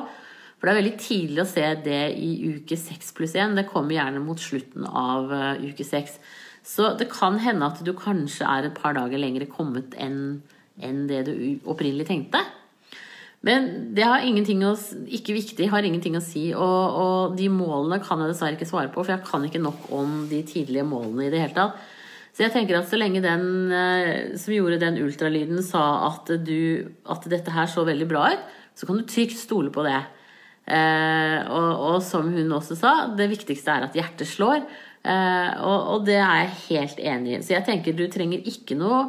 For 0.59 0.69
det 0.69 0.75
er 0.75 0.81
veldig 0.83 0.97
tidlig 1.01 1.43
å 1.43 1.49
se 1.49 1.67
det 1.85 2.03
i 2.21 2.33
uke 2.55 2.77
6 2.79 3.15
pluss 3.17 3.37
1. 3.37 3.57
Det 3.59 3.69
kommer 3.71 3.97
gjerne 3.97 4.23
mot 4.25 4.41
slutten 4.41 4.87
av 4.89 5.33
uke 5.61 5.87
6. 5.87 6.19
Så 6.65 6.95
det 7.01 7.11
kan 7.13 7.37
hende 7.45 7.69
at 7.69 7.83
du 7.85 7.93
kanskje 7.97 8.49
er 8.49 8.69
et 8.69 8.77
par 8.77 8.97
dager 8.97 9.21
lenger 9.21 9.45
kommet 9.51 9.97
enn 10.01 10.41
enn 10.83 11.05
det 11.11 11.25
du 11.29 11.35
opprinnelig 11.71 12.09
tenkte. 12.09 12.43
Men 13.45 13.67
det 13.93 14.07
har 14.09 14.25
ingenting 14.25 14.63
å, 14.65 14.73
ikke 15.13 15.37
viktig, 15.37 15.69
har 15.69 15.85
ingenting 15.85 16.17
å 16.17 16.23
si. 16.25 16.47
Og, 16.57 16.97
og, 16.97 17.35
de 17.37 17.51
målene 17.53 18.01
kan 18.03 18.23
jeg 18.23 18.33
dessverre 18.33 18.57
ikke 18.57 18.69
svare 18.71 18.93
på, 18.93 19.05
for 19.05 19.13
jeg 19.13 19.27
kan 19.27 19.45
ikke 19.45 19.61
nok 19.61 19.91
om 19.95 20.23
de 20.31 20.41
tidlige 20.49 20.87
målene 20.89 21.27
i 21.27 21.33
det 21.35 21.43
hele 21.43 21.57
tatt. 21.57 21.91
Så 22.35 22.47
jeg 22.47 22.55
tenker 22.55 22.81
at 22.81 22.89
så 22.91 22.99
lenge 22.99 23.23
den 23.23 23.71
eh, 23.71 24.33
som 24.41 24.55
gjorde 24.57 24.81
den 24.83 24.97
ultralyden 25.05 25.61
sa 25.63 25.85
at, 26.09 26.33
du, 26.43 26.89
at 27.07 27.29
dette 27.31 27.53
her 27.55 27.69
så 27.71 27.85
veldig 27.87 28.09
bra 28.11 28.25
ut, 28.33 28.49
så 28.75 28.89
kan 28.89 28.99
du 28.99 29.05
trygt 29.07 29.37
stole 29.39 29.71
på 29.75 29.85
det. 29.87 30.01
Eh, 30.65 31.39
og, 31.45 31.69
og, 31.93 32.01
som 32.03 32.33
hun 32.33 32.57
også 32.57 32.79
sa, 32.81 32.95
det 33.15 33.29
viktigste 33.31 33.77
er 33.77 33.87
at 33.87 33.95
hjertet 33.99 34.27
slår. 34.27 34.65
Eh, 35.05 35.53
og, 35.61 35.79
og, 35.93 36.09
det 36.09 36.17
er 36.17 36.41
jeg 36.41 36.59
helt 36.65 37.05
enig 37.13 37.37
i. 37.37 37.45
Så 37.45 37.55
jeg 37.59 37.69
tenker 37.69 37.95
du 37.95 38.07
trenger 38.11 38.41
ikke 38.51 38.81
noe 38.81 39.05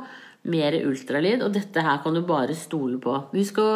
mer 0.52 0.78
ultralyd, 0.86 1.44
og 1.46 1.54
dette 1.56 1.84
her 1.84 2.02
kan 2.04 2.16
du 2.16 2.22
bare 2.26 2.56
stole 2.58 3.00
på. 3.02 3.18
Husk 3.34 3.62
å 3.64 3.70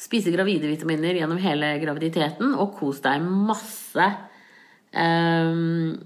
Spise 0.00 0.32
gravide 0.32 0.68
vitaminer 0.70 1.18
gjennom 1.18 1.40
hele 1.42 1.74
graviditeten, 1.82 2.54
og 2.56 2.72
kos 2.78 3.02
deg 3.04 3.20
masse. 3.20 4.06
Um, 4.96 5.98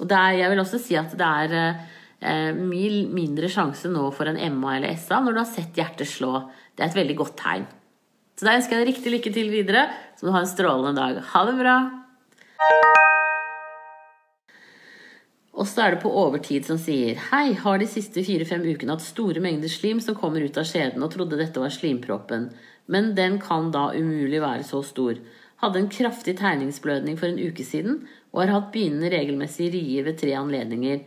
er, 0.00 0.38
jeg 0.38 0.48
vil 0.54 0.62
også 0.62 0.80
si 0.80 0.96
at 0.96 1.12
det 1.20 1.28
er 1.28 1.52
uh, 1.60 2.56
mye 2.56 3.04
mindre 3.12 3.52
sjanse 3.52 3.92
nå 3.92 4.08
for 4.16 4.30
en 4.30 4.40
MA 4.56 4.78
eller 4.78 4.96
SA 4.96 5.20
når 5.20 5.36
du 5.36 5.42
har 5.42 5.52
sett 5.52 5.76
hjertet 5.82 6.08
slå. 6.08 6.46
Det 6.72 6.86
er 6.86 6.94
et 6.94 7.00
veldig 7.02 7.20
godt 7.20 7.36
tegn. 7.44 7.68
Så 8.32 8.48
da 8.48 8.56
ønsker 8.56 8.78
jeg 8.78 8.86
deg 8.86 8.94
riktig 8.94 9.16
lykke 9.18 9.36
til 9.36 9.52
videre, 9.52 9.90
så 10.16 10.30
du 10.30 10.32
har 10.32 10.46
en 10.46 10.54
strålende 10.54 10.96
dag. 10.96 11.20
Ha 11.34 11.48
det 11.50 11.58
bra! 11.60 11.80
Og 15.52 15.68
så 15.68 15.84
er 15.84 15.94
det 15.94 16.02
på 16.02 16.10
overtid 16.16 16.64
som 16.64 16.78
sier 16.80 17.18
Hei, 17.28 17.52
har 17.52 17.78
de 17.78 17.86
siste 17.86 18.24
fire-fem 18.24 18.64
ukene 18.64 18.94
hatt 18.94 19.04
store 19.04 19.40
mengder 19.44 19.68
slim 19.68 20.00
som 20.00 20.16
kommer 20.16 20.40
ut 20.40 20.56
av 20.58 20.64
skjeden, 20.64 21.02
og 21.04 21.12
trodde 21.12 21.40
dette 21.40 21.60
var 21.60 21.74
slimproppen 21.74 22.50
men 22.86 23.14
den 23.14 23.38
kan 23.40 23.70
da 23.72 23.90
umulig 23.94 24.40
være 24.42 24.64
så 24.66 24.82
stor. 24.84 25.18
Hadde 25.62 25.78
en 25.78 25.90
kraftig 25.92 26.36
tegningsblødning 26.40 27.18
for 27.18 27.30
en 27.30 27.40
uke 27.40 27.64
siden 27.64 28.02
og 28.32 28.42
har 28.42 28.54
hatt 28.56 28.72
begynnende 28.74 29.12
regelmessig 29.12 29.70
rier 29.74 30.06
ved 30.08 30.18
tre 30.20 30.34
anledninger 30.38 31.04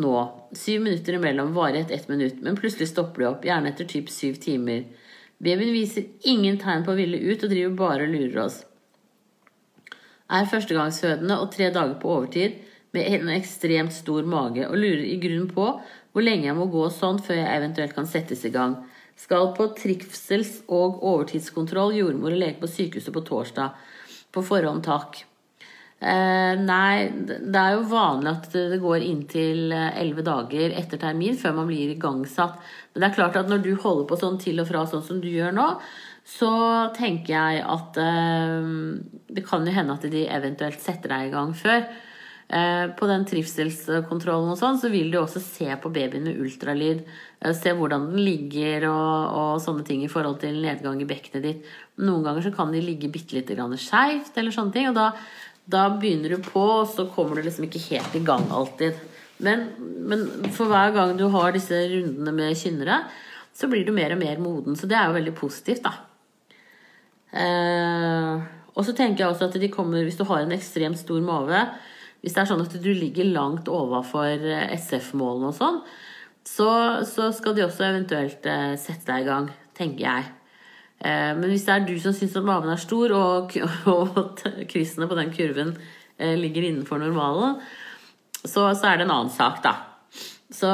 nå. 0.00 0.14
Syv 0.56 0.86
minutter 0.86 1.18
imellom, 1.18 1.52
varighet 1.54 1.90
ett 1.90 2.08
minutt, 2.08 2.40
men 2.42 2.56
plutselig 2.56 2.88
stopper 2.90 3.24
det 3.24 3.28
opp, 3.28 3.44
gjerne 3.44 3.72
etter 3.72 3.88
typ 3.90 4.10
syv 4.10 4.40
timer. 4.40 4.86
Babyen 5.40 5.74
viser 5.74 6.08
ingen 6.28 6.58
tegn 6.60 6.84
på 6.86 6.94
å 6.94 6.98
ville 6.98 7.20
ut 7.20 7.44
og 7.44 7.52
driver 7.52 7.76
bare 7.76 8.06
og 8.06 8.14
lurer 8.14 8.42
oss. 8.46 8.60
Er 10.30 10.46
førstegangsfødende 10.46 11.40
og 11.42 11.50
tre 11.52 11.72
dager 11.74 11.96
på 12.00 12.12
overtid 12.16 12.60
med 12.96 13.06
en 13.14 13.30
ekstremt 13.34 13.94
stor 13.94 14.26
mage 14.26 14.66
og 14.66 14.78
lurer 14.78 15.06
i 15.06 15.18
grunnen 15.22 15.50
på 15.50 15.66
hvor 16.10 16.26
lenge 16.26 16.48
jeg 16.48 16.58
må 16.58 16.66
gå 16.72 16.88
sånn 16.94 17.20
før 17.22 17.38
jeg 17.38 17.60
eventuelt 17.60 17.94
kan 17.94 18.08
settes 18.10 18.42
i 18.48 18.52
gang. 18.54 18.80
Skal 19.20 19.52
på 19.54 19.68
trivsels- 19.76 20.62
og 20.66 21.02
overtidskontroll, 21.06 21.94
jordmor 21.98 22.34
og 22.34 22.40
lege 22.40 22.58
på 22.62 22.70
sykehuset 22.70 23.14
på 23.14 23.22
torsdag. 23.28 23.76
På 24.34 24.42
forhånd, 24.46 24.82
takk. 24.86 25.22
Eh, 26.00 26.54
nei, 26.56 27.10
det 27.28 27.60
er 27.60 27.74
jo 27.76 27.88
vanlig 27.90 28.30
at 28.30 28.46
det 28.72 28.78
går 28.80 29.02
inntil 29.04 29.74
eh, 29.76 29.98
elleve 30.00 30.24
dager 30.24 30.72
etter 30.80 30.96
termin 31.02 31.36
før 31.36 31.58
man 31.58 31.68
blir 31.68 31.92
igangsatt. 31.92 32.56
Men 32.94 33.02
det 33.02 33.10
er 33.10 33.18
klart 33.18 33.36
at 33.36 33.50
når 33.52 33.60
du 33.66 33.74
holder 33.74 34.06
på 34.08 34.16
sånn 34.22 34.40
til 34.40 34.62
og 34.62 34.70
fra 34.70 34.86
sånn 34.88 35.04
som 35.04 35.20
du 35.20 35.28
gjør 35.28 35.52
nå, 35.58 35.66
så 36.24 36.52
tenker 36.96 37.34
jeg 37.34 37.60
at 37.68 38.00
eh, 38.00 38.70
det 39.28 39.44
kan 39.44 39.68
jo 39.68 39.76
hende 39.76 39.98
at 39.98 40.08
de 40.08 40.24
eventuelt 40.24 40.80
setter 40.80 41.12
deg 41.12 41.28
i 41.28 41.34
gang 41.36 41.52
før. 41.58 41.84
Eh, 42.50 42.86
på 42.98 43.06
den 43.06 43.22
trivselskontrollen 43.30 44.50
og 44.50 44.56
sånn, 44.58 44.78
så 44.82 44.88
vil 44.90 45.12
du 45.12 45.20
også 45.20 45.38
se 45.38 45.68
på 45.78 45.90
babyen 45.94 46.24
med 46.26 46.38
ultralyd. 46.42 47.04
Eh, 47.38 47.52
se 47.54 47.70
hvordan 47.78 48.08
den 48.08 48.24
ligger 48.26 48.88
og, 48.88 49.36
og, 49.38 49.50
sånne 49.62 49.84
ting 49.86 50.00
i 50.02 50.10
forhold 50.10 50.40
til 50.42 50.56
nedgang 50.58 50.98
i 50.98 51.06
bekkenet 51.06 51.44
ditt. 51.46 51.68
Noen 52.02 52.24
ganger 52.26 52.48
så 52.48 52.50
kan 52.56 52.74
de 52.74 52.80
ligge 52.82 53.12
bitte 53.12 53.36
lite 53.36 53.54
grann 53.54 53.76
skeivt 53.78 54.34
eller 54.34 54.56
sånne 54.56 54.74
ting. 54.74 54.88
Og 54.90 54.98
da, 54.98 55.12
da, 55.70 55.84
begynner 55.94 56.34
du 56.34 56.42
på, 56.42 56.64
og 56.80 56.90
så 56.90 57.06
kommer 57.14 57.38
du 57.38 57.46
liksom 57.46 57.68
ikke 57.68 57.84
helt 57.84 58.16
i 58.18 58.24
gang 58.26 58.48
alltid. 58.50 58.98
Men, 59.46 59.68
men 60.10 60.26
for 60.50 60.72
hver 60.72 60.90
gang 60.96 61.14
du 61.20 61.28
har 61.30 61.54
disse 61.54 61.78
rundene 61.92 62.34
med 62.34 62.58
kynnere, 62.58 63.04
så 63.54 63.70
blir 63.70 63.86
du 63.86 63.94
mer 63.94 64.16
og 64.16 64.22
mer 64.24 64.42
moden. 64.42 64.74
Så 64.74 64.90
det 64.90 64.98
er 64.98 65.06
jo 65.06 65.20
veldig 65.20 65.36
positivt, 65.38 65.86
da. 65.86 65.94
Eh, 67.30 68.42
og 68.74 68.82
så 68.82 68.96
tenker 68.96 69.22
jeg 69.22 69.36
også 69.36 69.46
at 69.46 69.62
de 69.62 69.70
kommer, 69.70 70.02
hvis 70.02 70.18
du 70.18 70.26
har 70.26 70.42
en 70.42 70.58
ekstremt 70.58 70.98
stor 70.98 71.22
mage 71.22 71.62
hvis 72.20 72.36
det 72.36 72.42
er 72.42 72.50
sånn 72.50 72.64
at 72.64 72.76
du 72.82 72.90
ligger 72.92 73.30
langt 73.32 73.68
overfor 73.72 74.44
eh, 74.44 74.74
SF-målene 74.76 75.50
og 75.50 75.56
sånn, 75.56 75.80
så, 76.44 76.68
så, 77.08 77.30
skal 77.36 77.56
de 77.56 77.64
også 77.64 77.86
eventuelt 77.86 78.46
eh, 78.48 78.74
sette 78.80 79.08
deg 79.08 79.24
i 79.24 79.28
gang, 79.28 79.48
tenker 79.76 80.04
jeg. 80.04 80.26
Eh, 81.00 81.30
men 81.38 81.46
hvis 81.48 81.64
det 81.68 81.76
er 81.76 81.86
du 81.88 81.94
som 82.02 82.16
syns 82.16 82.36
at 82.36 82.46
maven 82.46 82.72
er 82.72 82.80
stor, 82.80 83.14
og, 83.16 83.56
og 83.94 84.44
kryssene 84.70 85.08
på 85.08 85.18
den 85.18 85.32
kurven 85.36 85.74
ligger 86.20 86.66
innenfor 86.68 87.00
normalen, 87.00 87.54
så, 88.42 88.66
så, 88.76 88.90
er 88.90 88.98
det 89.00 89.06
en 89.06 89.14
annen 89.14 89.32
sak, 89.32 89.62
da. 89.64 89.72
Så 90.52 90.68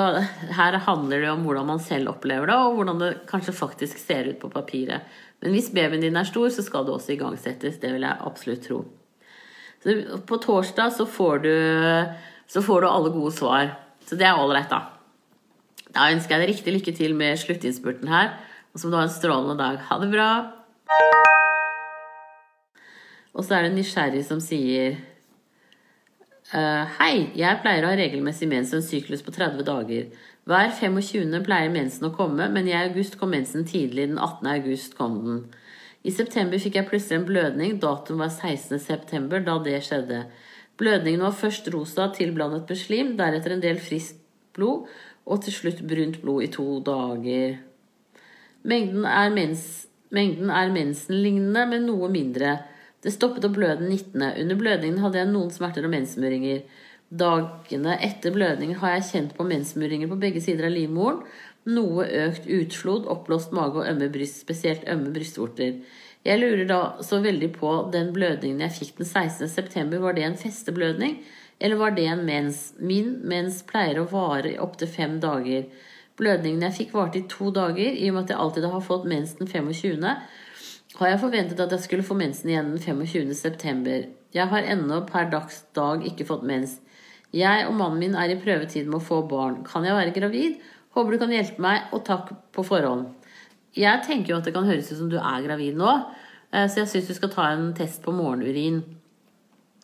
her 0.57 0.79
handler 0.89 1.23
det 1.23 1.31
om 1.31 1.45
hvordan 1.47 1.69
man 1.69 1.83
selv 1.85 2.11
opplever 2.17 2.51
det, 2.51 2.57
og 2.59 2.81
hvordan 2.81 2.99
det 2.99 3.13
kanskje 3.31 3.55
faktisk 3.55 4.01
ser 4.03 4.33
ut 4.33 4.41
på 4.43 4.51
papiret. 4.51 5.07
Men 5.45 5.55
hvis 5.55 5.71
babyen 5.71 6.03
din 6.03 6.19
er 6.19 6.27
stor, 6.27 6.49
så 6.51 6.65
skal 6.67 6.89
det 6.89 6.97
også 6.97 7.15
igangsettes. 7.15 7.79
Det 7.79 7.93
vil 7.95 8.09
jeg 8.09 8.27
absolutt 8.27 8.67
tro. 8.67 8.81
Så 9.87 10.19
på 10.27 10.37
torsdag 10.43 10.91
så 10.97 11.07
får 11.07 11.39
du, 11.45 11.55
så 12.51 12.63
får 12.63 12.81
du 12.83 12.89
alle 12.89 13.13
gode 13.15 13.31
svar. 13.37 13.69
Så 14.03 14.19
det 14.19 14.27
er 14.27 14.41
ålreit, 14.43 14.67
da. 14.67 14.81
Da 15.95 16.09
ønsker 16.11 16.35
jeg 16.35 16.43
deg 16.43 16.51
riktig 16.51 16.75
lykke 16.75 16.95
til 16.97 17.15
med 17.15 17.39
sluttinnspurten 17.39 18.11
her. 18.11 18.33
Og 18.75 18.81
så 18.81 18.89
må 18.89 18.97
du 18.97 18.99
ha 18.99 19.05
en 19.07 19.15
strålende 19.15 19.55
dag. 19.61 19.79
Ha 19.87 19.99
det 20.03 20.09
bra. 20.11 20.31
Og 23.37 23.45
så 23.45 23.55
er 23.55 23.63
det 23.63 23.71
en 23.71 23.79
nysgjerrig 23.79 24.25
som 24.27 24.43
sier 24.43 24.99
Uh, 26.47 26.87
hei, 27.01 27.33
jeg 27.35 27.59
pleier 27.59 27.83
å 27.83 27.89
ha 27.91 27.97
regelmessig 27.99 28.47
mens 28.47 28.71
en 28.71 28.85
syklus 28.87 29.25
på 29.27 29.33
30 29.35 29.65
dager. 29.67 30.05
Hver 30.47 30.69
25. 30.79 31.33
pleier 31.43 31.73
mensen 31.75 32.07
å 32.07 32.13
komme, 32.15 32.47
men 32.55 32.69
i 32.71 32.77
august 32.79 33.17
kom 33.19 33.33
mensen 33.35 33.67
tidlig. 33.67 34.05
Den 34.13 34.21
18. 34.23 34.47
august 34.53 34.95
kom 34.95 35.17
den. 35.25 35.41
I 36.07 36.13
september 36.15 36.61
fikk 36.63 36.79
jeg 36.79 36.87
plutselig 36.87 37.19
en 37.19 37.27
blødning. 37.27 37.79
Datoen 37.83 38.21
var 38.23 38.31
16. 38.31 38.79
september 38.79 39.43
da 39.43 39.57
det 39.65 39.81
skjedde. 39.89 40.23
Blødningen 40.79 41.25
var 41.25 41.35
først 41.35 41.71
rosa 41.75 42.11
tilblandet 42.15 42.69
med 42.69 42.79
slim, 42.79 43.15
deretter 43.19 43.57
en 43.57 43.65
del 43.65 43.81
friskt 43.83 44.21
blod, 44.55 44.87
og 45.27 45.43
til 45.43 45.57
slutt 45.57 45.83
brunt 45.89 46.21
blod 46.23 46.45
i 46.45 46.51
to 46.53 46.67
dager. 46.87 47.57
Mengden 48.63 49.07
er, 49.09 49.33
mens, 49.35 49.87
mengden 50.15 50.53
er 50.53 50.71
mensenlignende, 50.75 51.67
men 51.73 51.89
noe 51.89 52.11
mindre. 52.13 52.59
Det 53.03 53.15
stoppet 53.15 53.49
å 53.49 53.53
bløde 53.55 53.81
den 53.83 53.91
19. 53.97 54.23
Under 54.45 54.61
blødningen 54.61 55.03
hadde 55.03 55.23
jeg 55.23 55.33
noen 55.33 55.51
smerter 55.55 55.89
og 55.89 55.95
mensmuringer. 55.95 56.63
Dagene 57.07 57.95
etter 58.03 58.35
blødningen 58.35 58.79
har 58.81 58.97
jeg 58.97 59.09
kjent 59.11 59.35
på 59.37 59.47
mensmuringer 59.47 60.11
på 60.11 60.19
begge 60.23 60.43
sider 60.43 60.67
av 60.67 60.75
livmoren, 60.75 61.21
noe 61.67 62.07
økt 62.27 62.47
utflod, 62.47 63.07
oppblåst 63.11 63.55
mage 63.57 63.81
og 63.81 63.89
ømme 63.91 64.09
bryst, 64.13 64.43
spesielt 64.45 64.87
ømme 64.91 65.13
brystvorter. 65.15 65.81
Jeg 66.27 66.41
lurer 66.43 66.65
da 66.67 66.81
så 67.07 67.21
veldig 67.23 67.53
på 67.55 67.73
den 67.95 68.13
blødningen 68.15 68.65
jeg 68.65 68.75
fikk 68.75 68.97
den 69.01 69.07
16. 69.07 69.51
september. 69.51 70.01
Var 70.03 70.17
det 70.17 70.25
en 70.27 70.39
festeblødning, 70.41 71.21
eller 71.61 71.79
var 71.81 71.95
det 71.95 72.07
en 72.11 72.25
mens? 72.27 72.73
Min 72.79 73.21
mens 73.29 73.61
pleier 73.67 74.01
å 74.03 74.09
vare 74.11 74.55
i 74.55 74.59
opptil 74.63 74.91
fem 74.91 75.21
dager. 75.23 75.69
Blødningen 76.19 76.65
jeg 76.67 76.77
fikk, 76.81 76.97
varte 76.97 77.21
i 77.21 77.29
to 77.31 77.53
dager. 77.55 77.93
I 77.93 78.09
og 78.11 78.17
med 78.17 78.25
at 78.25 78.35
jeg 78.35 78.43
alltid 78.43 78.69
har 78.73 78.85
fått 78.85 79.07
mens 79.09 79.37
den 79.39 79.51
25., 79.51 80.03
har 80.97 81.11
jeg 81.11 81.21
forventet 81.21 81.61
at 81.61 81.73
jeg 81.75 81.85
skulle 81.85 82.07
få 82.07 82.15
mensen 82.17 82.49
igjen 82.49 82.71
den 82.73 82.81
25. 82.81 83.35
september. 83.37 84.07
Jeg 84.33 84.49
har 84.49 84.69
ennå 84.73 85.03
per 85.09 85.29
dags 85.33 85.59
dag 85.77 86.07
ikke 86.09 86.25
fått 86.29 86.47
mens. 86.49 86.79
Jeg 87.37 87.67
og 87.69 87.75
mannen 87.77 88.01
min 88.01 88.17
er 88.17 88.33
i 88.33 88.39
prøvetid 88.41 88.89
med 88.89 89.01
å 89.01 89.05
få 89.05 89.21
barn. 89.29 89.61
Kan 89.67 89.85
jeg 89.85 89.97
være 89.97 90.15
gravid? 90.17 90.63
Håper 90.97 91.13
du 91.13 91.21
kan 91.21 91.33
hjelpe 91.35 91.61
meg, 91.61 91.91
og 91.93 92.07
takk 92.09 92.31
på 92.57 92.65
forhånd. 92.65 93.11
Jeg 93.77 94.01
tenker 94.07 94.33
jo 94.33 94.39
at 94.39 94.47
det 94.49 94.55
kan 94.57 94.65
høres 94.65 94.89
ut 94.89 94.97
som 95.03 95.11
du 95.13 95.19
er 95.21 95.45
gravid 95.45 95.77
nå, 95.77 95.93
eh, 96.49 96.65
så 96.65 96.81
jeg 96.81 96.89
syns 96.89 97.11
du 97.11 97.17
skal 97.19 97.33
ta 97.35 97.51
en 97.53 97.75
test 97.77 98.01
på 98.05 98.15
morgenurin. 98.17 98.81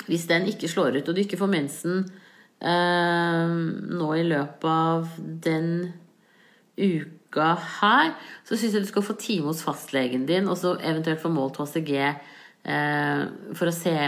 Hvis 0.06 0.24
den 0.30 0.48
ikke 0.48 0.70
slår 0.72 0.96
ut, 0.96 1.10
og 1.10 1.14
du 1.14 1.20
ikke 1.20 1.36
får 1.36 1.50
mensen 1.52 1.98
eh, 2.64 3.52
nå 3.92 4.08
i 4.16 4.24
løpet 4.24 4.64
av 4.70 5.10
den 5.44 5.68
uka 6.80 7.50
her, 7.82 8.14
så 8.48 8.56
syns 8.56 8.78
jeg 8.78 8.86
du 8.86 8.88
skal 8.88 9.04
få 9.04 9.18
time 9.20 9.50
hos 9.50 9.60
fastlegen 9.66 10.24
din, 10.30 10.48
og 10.48 10.56
så 10.56 10.78
eventuelt 10.80 11.20
få 11.20 11.28
målt 11.34 11.60
HCG 11.60 11.92
eh, 12.00 13.22
for 13.52 13.68
å 13.68 13.76
se 13.76 13.98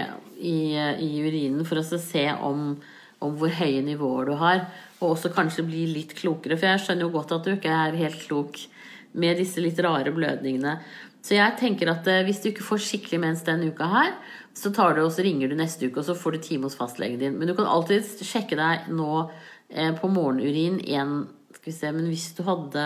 i, 0.40 0.56
i, 0.72 1.12
urinen, 1.20 1.68
for 1.68 1.84
å 1.84 1.84
se 1.84 2.24
om, 2.40 2.70
om 3.20 3.36
hvor 3.36 3.52
høye 3.60 3.84
nivåer 3.84 4.32
du 4.32 4.36
har 4.40 4.64
og 5.04 5.14
også 5.14 5.32
kanskje 5.34 5.66
bli 5.66 5.84
litt 5.92 6.14
klokere. 6.18 6.56
For 6.58 6.70
jeg 6.70 6.84
skjønner 6.84 7.06
jo 7.06 7.14
godt 7.14 7.34
at 7.36 7.46
du 7.46 7.54
ikke 7.54 7.74
er 7.86 7.98
helt 8.00 8.22
klok 8.24 8.58
med 9.14 9.38
disse 9.38 9.62
litt 9.62 9.78
rare 9.84 10.12
blødningene. 10.14 10.78
Så 11.24 11.38
jeg 11.38 11.56
tenker 11.56 11.88
at 11.92 12.08
eh, 12.10 12.24
hvis 12.26 12.42
du 12.42 12.50
ikke 12.50 12.66
får 12.66 12.82
skikkelig 12.84 13.20
mens 13.22 13.44
denne 13.46 13.70
uka 13.72 13.88
her, 13.88 14.10
så 14.54 14.72
tar 14.74 14.96
du 14.96 15.04
og 15.04 15.12
så 15.14 15.24
ringer 15.24 15.50
du 15.50 15.56
neste 15.58 15.88
uke, 15.88 16.02
og 16.02 16.08
så 16.08 16.16
får 16.18 16.36
du 16.36 16.42
time 16.44 16.68
hos 16.68 16.76
fastlegen 16.78 17.20
din. 17.22 17.38
Men 17.38 17.48
du 17.48 17.54
kan 17.56 17.70
alltid 17.70 18.04
sjekke 18.26 18.58
deg 18.58 18.90
nå 18.92 19.08
eh, 19.70 19.94
på 19.96 20.10
morgenurin 20.12 20.82
en 20.98 21.24
Skal 21.54 21.70
vi 21.70 21.78
se, 21.78 21.90
men 21.94 22.10
hvis 22.10 22.32
du 22.36 22.42
hadde 22.44 22.84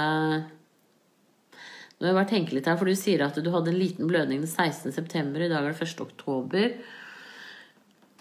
Nå 1.98 2.04
har 2.04 2.12
jeg 2.12 2.18
bare 2.20 2.30
tenke 2.30 2.54
litt 2.54 2.68
her, 2.70 2.76
for 2.78 2.86
du 2.86 2.94
sier 2.94 3.24
at 3.24 3.38
du 3.42 3.48
hadde 3.50 3.72
en 3.72 3.80
liten 3.80 4.06
blødning 4.06 4.44
den 4.44 4.50
16.9. 4.50 4.92
I 5.34 5.48
dag 5.50 5.64
er 5.64 5.72
det 5.72 5.88
1. 5.88 6.02
oktober. 6.04 6.76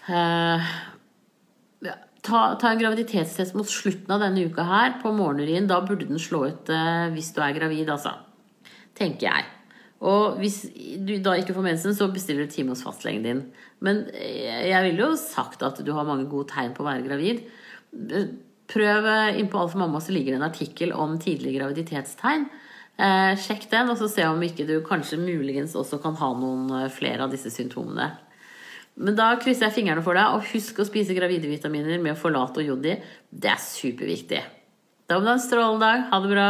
Uh, 0.08 0.64
ja, 1.86 1.94
ta, 2.22 2.54
ta, 2.60 2.70
en 2.70 2.80
graviditetstest 2.80 3.56
mot 3.58 3.68
slutten 3.68 4.10
av 4.14 4.24
denne 4.24 4.46
uka 4.48 4.64
her 4.66 4.96
på 5.02 5.12
morgenurin. 5.16 5.68
Da 5.70 5.80
burde 5.84 6.08
den 6.08 6.22
slå 6.22 6.46
ut 6.48 6.72
eh, 6.72 7.06
hvis 7.14 7.30
du 7.36 7.40
er 7.44 7.56
gravid, 7.56 7.88
altså. 7.94 8.16
Tenker 8.98 9.28
jeg. 9.30 9.46
Og 10.08 10.38
hvis 10.38 10.60
du 11.02 11.16
da 11.22 11.34
ikke 11.38 11.54
får 11.56 11.66
mensen, 11.66 11.94
så 11.94 12.10
bestiller 12.12 12.46
du 12.46 12.52
time 12.54 12.74
hos 12.74 12.84
fastlegen 12.86 13.24
din. 13.26 13.44
Men 13.84 14.04
eh, 14.14 14.68
jeg 14.70 14.84
ville 14.90 15.08
jo 15.08 15.18
sagt 15.20 15.64
at 15.66 15.82
du 15.84 15.94
har 15.96 16.06
mange 16.08 16.28
gode 16.30 16.50
tegn 16.52 16.74
på 16.76 16.84
å 16.84 16.90
være 16.90 17.06
gravid. 17.06 17.42
Prøv 18.68 19.06
innpå 19.06 19.40
inn 19.40 19.50
på 19.52 19.60
Alfa 19.62 19.80
Mamma, 19.80 20.00
så 20.04 20.12
ligger 20.12 20.34
det 20.34 20.42
en 20.42 20.50
artikkel 20.50 20.92
om 20.92 21.16
tidlige 21.22 21.58
graviditetstegn. 21.60 22.48
Eh, 22.98 23.32
sjekk 23.38 23.68
den, 23.70 23.92
og 23.92 23.98
så 24.00 24.08
se 24.10 24.24
om 24.26 24.40
ikke 24.42 24.66
du 24.66 24.80
kanskje 24.86 25.20
muligens 25.22 25.76
også 25.78 26.00
kan 26.02 26.16
ha 26.18 26.32
noen 26.34 26.66
eh, 26.80 26.88
flere 26.90 27.24
av 27.24 27.30
disse 27.30 27.52
symptomene. 27.54 28.10
Men 28.98 29.14
da 29.18 29.28
krysser 29.38 29.68
jeg 29.68 29.76
fingrene 29.76 30.02
for 30.02 30.18
deg, 30.18 30.34
og 30.34 30.46
husk 30.50 30.80
å 30.82 30.86
spise 30.86 31.14
gravide 31.14 31.50
vitaminer 31.50 32.00
med 32.02 32.18
forlate 32.18 32.62
og 32.62 32.72
jodi. 32.72 32.96
Det 33.30 33.52
er 33.52 33.60
superviktig. 33.62 34.40
Da 35.06 35.16
må 35.16 35.24
du 35.24 35.30
ha 35.30 35.36
en 35.36 35.44
strålende 35.44 35.86
dag. 35.86 36.08
Ha 36.10 36.18
det 36.24 36.32
bra. 36.32 36.48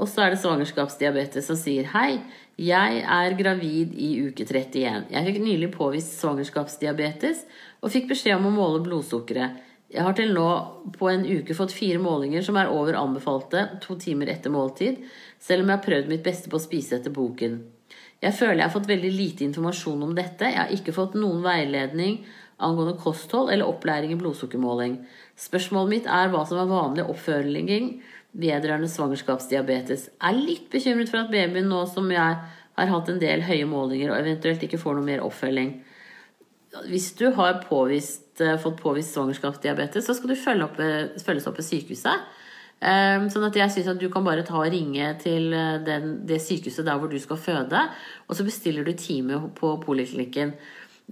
Og 0.00 0.08
så 0.08 0.24
er 0.24 0.32
det 0.32 0.42
svangerskapsdiabetes 0.42 1.48
som 1.48 1.58
sier 1.60 1.88
hei. 1.94 2.20
Jeg 2.60 3.00
er 3.00 3.36
gravid 3.38 3.96
i 3.96 4.12
uke 4.28 4.44
31. 4.44 5.08
Jeg 5.12 5.26
fikk 5.28 5.40
nylig 5.40 5.72
påvist 5.72 6.18
svangerskapsdiabetes 6.20 7.42
og 7.80 7.92
fikk 7.92 8.12
beskjed 8.12 8.36
om 8.36 8.48
å 8.50 8.54
måle 8.54 8.84
blodsukkeret. 8.84 9.58
Jeg 9.90 10.06
har 10.06 10.14
til 10.14 10.30
nå 10.36 10.46
på 10.94 11.08
en 11.10 11.24
uke 11.26 11.56
fått 11.56 11.74
fire 11.74 11.98
målinger 11.98 12.44
som 12.46 12.60
er 12.60 12.70
over 12.70 13.00
anbefalte 13.00 13.64
to 13.82 13.96
timer 13.98 14.30
etter 14.30 14.52
måltid, 14.52 15.00
selv 15.42 15.64
om 15.64 15.72
jeg 15.72 15.80
har 15.80 15.86
prøvd 15.88 16.12
mitt 16.12 16.24
beste 16.28 16.52
på 16.52 16.60
å 16.60 16.62
spise 16.62 17.00
etter 17.00 17.12
boken. 17.16 17.58
Jeg 18.20 18.36
føler 18.36 18.58
jeg 18.60 18.66
har 18.68 18.74
fått 18.74 18.90
veldig 18.90 19.10
lite 19.16 19.44
informasjon 19.46 20.02
om 20.04 20.14
dette. 20.16 20.48
Jeg 20.50 20.60
har 20.60 20.72
ikke 20.76 20.94
fått 20.96 21.16
noen 21.16 21.40
veiledning 21.44 22.20
angående 22.60 22.98
kosthold 23.00 23.50
eller 23.52 23.68
opplæring 23.68 24.12
i 24.12 24.18
blodsukkermåling. 24.20 24.98
Spørsmålet 25.40 25.94
mitt 25.94 26.08
er 26.10 26.32
hva 26.32 26.44
som 26.48 26.60
er 26.60 26.68
vanlig 26.70 27.06
oppfølging 27.08 27.92
vedrørende 28.40 28.90
svangerskapsdiabetes. 28.92 30.08
Jeg 30.12 30.28
er 30.28 30.38
litt 30.38 30.66
bekymret 30.72 31.10
for 31.10 31.22
at 31.22 31.32
babyen 31.32 31.70
nå 31.70 31.82
som 31.90 32.10
jeg 32.12 32.36
har 32.80 32.92
hatt 32.92 33.08
en 33.10 33.22
del 33.22 33.44
høye 33.48 33.68
målinger 33.68 34.12
og 34.12 34.20
eventuelt 34.20 34.62
ikke 34.66 34.80
får 34.80 34.98
noe 34.98 35.08
mer 35.08 35.24
oppfølging. 35.24 35.72
Hvis 36.86 37.08
du 37.18 37.30
har 37.34 37.64
påvist, 37.64 38.40
eh, 38.40 38.58
fått 38.60 38.78
påvist 38.78 39.16
svangerskapsdiabetes, 39.16 40.06
så 40.06 40.14
skal 40.14 40.30
du 40.30 40.36
følge 40.38 40.68
opp, 40.68 40.76
følges 41.24 41.48
opp 41.50 41.58
ved 41.58 41.66
sykehuset. 41.66 42.28
Ehm, 42.80 43.26
sånn 43.28 43.44
at 43.44 43.56
jeg 43.58 43.72
syns 43.74 43.90
at 43.92 43.98
du 44.00 44.06
kan 44.12 44.24
bare 44.24 44.44
ta 44.46 44.56
og 44.56 44.70
ringe 44.72 45.10
til 45.20 45.52
eh, 45.52 45.80
den, 45.84 46.14
det 46.28 46.38
sykehuset 46.40 46.86
der 46.86 46.96
hvor 47.00 47.10
du 47.12 47.18
skal 47.20 47.36
føde, 47.40 47.82
og 48.24 48.36
så 48.36 48.46
bestiller 48.46 48.86
du 48.86 48.94
time 48.96 49.36
på 49.56 49.74
poliklinikken. 49.84 50.54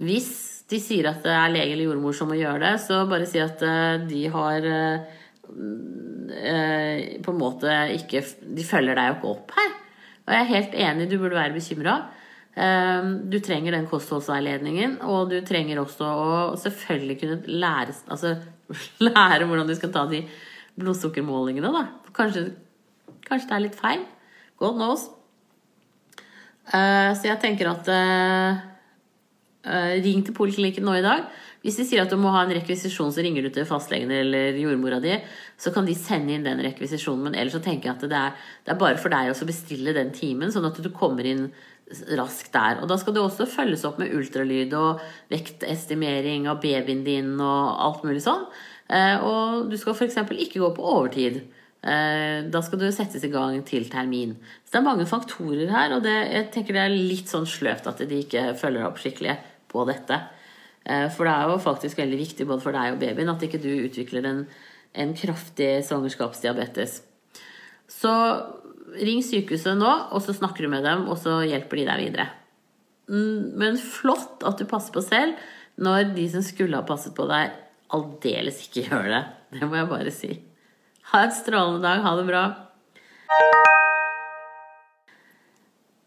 Hvis 0.01 0.31
de 0.69 0.79
sier 0.81 1.11
at 1.11 1.21
det 1.25 1.35
er 1.35 1.53
lege 1.53 1.75
eller 1.75 1.91
jordmor 1.91 2.17
som 2.17 2.31
må 2.31 2.39
gjøre 2.39 2.63
det, 2.63 2.73
så 2.81 3.03
bare 3.09 3.29
si 3.29 3.41
at 3.43 3.61
eh, 3.65 4.01
de 4.09 4.23
har 4.33 4.65
eh, 4.73 5.17
på 7.25 7.33
en 7.33 7.39
måte 7.39 7.73
ikke 7.95 8.21
De 8.53 8.61
følger 8.61 8.93
deg 8.93 9.07
jo 9.07 9.15
ikke 9.15 9.31
opp 9.31 9.53
her. 9.57 9.71
Og 10.25 10.33
jeg 10.33 10.41
er 10.41 10.53
helt 10.53 10.75
enig, 10.77 11.07
du 11.09 11.17
burde 11.21 11.37
være 11.37 11.57
bekymra. 11.57 11.95
Ehm, 12.57 13.15
du 13.29 13.37
trenger 13.45 13.77
den 13.77 13.87
kostholdsveiledningen, 13.89 15.03
og 15.05 15.29
du 15.29 15.37
trenger 15.45 15.81
også 15.81 16.05
å 16.09 16.29
selvfølgelig 16.57 17.21
kunne 17.21 17.59
lære, 17.61 17.93
altså, 18.09 18.39
lære 19.05 19.45
hvordan 19.45 19.69
du 19.69 19.77
skal 19.77 19.93
ta 19.93 20.09
de 20.09 20.25
blodsukkermålingene, 20.79 21.71
da. 21.75 21.85
Kanskje, 22.15 22.49
kanskje, 23.27 23.47
det 23.49 23.57
er 23.57 23.65
litt 23.67 23.77
feil. 23.79 24.05
God 24.59 24.79
knows. 24.79 25.05
Uh, 26.69 27.15
så 27.17 27.31
jeg 27.31 27.39
tenker 27.41 27.71
at 27.71 27.87
uh, 27.89 28.59
uh, 29.65 29.93
Ring 30.03 30.25
til 30.25 30.35
poliklinikken 30.37 30.85
nå 30.85 30.99
i 30.99 31.05
dag. 31.05 31.29
Hvis 31.59 31.75
de 31.75 31.83
sier 31.83 32.05
at 32.05 32.11
du 32.11 32.15
må 32.19 32.31
ha 32.31 32.45
en 32.45 32.53
rekvisisjon, 32.55 33.11
så 33.11 33.23
ringer 33.25 33.43
du 33.43 33.49
til 33.51 33.65
fastlegen 33.67 34.11
eller 34.15 34.55
jordmora 34.61 35.01
di. 35.03 35.17
Så 35.59 35.73
kan 35.75 35.87
de 35.87 35.95
sende 35.97 36.31
inn 36.35 36.45
den 36.45 36.61
rekvisisjonen. 36.63 37.25
Men 37.27 37.35
ellers 37.35 37.57
så 37.57 37.63
tenker 37.65 37.89
jeg 37.89 37.97
at 37.97 38.05
det 38.07 38.19
er, 38.19 38.37
det 38.63 38.73
er 38.73 38.79
bare 38.79 39.01
for 39.01 39.11
deg 39.11 39.33
å 39.33 39.49
bestille 39.49 39.95
den 39.97 40.13
timen, 40.15 40.53
sånn 40.55 40.69
at 40.69 40.79
du 40.79 40.87
kommer 40.95 41.27
inn 41.27 41.49
raskt 42.15 42.53
der. 42.53 42.79
Og 42.79 42.87
da 42.89 42.95
skal 43.01 43.15
det 43.15 43.23
også 43.23 43.49
følges 43.49 43.83
opp 43.87 43.99
med 43.99 44.13
ultralyd 44.15 44.73
og 44.77 45.03
vektestimering 45.33 46.47
av 46.47 46.61
babyen 46.63 47.03
din 47.03 47.33
og 47.41 47.75
alt 47.87 48.05
mulig 48.07 48.23
sånn. 48.23 48.45
Eh, 48.89 49.21
og 49.21 49.69
du 49.69 49.77
skal 49.77 49.95
f.eks. 49.95 50.17
ikke 50.33 50.61
gå 50.61 50.69
på 50.75 50.85
overtid. 50.95 51.41
Eh, 51.79 52.47
da 52.51 52.61
skal 52.65 52.81
du 52.81 52.87
settes 52.91 53.23
i 53.23 53.31
gang 53.31 53.61
til 53.67 53.87
termin. 53.91 54.33
Så 54.65 54.73
det 54.73 54.81
er 54.81 54.87
mange 54.89 55.07
faktorer 55.09 55.69
her, 55.71 55.95
og 55.95 56.03
det, 56.03 56.15
jeg 56.33 56.49
tenker 56.55 56.75
det 56.75 56.87
er 56.87 56.97
litt 56.97 57.31
sånn 57.31 57.47
sløvt 57.47 57.87
at 57.91 58.03
de 58.09 58.23
ikke 58.25 58.49
følger 58.59 58.87
opp 58.87 58.99
skikkelig 59.01 59.37
på 59.71 59.85
dette. 59.87 60.17
Eh, 60.83 61.05
for 61.13 61.27
det 61.29 61.35
er 61.35 61.51
jo 61.53 61.61
faktisk 61.63 62.01
veldig 62.01 62.19
viktig 62.19 62.49
både 62.49 62.65
for 62.65 62.75
deg 62.75 62.95
og 62.95 63.03
babyen 63.03 63.31
at 63.31 63.45
ikke 63.45 63.61
du 63.61 63.69
utvikler 63.85 64.27
en, 64.27 64.41
en 64.97 65.13
kraftig 65.15 65.71
svangerskapsdiabetes. 65.87 66.99
Så 67.89 68.11
ring 68.99 69.21
sykehuset 69.25 69.77
nå, 69.77 69.91
og 70.11 70.23
så 70.25 70.35
snakker 70.35 70.65
du 70.65 70.73
med 70.73 70.85
dem, 70.87 71.05
og 71.11 71.19
så 71.21 71.39
hjelper 71.45 71.79
de 71.79 71.87
deg 71.89 72.03
videre. 72.07 72.27
Mm, 73.09 73.55
men 73.57 73.79
flott 73.81 74.43
at 74.45 74.59
du 74.59 74.67
passer 74.69 74.93
på 74.93 75.01
selv 75.05 75.39
når 75.79 76.11
de 76.17 76.25
som 76.29 76.43
skulle 76.43 76.75
ha 76.75 76.85
passet 76.85 77.15
på 77.15 77.25
deg, 77.29 77.53
aldeles 77.95 78.63
ikke 78.67 78.85
gjør 78.89 79.09
det. 79.13 79.23
Det 79.55 79.67
må 79.69 79.79
jeg 79.79 79.89
bare 79.89 80.13
si. 80.13 80.31
Ha 81.11 81.23
en 81.25 81.33
strålende 81.33 81.81
dag. 81.85 82.03
Ha 82.05 82.15
det 82.19 82.25
bra. 82.27 82.43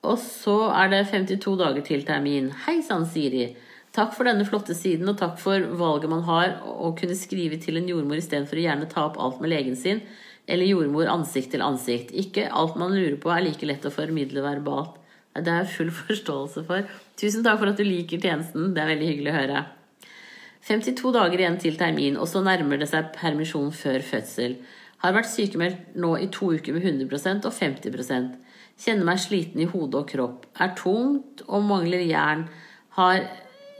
Og 0.02 0.18
så 0.18 0.56
er 0.74 0.90
det 0.90 1.04
52 1.12 1.58
dager 1.60 1.84
til 1.86 2.02
termin. 2.06 2.50
Hei 2.64 2.80
sann, 2.86 3.06
Siri. 3.06 3.52
Takk 3.92 4.14
for 4.16 4.26
denne 4.26 4.46
flotte 4.48 4.74
siden, 4.74 5.10
og 5.10 5.18
takk 5.20 5.36
for 5.40 5.66
valget 5.78 6.10
man 6.10 6.24
har 6.26 6.56
å 6.64 6.94
kunne 6.98 7.16
skrive 7.18 7.58
til 7.60 7.76
en 7.78 7.90
jordmor 7.90 8.18
istedenfor 8.18 8.58
å 8.58 8.64
gjerne 8.64 8.88
ta 8.90 9.04
opp 9.10 9.18
alt 9.20 9.42
med 9.42 9.52
legen 9.52 9.76
sin, 9.76 10.00
eller 10.48 10.70
jordmor 10.70 11.10
ansikt 11.12 11.52
til 11.52 11.62
ansikt. 11.62 12.14
Ikke 12.16 12.48
alt 12.48 12.78
man 12.80 12.96
lurer 12.96 13.18
på 13.20 13.30
er 13.34 13.44
like 13.44 13.68
lett 13.68 13.84
å 13.86 13.92
formidle 13.94 14.42
verbalt. 14.42 14.96
Det 15.36 15.52
er 15.52 15.70
full 15.70 15.92
forståelse 15.94 16.64
for. 16.68 16.88
Tusen 17.20 17.44
takk 17.44 17.60
for 17.60 17.70
at 17.70 17.78
du 17.78 17.84
liker 17.86 18.20
tjenesten. 18.20 18.72
Det 18.74 18.82
er 18.82 18.92
veldig 18.94 19.12
hyggelig 19.12 19.32
å 19.32 19.38
høre. 19.38 19.62
52 20.62 21.10
dager 21.16 21.40
igjen 21.40 21.58
til 21.58 21.78
termin, 21.78 22.16
og 22.16 22.28
så 22.30 22.42
nærmer 22.44 22.78
det 22.78 22.86
seg 22.90 23.10
permisjon 23.16 23.72
før 23.74 24.04
fødsel. 24.06 24.60
Har 25.02 25.16
vært 25.16 25.32
sykemeldt 25.32 25.96
nå 25.98 26.12
i 26.22 26.28
to 26.30 26.52
uker 26.54 26.76
med 26.76 26.86
100% 26.86 27.48
og 27.48 27.54
50% 27.56 28.36
Kjenner 28.82 29.06
meg 29.06 29.20
sliten 29.20 29.60
i 29.62 29.68
hode 29.68 30.00
og 30.00 30.08
kropp. 30.10 30.46
Er 30.58 30.72
tungt 30.78 31.42
og 31.46 31.66
mangler 31.66 32.02
jern. 32.06 32.46
Har 32.96 33.20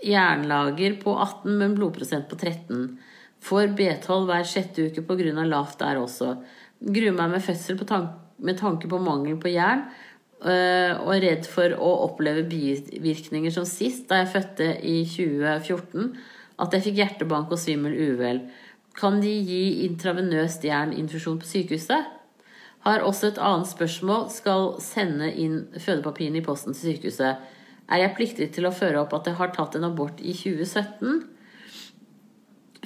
jernlager 0.05 0.99
på 1.01 1.14
18, 1.16 1.57
men 1.59 1.76
blodprosent 1.78 2.28
på 2.30 2.39
13. 2.39 2.85
Får 3.43 3.72
B12 3.78 4.28
hver 4.28 4.47
sjette 4.47 4.89
uke 4.91 5.03
pga. 5.07 5.47
lavt 5.47 5.78
der 5.80 5.99
også. 5.99 6.37
Gruer 6.83 7.16
meg 7.16 7.30
med 7.30 7.43
fødsel 7.43 7.80
med 8.39 8.59
tanke 8.59 8.89
på 8.89 8.99
mangel 8.99 9.41
på 9.41 9.49
jern. 9.49 9.89
Øh, 10.43 10.95
og 11.07 11.22
redd 11.22 11.47
for 11.47 11.70
å 11.78 11.91
oppleve 12.09 12.43
bivirkninger 12.43 13.51
som 13.51 13.64
sist, 13.64 14.09
da 14.09 14.22
jeg 14.22 14.33
fødte 14.35 14.70
i 14.83 15.05
2014 15.07 16.16
at 16.63 16.75
jeg 16.77 16.87
fikk 16.87 17.01
hjertebank 17.01 17.53
og 17.53 17.61
svimmel 17.61 17.95
uvel. 18.13 18.45
Kan 18.99 19.21
de 19.23 19.33
gi 19.33 19.87
intravenøst 19.87 20.65
jerninfusjon 20.69 21.41
på 21.43 21.49
sykehuset? 21.49 22.11
Har 22.83 23.05
også 23.07 23.31
et 23.31 23.41
annet 23.43 23.71
spørsmål. 23.71 24.29
Skal 24.31 24.73
sende 24.83 25.31
inn 25.33 25.65
fødepapirene 25.79 26.43
i 26.43 26.47
posten 26.47 26.77
til 26.77 26.93
sykehuset. 26.93 27.43
Er 27.93 28.03
jeg 28.03 28.15
pliktig 28.17 28.49
til 28.55 28.67
å 28.69 28.75
føre 28.75 29.03
opp 29.03 29.15
at 29.17 29.29
jeg 29.31 29.39
har 29.39 29.53
tatt 29.55 29.77
en 29.79 29.89
abort 29.89 30.21
i 30.23 30.35
2017? 30.37 31.23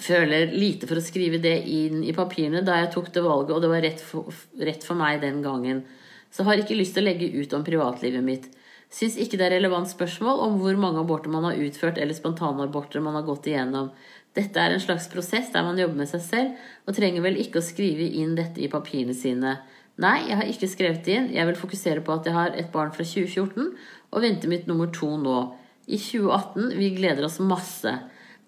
Føler 0.07 0.53
lite 0.53 0.89
for 0.89 1.01
å 1.01 1.05
skrive 1.05 1.41
det 1.43 1.57
inn 1.72 2.03
i 2.05 2.14
papirene 2.16 2.61
da 2.64 2.83
jeg 2.83 2.93
tok 2.93 3.09
det 3.14 3.24
valget, 3.24 3.55
og 3.57 3.62
det 3.64 3.70
var 3.72 3.85
rett 3.85 4.03
for, 4.05 4.45
rett 4.61 4.85
for 4.85 4.99
meg 4.99 5.22
den 5.24 5.41
gangen. 5.45 5.85
Så 6.33 6.45
har 6.45 6.61
ikke 6.61 6.77
lyst 6.77 6.97
til 6.97 7.07
å 7.07 7.09
legge 7.09 7.31
ut 7.33 7.55
om 7.57 7.64
privatlivet 7.64 8.24
mitt. 8.24 8.51
Syns 8.93 9.16
ikke 9.18 9.39
det 9.39 9.49
er 9.49 9.57
relevant 9.59 9.91
spørsmål 9.91 10.43
om 10.45 10.61
hvor 10.61 10.76
mange 10.80 11.03
aborter 11.03 11.32
man 11.32 11.45
har 11.49 11.59
utført 11.59 11.99
eller 11.99 12.16
spontanaborter 12.16 13.03
man 13.03 13.18
har 13.18 13.26
gått 13.26 13.49
igjennom. 13.51 13.91
Dette 14.37 14.61
er 14.61 14.74
en 14.74 14.82
slags 14.82 15.09
prosess 15.12 15.49
der 15.53 15.64
man 15.64 15.78
jobber 15.80 16.03
med 16.03 16.11
seg 16.11 16.22
selv, 16.22 16.64
og 16.87 16.97
trenger 16.97 17.24
vel 17.24 17.39
ikke 17.41 17.62
å 17.62 17.64
skrive 17.66 18.07
inn 18.20 18.37
dette 18.37 18.61
i 18.62 18.70
papirene 18.72 19.16
sine. 19.16 19.57
Nei, 20.03 20.16
jeg 20.28 20.37
har 20.37 20.51
ikke 20.53 20.68
skrevet 20.68 21.07
det 21.07 21.14
inn. 21.16 21.30
Jeg 21.32 21.49
vil 21.49 21.57
fokusere 21.57 22.03
på 22.05 22.12
at 22.12 22.26
jeg 22.28 22.37
har 22.37 22.53
et 22.53 22.68
barn 22.72 22.93
fra 22.93 23.05
2014 23.07 23.70
og 24.12 24.22
venter 24.22 24.53
mitt 24.53 24.68
nummer 24.68 24.91
to 24.93 25.14
nå. 25.20 25.39
I 25.87 25.97
2018. 26.03 26.74
Vi 26.76 26.91
gleder 26.99 27.24
oss 27.24 27.39
masse. 27.41 27.93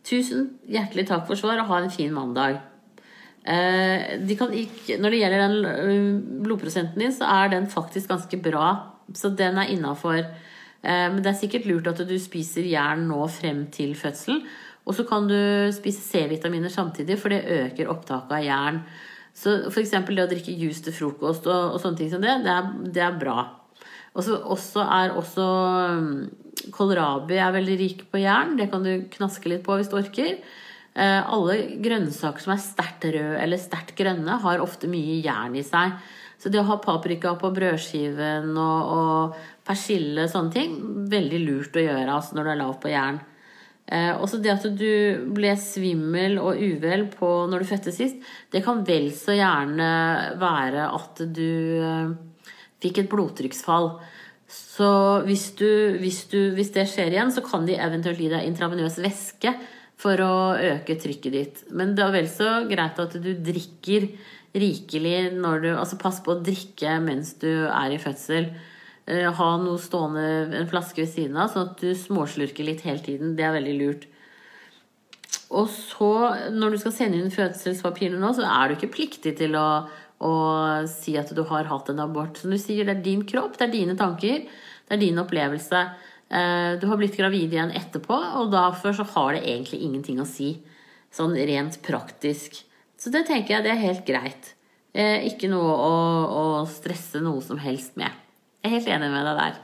Tusen 0.04 0.50
hjertelig 0.68 1.06
takk 1.08 1.24
for 1.28 1.40
svar, 1.40 1.60
og 1.62 1.70
ha 1.70 1.80
en 1.80 1.94
fin 1.94 2.12
mandag. 2.12 2.60
Eh, 3.48 4.18
de 4.20 4.36
ikke, 4.36 4.98
når 5.00 5.14
det 5.14 5.20
gjelder 5.22 5.42
den 5.44 5.56
øh, 5.70 6.20
blodprosenten 6.44 7.00
din, 7.00 7.14
så 7.14 7.30
er 7.30 7.54
den 7.54 7.70
faktisk 7.70 8.10
ganske 8.10 8.40
bra. 8.44 8.97
Så 9.16 9.30
den 9.36 9.58
er 9.60 9.72
innafor. 9.72 10.20
Eh, 10.20 11.06
men 11.12 11.20
det 11.22 11.32
er 11.32 11.40
sikkert 11.40 11.68
lurt 11.68 11.90
at 11.90 12.02
du 12.06 12.16
spiser 12.20 12.66
jern 12.68 13.06
nå 13.10 13.20
frem 13.32 13.66
til 13.74 13.94
fødsel. 13.98 14.42
Og 14.88 14.96
så 14.96 15.04
kan 15.08 15.28
du 15.28 15.36
spise 15.76 16.00
C-vitaminer 16.00 16.72
samtidig, 16.72 17.18
for 17.20 17.32
det 17.32 17.44
øker 17.44 17.90
opptaket 17.92 18.34
av 18.38 18.44
jern. 18.44 18.82
Så 19.36 19.54
f.eks. 19.68 19.92
det 20.08 20.24
å 20.24 20.30
drikke 20.30 20.54
juice 20.56 20.82
til 20.86 20.96
frokost 20.96 21.46
og, 21.46 21.74
og 21.74 21.82
sånne 21.82 22.00
ting 22.00 22.10
som 22.10 22.24
det, 22.24 22.40
det 22.46 22.54
er, 22.54 22.70
det 22.96 23.04
er 23.04 23.18
bra. 23.20 23.42
Og 24.18 24.24
så 24.58 24.82
er 24.82 25.14
også 25.14 25.44
mm, 26.00 26.14
Kålrabi 26.74 27.36
er 27.38 27.52
veldig 27.54 27.76
rik 27.78 28.00
på 28.10 28.22
jern. 28.22 28.56
Det 28.58 28.66
kan 28.72 28.82
du 28.82 29.06
knaske 29.12 29.52
litt 29.52 29.62
på 29.66 29.76
hvis 29.78 29.92
du 29.92 29.98
orker. 30.00 30.40
Eh, 30.98 31.20
alle 31.20 31.58
grønnsaker 31.84 32.42
som 32.42 32.54
er 32.56 32.64
sterkt 32.64 33.06
røde 33.06 33.36
eller 33.38 33.60
sterkt 33.62 33.94
grønne, 33.98 34.40
har 34.42 34.64
ofte 34.64 34.90
mye 34.90 35.20
jern 35.22 35.54
i 35.54 35.62
seg. 35.66 35.94
Så 36.38 36.52
det 36.54 36.60
å 36.60 36.68
ha 36.68 36.76
paprika 36.78 37.32
på 37.38 37.50
brødskiven 37.54 38.52
og, 38.54 38.92
og 38.94 39.66
persille 39.66 40.28
sånne 40.30 40.54
ting, 40.54 40.76
veldig 41.10 41.40
lurt 41.42 41.76
å 41.76 41.82
gjøre 41.82 42.14
altså, 42.14 42.36
når 42.36 42.46
du 42.46 42.52
er 42.52 42.60
lav 42.60 42.76
på 42.82 42.92
jern. 42.92 43.18
Eh, 43.88 44.12
også 44.20 44.38
det 44.44 44.52
at 44.52 44.66
du 44.76 44.90
ble 45.32 45.54
svimmel 45.56 46.36
og 46.42 46.60
uvel 46.60 47.06
på 47.08 47.30
når 47.48 47.64
du 47.64 47.68
fødte 47.70 47.94
sist, 47.94 48.20
det 48.52 48.60
kan 48.66 48.82
vel 48.84 49.08
så 49.16 49.34
gjerne 49.34 49.88
være 50.38 50.90
at 50.92 51.22
du 51.32 51.50
eh, 51.80 52.12
fikk 52.84 53.02
et 53.02 53.10
blodtrykksfall. 53.10 53.94
Så 54.48 54.90
hvis, 55.24 55.50
du, 55.56 55.68
hvis, 56.00 56.22
du, 56.30 56.38
hvis, 56.56 56.72
det 56.76 56.86
skjer 56.88 57.16
igjen, 57.16 57.32
så 57.32 57.42
kan 57.44 57.66
de 57.68 57.76
eventuelt 57.80 58.20
gi 58.20 58.30
deg 58.32 58.46
intravenøs 58.48 59.00
væske 59.02 59.52
for 59.98 60.20
å 60.22 60.34
øke 60.54 60.96
trykket 61.00 61.34
ditt. 61.34 61.62
Men 61.74 61.96
det 61.96 62.04
er 62.04 62.14
vel 62.14 62.28
så 62.30 62.60
greit 62.68 63.00
at 63.02 63.16
du 63.18 63.32
drikker 63.44 64.06
rikelig 64.56 65.32
når 65.36 65.62
du 65.62 65.68
Altså 65.74 65.98
pass 66.00 66.20
på 66.24 66.34
å 66.34 66.42
drikke 66.42 66.98
mens 67.04 67.34
du 67.42 67.50
er 67.66 67.94
i 67.94 68.00
fødsel. 68.00 68.50
Eh, 69.08 69.24
ha 69.32 69.48
noe 69.62 69.80
stående, 69.80 70.52
en 70.58 70.68
flaske 70.68 71.02
ved 71.02 71.10
siden 71.12 71.36
av, 71.40 71.52
sånn 71.52 71.70
at 71.70 71.80
du 71.80 71.92
småslurker 71.96 72.66
litt 72.66 72.84
hele 72.84 73.00
tiden. 73.04 73.36
Det 73.38 73.46
er 73.46 73.56
veldig 73.56 73.76
lurt. 73.78 74.08
Og 75.48 75.70
så, 75.72 76.10
når 76.52 76.74
du 76.74 76.80
skal 76.82 76.92
sende 76.92 77.20
inn 77.20 77.32
fødselspapirene 77.32 78.20
nå, 78.20 78.34
så 78.36 78.44
er 78.44 78.68
du 78.68 78.76
ikke 78.76 78.92
pliktig 78.98 79.32
til 79.38 79.56
å, 79.56 79.68
å, 80.20 80.32
si 80.92 81.16
at 81.16 81.32
du 81.32 81.40
har 81.48 81.70
hatt 81.70 81.88
en 81.88 82.04
abort. 82.04 82.36
Som 82.36 82.52
du 82.52 82.58
sier, 82.60 82.84
det 82.84 82.98
er 82.98 83.06
din 83.06 83.24
kropp, 83.28 83.56
det 83.56 83.68
er 83.68 83.74
dine 83.78 83.96
tanker, 83.96 84.44
det 84.44 84.96
er 84.96 85.00
din 85.00 85.20
opplevelse. 85.24 85.84
Eh, 86.28 86.72
du 86.80 86.84
har 86.90 87.00
blitt 87.00 87.16
gravid 87.16 87.56
igjen 87.56 87.72
etterpå, 87.72 88.18
og 88.42 88.52
derfor 88.52 88.96
så 88.96 89.08
har 89.14 89.36
det 89.36 89.46
egentlig 89.46 89.80
ingenting 89.86 90.20
å 90.20 90.28
si. 90.28 90.58
Sånn 91.16 91.32
rent 91.32 91.80
praktisk. 91.86 92.60
Så 92.98 93.12
det 93.14 93.24
tenker 93.28 93.54
jeg 93.54 93.66
det 93.66 93.72
er 93.72 93.84
helt 93.84 94.04
greit. 94.06 94.52
Eh, 94.90 95.28
ikke 95.30 95.50
noe 95.50 95.70
å, 95.70 95.96
å 96.28 96.44
stresse 96.70 97.22
noe 97.22 97.42
som 97.44 97.60
helst 97.62 97.94
med. 98.00 98.10
Jeg 98.58 98.70
er 98.70 98.74
helt 98.74 98.92
enig 98.96 99.10
med 99.12 99.26
deg 99.28 99.38
der. 99.38 99.58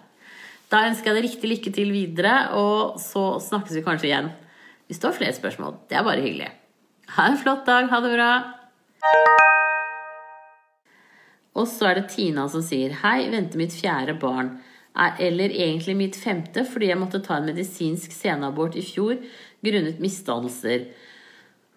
Da 0.71 0.85
ønsker 0.89 1.11
jeg 1.11 1.19
deg 1.19 1.27
riktig 1.27 1.51
lykke 1.51 1.73
til 1.75 1.91
videre, 1.95 2.35
og 2.59 3.01
så 3.03 3.37
snakkes 3.43 3.75
vi 3.79 3.83
kanskje 3.87 4.09
igjen. 4.11 4.31
Hvis 4.87 5.01
du 5.01 5.09
har 5.09 5.17
flere 5.17 5.35
spørsmål. 5.35 5.81
Det 5.91 5.99
er 5.99 6.07
bare 6.07 6.23
hyggelig. 6.23 6.51
Ha 7.17 7.27
en 7.31 7.41
flott 7.41 7.67
dag. 7.67 7.89
Ha 7.91 8.01
det 8.05 8.13
bra. 8.15 8.31
Og 11.55 11.67
så 11.71 11.91
er 11.91 12.01
det 12.01 12.11
Tina 12.15 12.47
som 12.51 12.63
sier 12.67 12.95
Hei, 13.03 13.29
venter 13.33 13.61
mitt 13.61 13.75
fjerde 13.75 14.17
barn. 14.21 14.55
Eller 14.95 15.51
egentlig 15.51 15.97
mitt 15.99 16.19
femte, 16.19 16.63
fordi 16.69 16.93
jeg 16.93 17.01
måtte 17.01 17.23
ta 17.23 17.41
en 17.41 17.49
medisinsk 17.49 18.15
senabort 18.15 18.77
i 18.79 18.85
fjor 18.87 19.19
grunnet 19.65 19.99
misdannelser. 20.03 20.87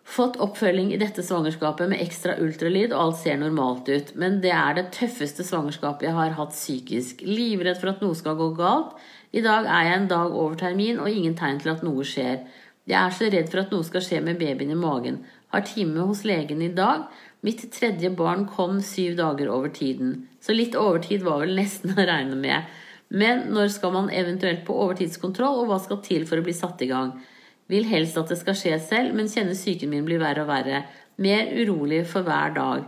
Fått 0.07 0.37
oppfølging 0.39 0.93
i 0.95 0.99
dette 1.01 1.23
svangerskapet 1.23 1.89
med 1.91 1.99
ekstra 1.99 2.37
ultralyd, 2.39 2.93
og 2.93 3.01
alt 3.01 3.17
ser 3.19 3.41
normalt 3.41 3.89
ut. 3.91 4.13
Men 4.15 4.39
det 4.41 4.53
er 4.55 4.77
det 4.77 4.85
tøffeste 4.95 5.43
svangerskapet 5.43 6.07
jeg 6.07 6.15
har 6.15 6.37
hatt 6.37 6.55
psykisk. 6.55 7.25
Livredd 7.27 7.81
for 7.81 7.91
at 7.91 7.99
noe 8.01 8.15
skal 8.15 8.37
gå 8.39 8.53
galt. 8.55 8.95
I 9.35 9.43
dag 9.43 9.67
er 9.67 9.89
jeg 9.89 9.99
en 9.99 10.07
dag 10.13 10.31
over 10.31 10.55
termin, 10.57 11.01
og 11.03 11.11
ingen 11.11 11.35
tegn 11.35 11.59
til 11.59 11.73
at 11.75 11.83
noe 11.83 12.07
skjer. 12.07 12.39
Jeg 12.87 12.97
er 13.01 13.13
så 13.19 13.27
redd 13.33 13.51
for 13.51 13.65
at 13.65 13.75
noe 13.75 13.83
skal 13.83 14.05
skje 14.07 14.23
med 14.23 14.39
babyen 14.39 14.71
i 14.71 14.79
magen. 14.79 15.19
Har 15.51 15.67
time 15.67 16.07
hos 16.07 16.23
legen 16.23 16.63
i 16.63 16.71
dag. 16.71 17.09
Mitt 17.43 17.67
tredje 17.75 18.09
barn 18.15 18.47
kom 18.47 18.79
syv 18.79 19.19
dager 19.19 19.51
over 19.51 19.75
tiden. 19.75 20.21
Så 20.39 20.55
litt 20.55 20.75
overtid 20.79 21.27
var 21.27 21.43
vel 21.43 21.57
nesten 21.59 21.91
å 21.91 22.07
regne 22.07 22.39
med. 22.39 22.77
Men 23.11 23.49
når 23.51 23.75
skal 23.75 23.91
man 23.91 24.07
eventuelt 24.11 24.63
på 24.67 24.75
overtidskontroll, 24.87 25.61
og 25.61 25.67
hva 25.67 25.83
skal 25.83 25.99
til 26.03 26.23
for 26.27 26.39
å 26.39 26.47
bli 26.47 26.55
satt 26.55 26.81
i 26.87 26.89
gang? 26.95 27.17
Vil 27.67 27.87
helst 27.87 28.17
at 28.19 28.29
det 28.31 28.39
skal 28.39 28.55
skje 28.55 28.77
selv, 28.79 29.15
men 29.15 29.27
kjenner 29.31 29.57
psyken 29.57 29.91
min 29.91 30.05
blir 30.07 30.21
verre 30.21 30.45
og 30.45 30.51
verre. 30.51 30.85
Mer 31.19 31.49
urolig 31.57 32.05
for 32.07 32.27
hver 32.27 32.53
dag. 32.55 32.85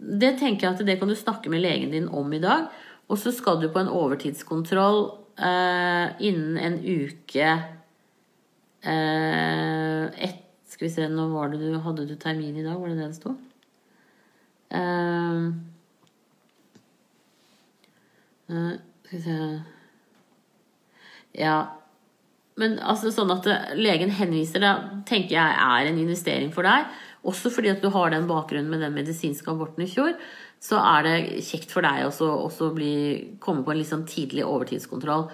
Det 0.00 0.36
tenker 0.40 0.66
jeg 0.66 0.76
at 0.76 0.86
det 0.86 0.98
kan 1.00 1.10
du 1.10 1.16
snakke 1.18 1.50
med 1.52 1.64
legen 1.64 1.90
din 1.92 2.08
om 2.08 2.32
i 2.32 2.42
dag. 2.42 2.68
Og 3.10 3.18
så 3.18 3.32
skal 3.34 3.58
du 3.60 3.68
på 3.72 3.82
en 3.82 3.90
overtidskontroll 3.90 5.00
eh, 5.34 6.06
innen 6.28 6.58
en 6.62 6.78
uke 6.78 7.48
eh, 8.86 10.04
et, 10.28 10.46
Skal 10.70 10.86
vi 10.86 10.92
se, 10.94 11.08
nå 11.10 11.26
var 11.32 11.50
det 11.50 11.58
du, 11.60 11.74
hadde 11.82 12.06
du 12.06 12.14
termin 12.14 12.56
i 12.56 12.62
dag? 12.64 12.78
Var 12.78 12.88
det 12.92 13.00
det 13.00 13.08
det 13.10 13.18
sto? 13.18 13.34
Eh, 14.70 15.50
eh 18.54 18.72
skal 19.10 19.18
vi 19.18 19.22
se 19.26 19.40
Ja, 21.34 21.79
men 22.58 22.78
altså 22.82 23.12
sånn 23.14 23.30
at 23.32 23.46
legen 23.78 24.10
henviser 24.12 24.62
deg, 24.64 24.88
tenker 25.08 25.36
jeg 25.36 25.60
er 25.64 25.88
en 25.88 26.00
investering 26.02 26.50
for 26.54 26.66
deg. 26.66 26.88
Også 27.30 27.52
fordi 27.52 27.70
at 27.72 27.82
du 27.84 27.90
har 27.92 28.12
den 28.12 28.26
bakgrunnen 28.28 28.70
med 28.72 28.82
den 28.82 28.96
medisinske 28.96 29.50
aborten 29.52 29.84
i 29.84 29.90
fjor. 29.90 30.14
Så 30.60 30.80
er 30.80 31.06
det 31.06 31.44
kjekt 31.46 31.72
for 31.72 31.84
deg 31.84 32.06
også 32.08 32.28
å 32.44 32.50
komme 33.40 33.64
på 33.64 33.72
en 33.72 33.80
litt 33.80 33.88
sånn 33.88 34.08
tidlig 34.08 34.44
overtidskontroll. 34.44 35.28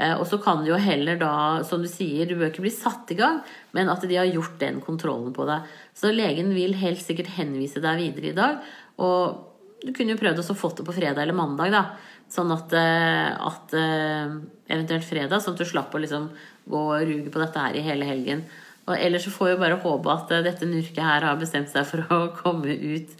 Eh, 0.00 0.14
og 0.16 0.24
så 0.28 0.38
kan 0.40 0.62
du 0.64 0.70
jo 0.70 0.80
heller 0.80 1.18
da, 1.20 1.32
som 1.66 1.82
du 1.84 1.88
sier, 1.90 2.24
du 2.28 2.38
bør 2.38 2.52
ikke 2.52 2.64
bli 2.64 2.72
satt 2.72 3.10
i 3.12 3.18
gang, 3.18 3.40
men 3.76 3.90
at 3.92 4.04
de 4.08 4.16
har 4.16 4.30
gjort 4.30 4.56
den 4.62 4.80
kontrollen 4.84 5.34
på 5.36 5.44
deg. 5.48 5.68
Så 5.96 6.12
legen 6.14 6.54
vil 6.56 6.78
helt 6.80 7.02
sikkert 7.02 7.32
henvise 7.36 7.82
deg 7.84 8.00
videre 8.00 8.30
i 8.30 8.36
dag. 8.38 8.70
Og 9.04 9.82
du 9.84 9.92
kunne 9.96 10.14
jo 10.14 10.20
prøvd 10.20 10.40
å 10.44 10.56
få 10.56 10.72
det 10.76 10.86
på 10.86 10.96
fredag 10.96 11.24
eller 11.24 11.36
mandag, 11.36 11.74
da. 11.74 11.84
Sånn 12.30 12.52
at, 12.54 12.72
eh, 12.78 13.28
at 13.50 13.76
eh, 13.76 14.34
eventuelt 14.70 15.06
fredag, 15.06 15.42
sånn 15.42 15.56
at 15.56 15.62
du 15.62 15.68
slapp 15.68 15.94
å 15.94 16.00
liksom 16.02 16.30
gå 16.70 16.82
og 16.94 17.06
ruge 17.08 17.32
på 17.32 17.42
dette 17.42 17.64
her 17.66 17.78
i 17.78 17.84
hele 17.84 18.08
helgen. 18.08 18.44
Og 18.88 18.96
ellers 18.96 19.26
så 19.26 19.34
får 19.34 19.52
vi 19.52 19.60
bare 19.60 19.78
håpe 19.82 20.12
at 20.14 20.32
eh, 20.34 20.44
dette 20.46 20.68
nurket 20.68 21.02
her 21.04 21.26
har 21.28 21.38
bestemt 21.40 21.70
seg 21.72 21.86
for 21.88 22.06
å 22.06 22.20
komme 22.40 22.74
ut 22.74 23.14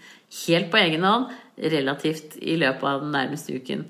helt 0.47 0.71
på 0.73 0.81
egen 0.81 1.07
hånd 1.07 1.31
relativt 1.71 2.37
i 2.41 2.57
løpet 2.61 2.87
av 2.87 3.05
den 3.05 3.15
nærmeste 3.15 3.57
uken. 3.59 3.87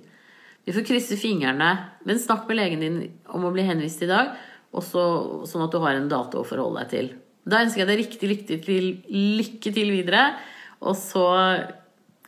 Vi 0.67 0.75
får 0.77 0.87
krysse 0.87 1.17
fingrene, 1.19 1.71
men 2.07 2.21
snakk 2.21 2.47
med 2.49 2.59
legen 2.59 2.85
din 2.85 3.01
om 3.33 3.47
å 3.47 3.53
bli 3.55 3.65
henvist 3.67 4.03
i 4.05 4.11
dag, 4.11 4.35
også, 4.77 5.03
sånn 5.51 5.65
at 5.65 5.75
du 5.75 5.81
har 5.83 5.97
en 5.97 6.11
dato 6.11 6.43
å 6.43 6.47
forholde 6.47 6.85
deg 6.85 6.93
til. 6.93 7.13
Da 7.51 7.63
ønsker 7.65 7.83
jeg 7.83 7.89
deg 7.89 8.01
riktig 8.03 8.31
lykke 8.31 8.59
til, 8.67 8.89
lykke 9.41 9.73
til 9.75 9.91
videre. 9.91 10.25
Og 10.85 10.95
så 10.99 11.25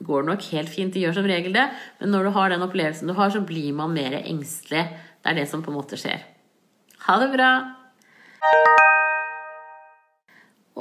går 0.03 0.24
det 0.24 0.30
nok 0.33 0.49
helt 0.55 0.72
fint. 0.72 0.95
De 0.95 1.05
gjør 1.05 1.20
som 1.20 1.28
regel 1.28 1.55
det. 1.55 1.68
Men 2.01 2.14
når 2.14 2.26
du 2.26 2.35
har 2.37 2.53
den 2.53 2.64
opplevelsen 2.66 3.11
du 3.11 3.14
har, 3.18 3.30
så 3.30 3.45
blir 3.47 3.70
man 3.76 3.95
mer 3.95 4.18
engstelig. 4.22 4.89
Det 5.22 5.30
er 5.30 5.38
det 5.38 5.48
som 5.50 5.62
på 5.62 5.70
en 5.70 5.78
måte 5.78 5.98
skjer. 6.00 6.24
Ha 7.06 7.18
det 7.22 7.30
bra! 7.34 7.52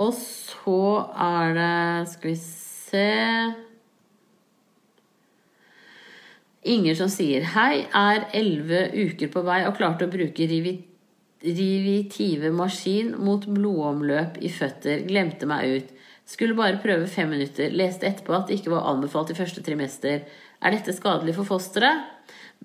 Og 0.01 0.13
så 0.15 0.81
er 1.19 1.53
det 1.57 2.09
Skal 2.13 2.31
vi 2.31 2.35
se 2.39 3.09
Inger 6.71 6.97
som 6.97 7.09
sier 7.11 7.45
Hei, 7.55 7.85
er 7.89 8.27
elleve 8.37 8.87
uker 8.93 9.31
på 9.33 9.43
vei 9.45 9.63
og 9.67 9.75
klarte 9.77 10.05
å 10.05 10.13
bruke 10.13 10.47
rivitive 11.41 12.51
maskin 12.53 13.15
mot 13.17 13.47
blodomløp 13.49 14.37
i 14.45 14.49
føtter. 14.53 15.01
Glemte 15.09 15.49
meg 15.49 15.61
ut. 15.73 15.89
Skulle 16.29 16.53
bare 16.55 16.77
prøve 16.83 17.09
fem 17.09 17.33
minutter. 17.33 17.73
Leste 17.73 18.05
etterpå 18.05 18.35
at 18.37 18.45
det 18.47 18.59
ikke 18.59 18.75
var 18.75 18.85
anbefalt 18.93 19.33
i 19.33 19.37
første 19.39 19.65
trimester. 19.65 20.21
Er 20.61 20.75
dette 20.75 20.93
skadelig 20.93 21.33
for 21.39 21.49
fosteret? 21.55 22.05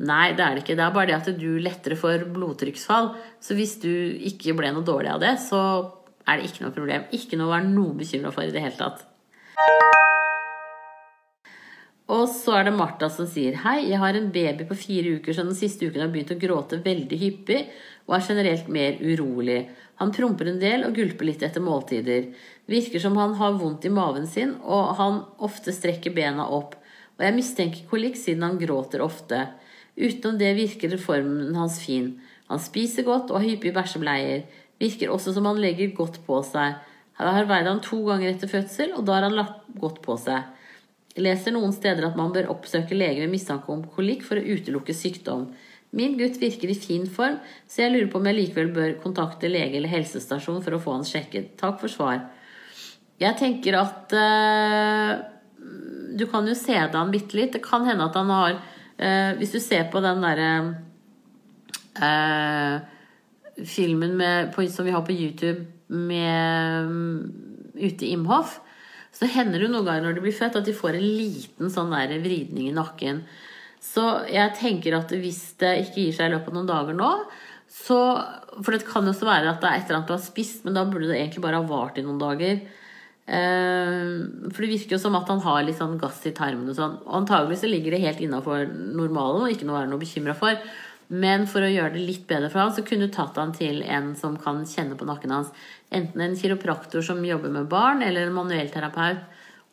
Nei, 0.05 0.35
det 0.37 0.45
er 0.45 0.57
det 0.57 0.65
ikke. 0.65 0.75
Det 0.77 0.85
er 0.85 0.93
bare 0.93 1.09
det 1.09 1.17
at 1.17 1.39
du 1.41 1.49
lettere 1.65 1.97
får 1.97 2.27
blodtrykksfall. 2.35 3.15
Så 3.41 3.57
hvis 3.57 3.79
du 3.81 3.89
ikke 4.29 4.53
ble 4.59 4.69
noe 4.77 4.85
dårlig 4.85 5.15
av 5.15 5.23
det, 5.23 5.33
så 5.41 5.61
er 6.29 6.37
det 6.37 6.51
ikke 6.51 6.67
noe 6.67 6.77
problem. 6.77 7.07
Ikke 7.17 7.41
noe 7.41 7.49
å 7.49 7.55
være 7.55 7.71
noe 7.71 7.97
bekymra 7.97 8.35
for 8.37 8.45
i 8.45 8.53
det 8.53 8.61
hele 8.61 8.77
tatt. 8.77 9.07
Og 12.13 12.29
så 12.31 12.53
er 12.61 12.69
det 12.69 12.77
Martha 12.77 13.09
som 13.11 13.27
sier 13.27 13.57
Hei, 13.65 13.81
jeg 13.89 13.99
har 13.99 14.15
en 14.15 14.29
baby 14.31 14.69
på 14.69 14.77
fire 14.79 15.17
uker 15.17 15.35
som 15.35 15.49
den 15.49 15.59
siste 15.59 15.89
uken 15.89 16.05
har 16.05 16.13
begynt 16.13 16.31
å 16.37 16.39
gråte 16.39 16.79
veldig 16.85 17.19
hyppig 17.19 17.65
og 18.07 18.15
er 18.15 18.29
generelt 18.29 18.69
mer 18.71 19.01
urolig. 19.01 19.65
Han 19.99 20.13
promper 20.15 20.53
en 20.53 20.61
del 20.61 20.85
og 20.87 20.95
gulper 20.95 21.27
litt 21.27 21.43
etter 21.43 21.65
måltider. 21.65 22.29
Virker 22.71 23.03
som 23.03 23.17
han 23.19 23.35
har 23.41 23.57
vondt 23.59 23.89
i 23.89 23.91
maven 23.91 24.29
sin, 24.31 24.55
og 24.63 24.93
han 25.01 25.25
ofte 25.43 25.75
strekker 25.75 26.15
bena 26.15 26.47
opp. 26.47 26.77
Og 27.17 27.25
jeg 27.25 27.37
mistenker 27.37 27.89
kolikk 27.91 28.19
siden 28.21 28.45
han 28.45 28.59
gråter 28.61 29.05
ofte. 29.05 29.47
Utenom 29.97 30.37
det 30.41 30.53
virker 30.59 30.97
formen 31.01 31.57
hans 31.57 31.81
fin. 31.85 32.13
Han 32.51 32.61
spiser 32.63 33.07
godt 33.07 33.33
og 33.33 33.41
har 33.41 33.49
hyppige 33.49 33.75
bæsjebleier. 33.77 34.45
Virker 34.81 35.13
også 35.13 35.33
som 35.33 35.49
han 35.49 35.61
legger 35.61 35.95
godt 35.97 36.21
på 36.27 36.43
seg. 36.45 36.77
Her 37.17 37.33
har 37.33 37.49
veid 37.49 37.69
han 37.71 37.81
to 37.81 38.03
ganger 38.05 38.29
etter 38.35 38.51
fødsel, 38.51 38.93
og 38.93 39.07
da 39.09 39.17
har 39.17 39.25
han 39.31 39.39
lagt 39.39 39.65
godt 39.81 40.03
på 40.05 40.19
seg. 40.21 40.53
Jeg 41.17 41.25
leser 41.25 41.55
noen 41.57 41.73
steder 41.73 42.05
at 42.05 42.19
man 42.19 42.35
bør 42.35 42.51
oppsøke 42.53 42.97
lege 42.97 43.23
med 43.23 43.33
mistanke 43.33 43.73
om 43.73 43.87
kolikk 43.95 44.27
for 44.27 44.37
å 44.37 44.45
utelukke 44.45 44.93
sykdom. 44.93 45.47
Min 45.97 46.19
gutt 46.19 46.37
virker 46.43 46.69
i 46.69 46.77
fin 46.77 47.07
form, 47.09 47.39
så 47.65 47.87
jeg 47.87 47.95
lurer 47.95 48.11
på 48.13 48.21
om 48.21 48.29
jeg 48.29 48.37
likevel 48.37 48.69
bør 48.75 48.93
kontakte 49.01 49.49
lege 49.49 49.79
eller 49.79 49.95
helsestasjon 49.95 50.61
for 50.61 50.77
å 50.77 50.83
få 50.83 50.99
han 50.99 51.09
sjekket. 51.09 51.55
Takk 51.57 51.81
for 51.81 51.93
svar. 51.93 52.21
Jeg 53.17 53.39
tenker 53.41 53.79
at 53.81 54.13
uh, 54.13 55.25
Du 56.17 56.25
kan 56.31 56.49
jo 56.49 56.57
se 56.57 56.77
det 56.77 56.97
an 56.97 57.13
bitte 57.13 57.37
litt. 57.39 57.55
Det 57.57 57.65
kan 57.65 57.85
hende 57.89 58.09
at 58.09 58.17
han 58.17 58.33
har 58.33 58.59
eh, 58.97 59.33
Hvis 59.39 59.53
du 59.57 59.61
ser 59.61 59.89
på 59.93 60.01
den 60.05 60.25
derre 60.25 60.51
eh, 62.01 62.77
filmen 63.65 64.17
med, 64.17 64.53
på, 64.55 64.67
som 64.69 64.87
vi 64.87 64.95
har 64.95 65.05
på 65.05 65.17
YouTube 65.17 65.67
med 65.89 66.87
um, 66.87 67.33
Ute 67.77 68.07
i 68.07 68.13
Imhoff, 68.17 68.59
så 69.17 69.29
hender 69.29 69.63
det 69.63 69.69
noen 69.73 69.87
ganger 69.87 70.05
når 70.05 70.17
de 70.17 70.25
blir 70.25 70.37
født, 70.37 70.59
at 70.61 70.67
de 70.67 70.77
får 70.77 70.97
en 70.97 71.05
liten 71.05 71.73
sånn 71.73 71.93
der 71.93 72.19
vridning 72.21 72.69
i 72.69 72.77
nakken. 72.77 73.23
Så 73.81 74.03
jeg 74.33 74.57
tenker 74.59 74.97
at 74.99 75.13
hvis 75.13 75.57
det 75.61 75.73
ikke 75.85 76.03
gir 76.03 76.17
seg 76.17 76.29
i 76.29 76.35
løpet 76.35 76.53
av 76.53 76.57
noen 76.59 76.71
dager 76.73 76.97
nå, 76.97 77.13
så 77.77 77.99
For 78.63 78.73
det 78.73 78.87
kan 78.89 79.05
jo 79.05 79.11
også 79.13 79.27
være 79.27 79.51
at 79.51 79.59
det 79.61 79.69
er 79.69 79.81
et 79.81 79.89
eller 79.89 79.99
annet 79.99 80.09
du 80.09 80.15
har 80.15 80.23
spist, 80.23 80.63
men 80.65 80.77
da 80.77 80.85
burde 80.89 81.11
det 81.11 81.19
egentlig 81.19 81.43
bare 81.45 81.59
ha 81.61 81.67
vart 81.69 81.99
i 82.01 82.05
noen 82.07 82.21
dager. 82.21 82.61
Eh, 83.27 84.51
for 84.53 84.63
det 84.63 84.71
virker 84.71 84.95
jo 84.95 85.03
som 85.03 85.17
at 85.19 85.31
han 85.33 85.43
har 85.43 85.65
litt 85.67 85.81
sånn 85.81 85.99
gass 85.99 86.21
i 86.29 86.35
tarmen 86.37 86.71
og 86.71 86.79
sånn. 86.79 86.99
Antagelig 87.19 87.63
så 87.63 87.71
ligger 87.71 87.97
det 87.97 88.05
helt 88.05 88.23
innafor 88.23 88.69
normalen 88.71 89.47
og 89.47 89.55
ikke 89.55 89.67
noe 89.67 89.77
å 89.77 89.81
være 89.81 89.91
noe 89.93 90.03
bekymra 90.03 90.37
for. 90.39 90.61
Men 91.07 91.47
for 91.51 91.63
å 91.63 91.71
gjøre 91.71 91.95
det 91.95 92.05
litt 92.07 92.27
bedre 92.27 92.51
for 92.51 92.65
han, 92.65 92.75
så 92.75 92.83
kunne 92.87 93.07
du 93.07 93.15
tatt 93.15 93.39
han 93.39 93.53
til 93.55 93.83
en 93.83 94.13
som 94.19 94.39
kan 94.43 94.65
kjenne 94.67 94.99
på 94.99 95.07
nakken 95.07 95.35
hans. 95.35 95.53
Enten 95.95 96.23
en 96.23 96.39
kiropraktor 96.39 97.05
som 97.07 97.23
jobber 97.25 97.53
med 97.55 97.69
barn, 97.71 98.03
eller 98.03 98.27
en 98.27 98.35
manuellterapeut, 98.35 99.23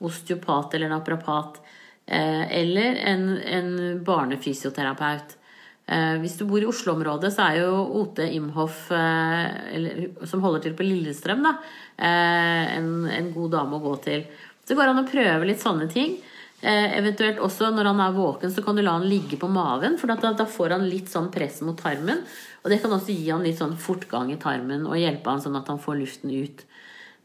osteopat 0.03 0.75
eller 0.77 0.91
naprapat. 0.93 1.57
Eh, 2.05 2.43
eller 2.59 2.99
en, 3.09 3.29
en 3.37 3.71
barnefysioterapeut. 4.05 5.37
Eh, 5.83 6.15
hvis 6.21 6.37
du 6.39 6.45
bor 6.47 6.63
i 6.63 6.67
Oslo-området, 6.69 7.33
så 7.35 7.49
er 7.49 7.57
jo 7.59 7.71
Ote 7.99 8.23
Imhoff, 8.31 8.85
eh, 8.95 10.05
som 10.29 10.43
holder 10.43 10.63
til 10.63 10.77
på 10.77 10.85
Lillestrøm, 10.87 11.43
da, 11.43 11.57
en, 11.97 12.93
en, 13.11 13.31
god 13.35 13.51
dame 13.57 13.75
å 13.75 13.83
gå 13.83 13.97
til. 14.05 14.23
Så 14.63 14.77
går 14.79 14.93
han 14.93 15.01
og 15.01 15.11
prøver 15.11 15.43
litt 15.49 15.63
sånne 15.63 15.89
ting. 15.91 16.15
eventuelt 16.63 17.41
også 17.43 17.73
når 17.75 17.89
han 17.89 17.99
er 17.99 18.13
våken, 18.15 18.51
så 18.51 18.61
kan 18.63 18.77
du 18.77 18.81
la 18.81 18.93
han 18.95 19.03
ligge 19.03 19.35
på 19.35 19.49
maven, 19.51 19.97
for 19.99 20.07
da, 20.07 20.31
da 20.31 20.45
får 20.47 20.77
han 20.77 20.85
litt 20.87 21.11
sånn 21.11 21.27
press 21.31 21.59
mot 21.61 21.75
tarmen. 21.75 22.21
Og 22.63 22.71
det 22.71 22.79
kan 22.79 22.95
også 22.95 23.11
gi 23.11 23.27
han 23.27 23.43
litt 23.43 23.59
sånn 23.59 23.75
fortgang 23.75 24.31
i 24.31 24.39
tarmen 24.39 24.87
og 24.87 24.95
hjelpe 24.95 25.27
han 25.27 25.43
sånn 25.43 25.59
at 25.59 25.67
han 25.67 25.81
får 25.83 25.99
luften 25.99 26.31
ut. 26.31 26.63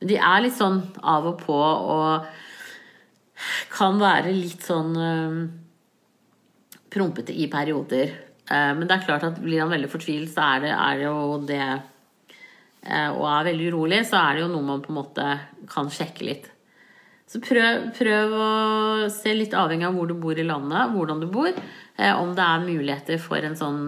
Men 0.00 0.10
de 0.10 0.18
er 0.18 0.42
litt 0.42 0.58
sånn 0.58 0.82
av 0.98 1.30
og 1.30 1.38
på 1.44 1.54
og 1.54 2.26
kan 3.70 4.02
være 4.02 4.34
litt 4.34 4.66
sånn 4.66 4.98
prompete 6.90 7.30
i 7.30 7.46
perioder. 7.46 8.27
Uh, 8.48 8.72
men 8.78 8.86
det 8.86 8.96
er 8.96 9.06
klart 9.06 9.26
at 9.28 9.40
blir 9.42 9.62
han 9.62 9.72
veldig 9.72 9.90
fortvilt, 9.92 10.32
så 10.32 10.46
er 10.54 10.66
det, 10.66 10.74
er 10.74 11.00
det 11.00 11.08
jo 11.08 11.40
det 11.48 11.64
uh, 11.64 13.10
Og 13.12 13.24
er 13.28 13.48
veldig 13.50 13.72
urolig, 13.72 14.04
så 14.08 14.20
er 14.22 14.38
det 14.38 14.46
jo 14.46 14.52
noe 14.52 14.68
man 14.68 14.84
på 14.84 14.92
en 14.92 15.00
måte 15.00 15.26
kan 15.68 15.90
sjekke 15.92 16.24
litt. 16.28 16.46
Så 17.28 17.42
prøv, 17.44 17.90
prøv 17.98 18.32
å 18.32 18.46
se 19.12 19.34
litt 19.36 19.52
avhengig 19.52 19.84
av 19.84 19.98
hvor 19.98 20.08
du 20.08 20.14
bor 20.16 20.38
i 20.38 20.46
landet, 20.46 20.94
hvordan 20.94 21.20
du 21.20 21.28
bor, 21.32 21.50
uh, 21.52 22.14
om 22.22 22.32
det 22.38 22.46
er 22.46 22.64
muligheter 22.64 23.20
for 23.20 23.44
en 23.44 23.58
sånn 23.58 23.82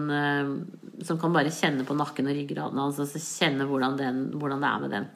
som 1.01 1.17
kan 1.17 1.33
bare 1.33 1.49
kjenne 1.49 1.81
på 1.87 1.95
nakken 1.97 2.29
og 2.29 2.37
ryggraden 2.37 2.77
hans, 2.77 2.99
altså 3.01 3.17
kjenne 3.17 3.65
hvordan, 3.65 3.97
den, 3.97 4.21
hvordan 4.37 4.61
det 4.61 4.69
er 4.69 4.83
med 4.83 4.93
den. 4.93 5.09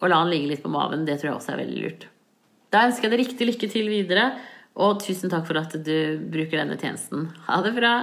Og 0.00 0.10
la 0.10 0.22
han 0.22 0.32
ligge 0.32 0.50
litt 0.50 0.64
på 0.64 0.72
maven. 0.72 1.04
Det 1.04 1.18
tror 1.20 1.30
jeg 1.30 1.38
også 1.38 1.54
er 1.54 1.62
veldig 1.62 1.82
lurt. 1.84 2.06
Da 2.74 2.86
ønsker 2.88 3.06
jeg 3.06 3.14
deg 3.14 3.22
riktig 3.22 3.48
lykke 3.48 3.70
til 3.70 3.90
videre, 3.92 4.24
og 4.74 5.00
tusen 5.02 5.30
takk 5.30 5.46
for 5.48 5.60
at 5.60 5.74
du 5.86 5.96
bruker 6.30 6.60
denne 6.60 6.78
tjenesten. 6.80 7.28
Ha 7.46 7.60
det 7.62 7.74
bra! 7.76 7.94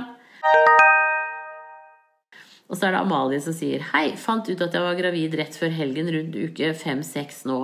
Og 2.71 2.77
så 2.79 2.87
er 2.87 2.95
det 2.95 3.01
Amalie 3.01 3.41
som 3.43 3.55
sier 3.55 3.83
Hei, 3.91 4.13
fant 4.15 4.47
ut 4.47 4.61
at 4.63 4.75
jeg 4.75 4.83
var 4.85 4.95
gravid 4.95 5.35
rett 5.35 5.57
før 5.59 5.73
helgen 5.75 6.07
rundt 6.15 6.37
uke 6.39 6.71
5-6 6.71 7.43
nå. 7.51 7.59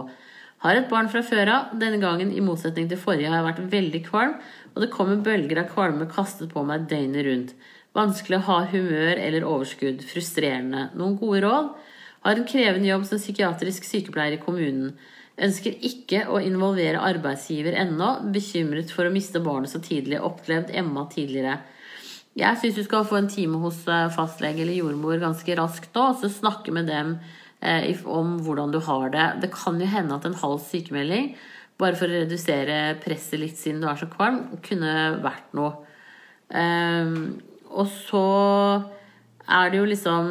Har 0.66 0.76
et 0.76 0.90
barn 0.90 1.08
fra 1.08 1.22
før 1.24 1.52
av. 1.54 1.74
Denne 1.80 2.02
gangen, 2.02 2.34
i 2.34 2.44
motsetning 2.44 2.90
til 2.90 3.00
forrige, 3.00 3.30
har 3.30 3.40
jeg 3.40 3.48
vært 3.48 3.74
veldig 3.74 4.02
kvalm, 4.08 4.38
og 4.74 4.84
det 4.84 4.92
kommer 4.92 5.22
bølger 5.24 5.62
av 5.62 5.70
kvalme 5.72 6.10
kastet 6.12 6.50
på 6.52 6.64
meg 6.68 6.90
døgnet 6.92 7.28
rundt. 7.28 7.54
Vanskelig 7.98 8.42
å 8.42 8.48
ha 8.50 8.58
humør 8.74 9.22
eller 9.22 9.46
overskudd. 9.48 10.02
Frustrerende. 10.06 10.90
Noen 10.98 11.16
gode 11.22 11.44
råd? 11.46 11.70
Har 12.26 12.42
en 12.42 12.50
krevende 12.50 12.90
jobb 12.90 13.06
som 13.08 13.22
psykiatrisk 13.22 13.86
sykepleier 13.88 14.36
i 14.36 14.42
kommunen. 14.42 14.98
Ønsker 15.38 15.76
ikke 15.86 16.24
å 16.34 16.40
involvere 16.42 17.02
arbeidsgiver 17.06 17.76
ennå. 17.78 18.10
Bekymret 18.34 18.90
for 18.94 19.06
å 19.06 19.14
miste 19.14 19.42
barnet 19.46 19.70
så 19.70 19.82
tidlig. 19.84 20.18
Opplevd 20.26 20.72
Emma 20.74 21.06
tidligere. 21.12 21.60
Jeg 22.38 22.58
syns 22.62 22.78
du 22.78 22.84
skal 22.86 23.06
få 23.10 23.20
en 23.20 23.30
time 23.30 23.60
hos 23.62 23.80
eh, 23.90 24.08
fastlege 24.14 24.62
eller 24.62 24.78
jordmor 24.78 25.18
ganske 25.22 25.58
raskt 25.58 25.96
nå, 25.98 26.04
og 26.12 26.20
så 26.22 26.30
snakke 26.30 26.74
med 26.74 26.90
dem 26.90 27.16
eh, 27.66 27.90
om 28.06 28.36
hvordan 28.46 28.74
du 28.74 28.80
har 28.86 29.10
det. 29.14 29.28
Det 29.42 29.52
kan 29.56 29.80
jo 29.82 29.90
hende 29.90 30.18
at 30.18 30.28
en 30.30 30.38
halv 30.38 30.62
sykemelding, 30.68 31.32
bare 31.82 31.98
for 31.98 32.10
å 32.10 32.22
redusere 32.22 32.98
presset 33.02 33.42
litt 33.42 33.58
siden 33.58 33.82
du 33.82 33.90
er 33.90 33.98
så 33.98 34.10
kvalm, 34.10 34.44
kunne 34.66 34.94
vært 35.26 35.54
noe. 35.58 35.74
Um, 36.48 37.42
og 37.74 37.90
så 37.92 38.28
er 39.44 39.74
det 39.74 39.82
jo 39.82 39.88
liksom 39.90 40.30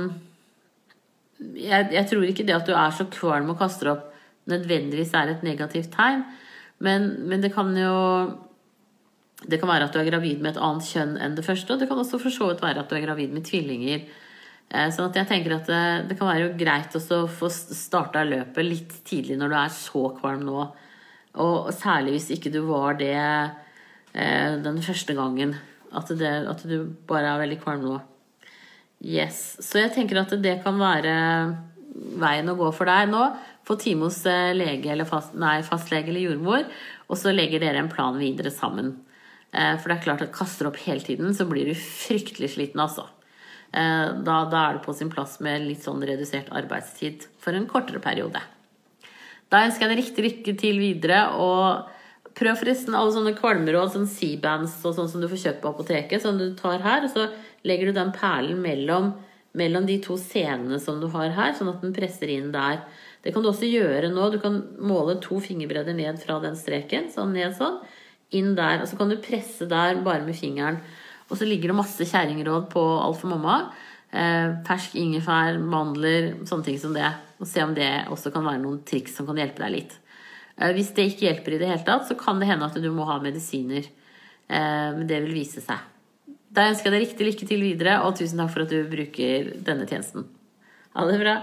jeg, 1.36 1.90
jeg, 1.92 2.04
tror 2.08 2.24
ikke 2.24 2.46
det 2.48 2.54
at 2.56 2.68
du 2.68 2.72
er 2.72 2.94
så 2.96 3.04
kvalm 3.12 3.50
og 3.52 3.58
kaster 3.60 3.92
opp 3.92 4.15
nødvendigvis 4.50 5.14
er 5.14 5.32
et 5.32 5.46
negativt 5.46 5.92
tegn. 5.94 6.24
Men, 6.78 7.08
men, 7.28 7.40
det 7.42 7.54
kan 7.54 7.70
jo 7.76 7.96
Det 9.46 9.60
kan 9.60 9.68
være 9.68 9.84
at 9.88 9.94
du 9.94 9.98
er 10.00 10.08
gravid 10.08 10.40
med 10.40 10.54
et 10.54 10.62
annet 10.62 10.86
kjønn 10.88 11.18
enn 11.20 11.34
det 11.36 11.44
første. 11.44 11.74
Og 11.74 11.80
det 11.80 11.88
kan 11.88 11.98
også 12.00 12.18
for 12.18 12.32
så 12.32 12.48
vidt 12.50 12.62
være 12.64 12.80
at 12.80 12.88
du 12.90 12.96
er 12.96 13.04
gravid 13.04 13.34
med 13.34 13.44
tvillinger. 13.44 14.06
Eh, 14.66 14.88
sånn 14.90 15.10
at 15.10 15.18
jeg 15.20 15.28
tenker 15.28 15.54
at 15.54 15.68
det, 15.70 15.82
det 16.08 16.16
kan 16.18 16.30
være 16.30 16.56
greit 16.58 16.96
å 16.96 17.20
få 17.30 17.50
starta 17.52 18.24
løpet 18.26 18.66
litt 18.66 18.96
tidlig 19.06 19.36
når 19.38 19.52
du 19.52 19.56
er 19.60 19.76
så 19.76 20.02
kvalm 20.16 20.42
nå. 20.48 20.64
Og 21.44 21.68
særlig 21.76 22.16
hvis 22.16 22.30
ikke 22.34 22.50
du 22.54 22.62
var 22.66 22.96
det 22.98 23.14
eh, 23.14 24.56
den 24.64 24.80
første 24.82 25.14
gangen. 25.14 25.54
At, 25.96 26.10
det, 26.18 26.32
at 26.48 26.64
du 26.66 26.88
bare 27.08 27.34
er 27.34 27.44
veldig 27.44 27.60
kvalm 27.62 27.84
nå. 27.86 28.00
Yes. 29.04 29.58
Så 29.62 29.84
jeg 29.84 29.92
tenker 29.94 30.22
at 30.22 30.32
det 30.42 30.58
kan 30.64 30.80
være 30.80 31.14
veien 32.20 32.48
å 32.50 32.56
gå 32.58 32.72
for 32.74 32.88
deg 32.88 33.12
nå. 33.12 33.22
Få 33.66 33.76
time 33.80 34.06
hos 34.06 34.20
eh, 34.30 34.52
lege 34.54 34.92
eller 34.92 35.08
fast, 35.08 35.34
nei, 35.34 35.58
fastlege 35.66 36.12
eller 36.12 36.28
jordmor, 36.28 36.68
og 37.10 37.18
så 37.18 37.34
legger 37.34 37.62
dere 37.62 37.82
en 37.82 37.90
plan 37.90 38.18
videre 38.20 38.52
sammen. 38.54 38.94
Eh, 39.50 39.74
for 39.80 39.90
det 39.90 39.98
er 39.98 40.04
klart 40.04 40.24
at 40.26 40.34
kaster 40.34 40.70
opp 40.70 40.78
hele 40.84 41.02
tiden, 41.02 41.34
så 41.34 41.48
blir 41.50 41.66
du 41.66 41.74
fryktelig 41.74 42.52
sliten, 42.54 42.82
altså. 42.82 43.08
Eh, 43.72 44.12
da, 44.26 44.44
da 44.52 44.62
er 44.68 44.78
det 44.78 44.84
på 44.86 44.94
sin 44.94 45.10
plass 45.12 45.40
med 45.44 45.66
litt 45.66 45.82
sånn 45.84 46.04
redusert 46.06 46.52
arbeidstid 46.54 47.26
for 47.42 47.58
en 47.58 47.66
kortere 47.70 48.02
periode. 48.02 48.42
Da 49.50 49.66
ønsker 49.66 49.86
jeg 49.86 49.92
deg 49.92 50.02
riktig 50.02 50.24
lykke 50.26 50.56
til 50.58 50.80
videre. 50.82 51.20
og 51.38 51.92
Prøv 52.36 52.58
forresten 52.60 52.96
alle 52.96 53.14
sånne 53.14 53.32
kvalmeråd, 53.38 53.94
sånn 53.94 54.10
C-bands 54.10 54.74
og 54.84 54.96
sånn 54.98 55.08
som 55.08 55.22
du 55.22 55.28
får 55.30 55.42
kjøpt 55.44 55.62
på 55.62 55.70
apoteket, 55.72 56.22
som 56.22 56.36
du 56.36 56.50
tar 56.58 56.82
her. 56.84 57.06
Og 57.06 57.14
så 57.14 57.30
legger 57.66 57.88
du 57.88 57.96
den 57.96 58.12
perlen 58.16 58.60
mellom, 58.60 59.14
mellom 59.56 59.86
de 59.88 59.96
to 60.04 60.18
scenene 60.20 60.80
som 60.82 60.98
du 61.00 61.08
har 61.14 61.32
her, 61.36 61.54
sånn 61.56 61.72
at 61.72 61.84
den 61.84 61.94
presser 61.96 62.32
inn 62.34 62.50
der. 62.52 62.82
Det 63.26 63.32
kan 63.34 63.42
du 63.42 63.50
også 63.50 63.66
gjøre 63.66 64.12
nå. 64.14 64.28
Du 64.30 64.38
kan 64.38 64.60
måle 64.78 65.16
to 65.18 65.40
fingerbredder 65.42 65.96
ned 65.98 66.20
fra 66.22 66.38
den 66.44 66.54
streken. 66.54 67.08
Sånn 67.10 67.32
ned 67.34 67.56
sånn. 67.58 67.80
Inn 68.38 68.52
der. 68.54 68.84
Og 68.84 68.86
så 68.86 68.98
kan 69.00 69.10
du 69.10 69.16
presse 69.18 69.66
der 69.66 69.98
bare 70.06 70.22
med 70.22 70.38
fingeren. 70.38 70.78
Og 71.26 71.40
så 71.40 71.48
ligger 71.48 71.72
det 71.72 71.78
masse 71.80 72.06
kjerringråd 72.06 72.68
på 72.70 72.84
Alt 73.02 73.18
for 73.18 73.32
mamma. 73.34 73.56
Eh, 74.14 74.78
ingefær, 74.94 75.58
mandler, 75.58 76.36
sånne 76.46 76.68
ting 76.68 76.78
som 76.78 76.94
det. 76.94 77.08
Og 77.42 77.50
se 77.50 77.66
om 77.66 77.74
det 77.74 77.90
også 78.14 78.30
kan 78.30 78.46
være 78.46 78.62
noen 78.62 78.84
triks 78.86 79.18
som 79.18 79.26
kan 79.26 79.42
hjelpe 79.42 79.64
deg 79.64 79.74
litt. 79.74 79.98
Eh, 80.60 80.70
hvis 80.78 80.94
det 80.94 81.10
ikke 81.10 81.26
hjelper 81.26 81.56
i 81.56 81.60
det 81.64 81.72
hele 81.72 81.84
tatt, 81.88 82.06
så 82.06 82.14
kan 82.14 82.38
det 82.38 82.46
hende 82.52 82.70
at 82.70 82.78
du 82.78 82.88
må 82.94 83.10
ha 83.10 83.18
medisiner. 83.18 83.90
Eh, 84.46 84.88
men 84.94 85.06
det 85.10 85.18
vil 85.26 85.34
vise 85.42 85.66
seg. 85.66 85.82
Da 86.46 86.70
ønsker 86.70 86.92
jeg 86.92 86.94
deg 86.94 87.08
riktig 87.08 87.30
lykke 87.32 87.50
til 87.50 87.66
videre, 87.66 87.98
og 88.06 88.14
tusen 88.16 88.38
takk 88.38 88.54
for 88.54 88.64
at 88.64 88.70
du 88.70 88.86
bruker 88.86 89.50
denne 89.66 89.90
tjenesten. 89.90 90.30
Ha 90.94 91.10
det 91.10 91.20
bra. 91.26 91.40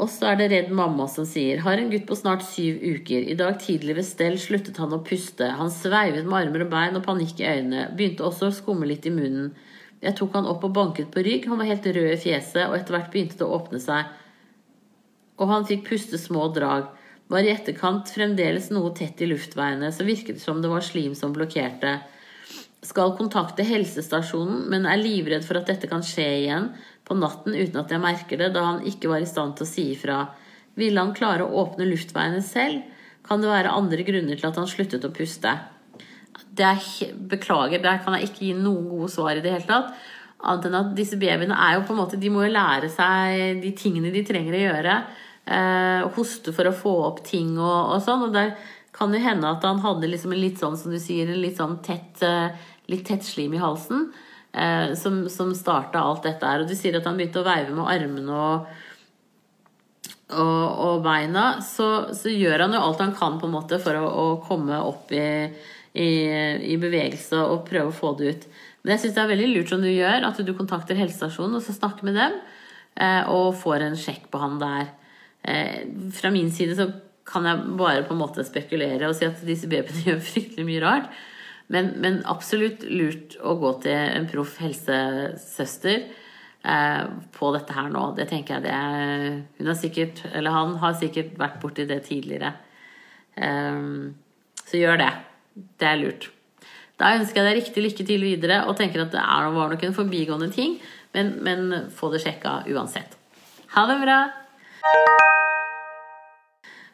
Og 0.00 0.08
så 0.08 0.30
er 0.30 0.38
det 0.40 0.46
Redd 0.52 0.70
mamma 0.72 1.04
som 1.12 1.26
sier 1.28 1.60
Har 1.64 1.80
en 1.80 1.90
gutt 1.92 2.06
på 2.08 2.16
snart 2.16 2.44
syv 2.46 2.80
uker. 2.80 3.26
I 3.28 3.36
dag 3.36 3.58
tidlig 3.60 3.98
ved 3.98 4.06
stell 4.08 4.38
sluttet 4.40 4.80
han 4.80 4.94
å 4.96 5.02
puste. 5.04 5.50
Han 5.58 5.72
sveivet 5.72 6.24
med 6.24 6.38
armer 6.38 6.64
og 6.64 6.70
bein 6.72 6.96
og 6.96 7.04
panikk 7.04 7.42
i 7.42 7.48
øynene. 7.50 7.90
Begynte 7.96 8.24
også 8.24 8.48
å 8.48 8.56
skumme 8.56 8.88
litt 8.88 9.08
i 9.08 9.12
munnen. 9.12 9.52
Jeg 10.00 10.16
tok 10.16 10.38
han 10.38 10.48
opp 10.48 10.64
og 10.64 10.72
banket 10.76 11.10
på 11.12 11.24
rygg. 11.26 11.50
Han 11.50 11.60
var 11.60 11.68
helt 11.68 11.84
rød 11.84 12.14
i 12.14 12.20
fjeset, 12.22 12.62
og 12.70 12.78
etter 12.78 12.96
hvert 12.96 13.10
begynte 13.12 13.36
det 13.42 13.44
å 13.44 13.58
åpne 13.58 13.80
seg. 13.82 14.08
Og 15.40 15.52
han 15.52 15.68
fikk 15.68 15.84
puste 15.90 16.20
små 16.20 16.48
drag. 16.56 16.88
Var 17.30 17.44
i 17.44 17.52
etterkant 17.52 18.08
fremdeles 18.10 18.70
noe 18.72 18.94
tett 18.96 19.20
i 19.20 19.28
luftveiene, 19.28 19.92
så 19.92 20.06
virket 20.08 20.40
det 20.40 20.44
som 20.44 20.64
det 20.64 20.72
var 20.72 20.82
slim 20.84 21.12
som 21.18 21.36
blokkerte. 21.36 21.98
Skal 22.80 23.12
kontakte 23.18 23.64
helsestasjonen, 23.66 24.62
men 24.72 24.86
er 24.88 25.00
livredd 25.00 25.44
for 25.44 25.60
at 25.60 25.68
dette 25.68 25.88
kan 25.90 26.04
skje 26.06 26.26
igjen 26.44 26.70
på 27.04 27.16
natten 27.18 27.56
uten 27.56 27.80
at 27.82 27.90
jeg 27.92 28.00
merker 28.00 28.40
det, 28.40 28.52
da 28.54 28.62
han 28.68 28.86
ikke 28.88 29.10
var 29.10 29.20
i 29.20 29.28
stand 29.28 29.58
til 29.58 29.66
å 29.66 29.70
si 29.70 29.84
ifra. 29.96 30.22
Ville 30.80 31.02
han 31.02 31.12
klare 31.16 31.44
å 31.44 31.64
åpne 31.64 31.88
luftveiene 31.90 32.40
selv? 32.44 32.86
Kan 33.26 33.42
det 33.42 33.50
være 33.50 33.74
andre 33.76 34.06
grunner 34.06 34.38
til 34.38 34.48
at 34.48 34.56
han 34.56 34.70
sluttet 34.70 35.04
å 35.04 35.12
puste? 35.12 35.52
Det 36.56 36.66
er, 36.66 37.12
beklager, 37.30 37.82
der 37.82 38.00
kan 38.04 38.16
jeg 38.16 38.30
ikke 38.30 38.46
gi 38.46 38.54
noen 38.56 38.88
gode 38.88 39.10
svar 39.12 39.36
i 39.36 39.44
det 39.44 39.52
hele 39.52 39.68
tatt. 39.68 39.92
Annet 40.40 40.70
enn 40.70 40.78
at 40.78 40.94
disse 40.96 41.18
babyene 41.20 41.56
er 41.66 41.76
jo 41.76 41.82
på 41.84 41.92
en 41.92 42.00
måte 42.00 42.16
De 42.16 42.30
må 42.32 42.46
jo 42.46 42.54
lære 42.54 42.88
seg 42.88 43.60
de 43.60 43.74
tingene 43.76 44.12
de 44.14 44.22
trenger 44.24 44.56
å 44.56 44.62
gjøre. 44.62 44.94
Eh, 45.50 46.08
hoste 46.16 46.54
for 46.56 46.68
å 46.68 46.76
få 46.76 46.94
opp 47.10 47.24
ting 47.26 47.52
og, 47.58 47.96
og 47.96 48.00
sånn. 48.04 48.24
Og 48.28 48.34
der 48.34 48.54
kan 49.00 49.14
det 49.14 49.22
hende 49.24 49.48
at 49.48 49.64
han 49.64 49.80
hadde 49.80 50.10
liksom 50.12 50.34
en 50.36 50.42
litt 50.42 50.60
sånn, 50.60 50.76
som 50.76 50.92
du 50.92 51.00
sier, 51.00 51.30
en 51.30 51.40
litt 51.40 51.56
sånn 51.56 51.78
tett, 51.84 52.20
eh, 52.20 52.52
litt 52.92 53.06
tett 53.08 53.24
slim 53.24 53.56
i 53.56 53.62
halsen 53.62 54.10
eh, 54.52 54.94
som, 54.94 55.28
som 55.32 55.54
starta 55.56 56.02
alt 56.04 56.26
dette 56.28 56.46
her. 56.46 56.62
Og 56.62 56.70
du 56.70 56.76
sier 56.76 56.98
at 56.98 57.08
han 57.08 57.18
begynte 57.18 57.42
å 57.42 57.48
veive 57.48 57.74
med 57.74 57.88
armene 57.88 58.36
og, 58.36 58.70
og, 60.36 60.64
og 60.86 61.02
beina. 61.06 61.46
Så, 61.64 61.90
så, 62.16 62.32
gjør 62.32 62.66
han 62.66 62.76
jo 62.76 62.84
alt 62.84 63.04
han 63.04 63.16
kan 63.16 63.40
på 63.40 63.48
en 63.48 63.56
måte 63.56 63.80
for 63.82 63.98
å, 63.98 64.06
å 64.06 64.26
komme 64.46 64.80
opp 64.84 65.12
i, 65.16 65.26
i, 65.92 66.10
i, 66.72 66.78
bevegelse 66.80 67.40
og 67.40 67.66
prøve 67.68 67.92
å 67.92 67.98
få 68.02 68.14
det 68.18 68.34
ut. 68.34 68.48
Men 68.82 68.94
jeg 68.94 69.04
syns 69.04 69.18
det 69.18 69.24
er 69.24 69.34
veldig 69.34 69.50
lurt 69.50 69.72
som 69.72 69.82
du 69.84 69.90
gjør, 69.90 70.24
at 70.28 70.40
du 70.40 70.56
kontakter 70.56 70.98
helsestasjonen 70.98 71.58
og 71.58 71.64
så 71.64 71.76
snakker 71.76 72.08
med 72.08 72.16
dem. 72.20 72.40
Eh, 73.00 73.22
og 73.32 73.54
får 73.60 73.86
en 73.86 73.98
sjekk 73.98 74.28
på 74.32 74.40
han 74.40 74.58
der. 74.60 74.90
Eh, 75.40 75.86
fra 76.16 76.32
min 76.32 76.50
side 76.52 76.76
så 76.76 76.88
kan 77.30 77.46
jeg 77.46 77.76
bare 77.78 78.06
på 78.06 78.14
en 78.14 78.22
måte 78.22 78.44
spekulere 78.46 79.08
og 79.08 79.16
si 79.16 79.26
at 79.28 79.42
disse 79.46 79.68
babyene 79.70 80.04
gjør 80.08 80.24
fryktelig 80.24 80.66
mye 80.66 80.82
rart. 80.84 81.12
Men, 81.70 81.92
men, 82.02 82.18
absolutt 82.26 82.82
lurt 82.82 83.36
å 83.46 83.54
gå 83.60 83.76
til 83.84 83.94
en 83.94 84.26
proff 84.30 84.56
helsesøster 84.58 86.00
eh, 86.02 87.04
på 87.36 87.52
dette 87.54 87.76
her 87.76 87.92
nå. 87.94 88.08
Det 88.16 88.26
tenker 88.32 88.56
jeg 88.56 88.66
det 88.66 88.74
er, 88.74 89.38
Hun 89.60 89.70
har 89.70 89.78
sikkert, 89.78 90.24
eller 90.34 90.56
han 90.56 90.74
har 90.82 90.98
sikkert 90.98 91.38
vært 91.38 91.60
borti 91.62 91.86
det 91.86 92.00
tidligere. 92.08 92.56
Eh, 93.38 93.78
så 94.64 94.82
gjør 94.82 94.98
det. 95.04 95.12
Det 95.78 95.86
er 95.86 96.02
lurt. 96.02 96.30
Da 97.00 97.14
ønsker 97.16 97.40
jeg 97.40 97.48
deg 97.48 97.62
riktig 97.62 97.84
lykke 97.86 98.08
til 98.08 98.26
videre 98.26 98.64
og 98.66 98.74
tenker 98.80 99.06
at 99.06 99.14
det 99.14 99.22
er, 99.22 99.52
var 99.54 99.70
nok 99.72 99.86
en 99.86 99.96
forbigående 99.96 100.50
ting, 100.52 100.76
men, 101.14 101.36
men 101.46 101.88
få 101.96 102.10
det 102.12 102.24
sjekka 102.26 102.60
uansett. 102.68 103.16
Ha 103.78 103.86
det 103.88 104.02
bra! 104.02 104.18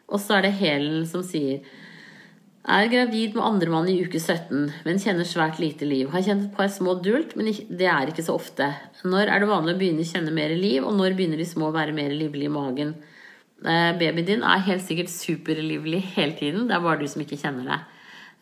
Og 0.07 0.23
så 0.23 0.39
er 0.39 0.47
det 0.47 0.57
Helen 0.61 1.05
som 1.09 1.25
sier 1.27 1.65
er 2.67 2.89
gravid 2.91 3.37
med 3.37 3.45
andremann 3.47 3.89
i 3.91 4.01
uke 4.03 4.19
17, 4.19 4.73
men 4.87 4.99
kjenner 4.99 5.27
svært 5.29 5.61
lite 5.63 5.87
liv. 5.87 6.09
Har 6.11 6.25
kjent 6.27 6.49
et 6.49 6.57
par 6.57 6.71
små 6.73 6.97
dult, 6.99 7.37
men 7.39 7.53
det 7.53 7.87
er 7.87 8.11
ikke 8.11 8.25
så 8.27 8.35
ofte. 8.35 8.67
Når 9.07 9.31
er 9.31 9.43
det 9.43 9.51
vanlig 9.51 9.77
å 9.77 9.79
begynne 9.79 10.03
å 10.03 10.09
kjenne 10.09 10.35
mer 10.35 10.55
liv, 10.59 10.83
og 10.83 10.97
når 10.99 11.15
begynner 11.15 11.39
de 11.39 11.47
små 11.47 11.71
å 11.71 11.77
være 11.77 11.95
mer 11.95 12.11
livlige 12.11 12.51
i 12.51 12.55
magen? 12.57 12.97
Eh, 13.63 13.93
babyen 14.01 14.27
din 14.27 14.43
er 14.43 14.65
helt 14.67 14.83
sikkert 14.85 15.13
superlivlig 15.15 16.03
hele 16.17 16.35
tiden, 16.39 16.67
det 16.67 16.75
er 16.77 16.83
bare 16.83 17.01
du 17.01 17.07
som 17.09 17.23
ikke 17.23 17.39
kjenner 17.39 17.71
det. 17.71 17.79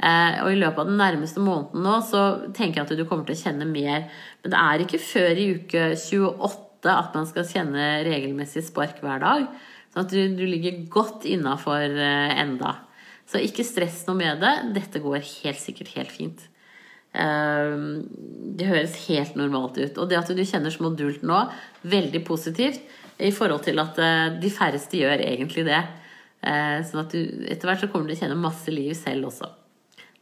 Eh, 0.01 0.41
og 0.43 0.51
i 0.51 0.59
løpet 0.59 0.81
av 0.81 0.89
den 0.89 0.99
nærmeste 0.99 1.45
måneden 1.45 1.85
nå 1.85 2.01
så 2.09 2.25
tenker 2.57 2.81
jeg 2.81 2.89
at 2.89 2.97
du 2.99 3.05
kommer 3.05 3.29
til 3.29 3.37
å 3.37 3.45
kjenne 3.45 3.69
mer. 3.69 4.09
Men 4.43 4.57
det 4.57 4.65
er 4.65 4.87
ikke 4.87 5.05
før 5.05 5.39
i 5.39 5.51
uke 5.61 5.85
28 6.01 6.97
at 6.97 7.15
man 7.17 7.29
skal 7.29 7.47
kjenne 7.49 7.93
regelmessig 8.09 8.65
spark 8.67 9.05
hver 9.05 9.21
dag. 9.23 9.47
Sånn 9.95 10.09
at 10.09 10.11
du, 10.11 10.19
du 10.35 10.43
ligger 10.43 10.83
godt 10.91 11.23
innafor 11.31 11.87
eh, 11.87 12.35
enda. 12.43 12.81
Så 13.31 13.39
ikke 13.39 13.65
stress 13.65 14.03
noe 14.09 14.19
med 14.19 14.43
det. 14.43 14.55
Dette 14.75 14.99
går 15.01 15.23
helt 15.23 15.61
sikkert 15.63 15.95
helt 15.95 16.11
fint. 16.11 16.43
Ehm, 17.15 18.03
det 18.59 18.67
høres 18.67 18.99
helt 19.07 19.37
normalt 19.39 19.79
ut. 19.79 20.01
Og 20.03 20.11
det 20.11 20.19
at 20.19 20.33
du 20.35 20.43
kjenner 20.43 20.75
små 20.75 20.91
dult 20.99 21.23
nå, 21.23 21.45
veldig 21.87 22.25
positivt 22.27 22.83
i 23.23 23.31
forhold 23.31 23.63
til 23.69 23.79
at 23.79 24.01
eh, 24.03 24.35
de 24.43 24.51
færreste 24.51 24.99
gjør 24.99 25.23
egentlig 25.23 25.67
det. 25.71 25.81
Eh, 26.43 26.81
sånn 26.83 27.05
at 27.05 27.15
du 27.15 27.47
etter 27.47 27.71
hvert 27.71 27.85
så 27.85 27.91
kommer 27.93 28.11
du 28.11 28.17
til 28.17 28.19
å 28.19 28.25
kjenne 28.27 28.43
masse 28.43 28.75
liv 28.75 28.93
selv 28.99 29.31
også. 29.31 29.53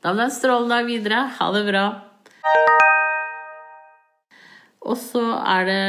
Da 0.05 0.12
må 0.12 0.20
du 0.20 0.27
ha 0.27 0.29
en 0.29 0.37
strålende 0.37 0.77
dag 0.77 0.91
videre. 0.91 1.25
Ha 1.39 1.49
det 1.57 1.64
bra. 1.70 1.87
Og 4.83 4.99
så 4.99 5.25
er 5.41 5.66
det 5.68 5.83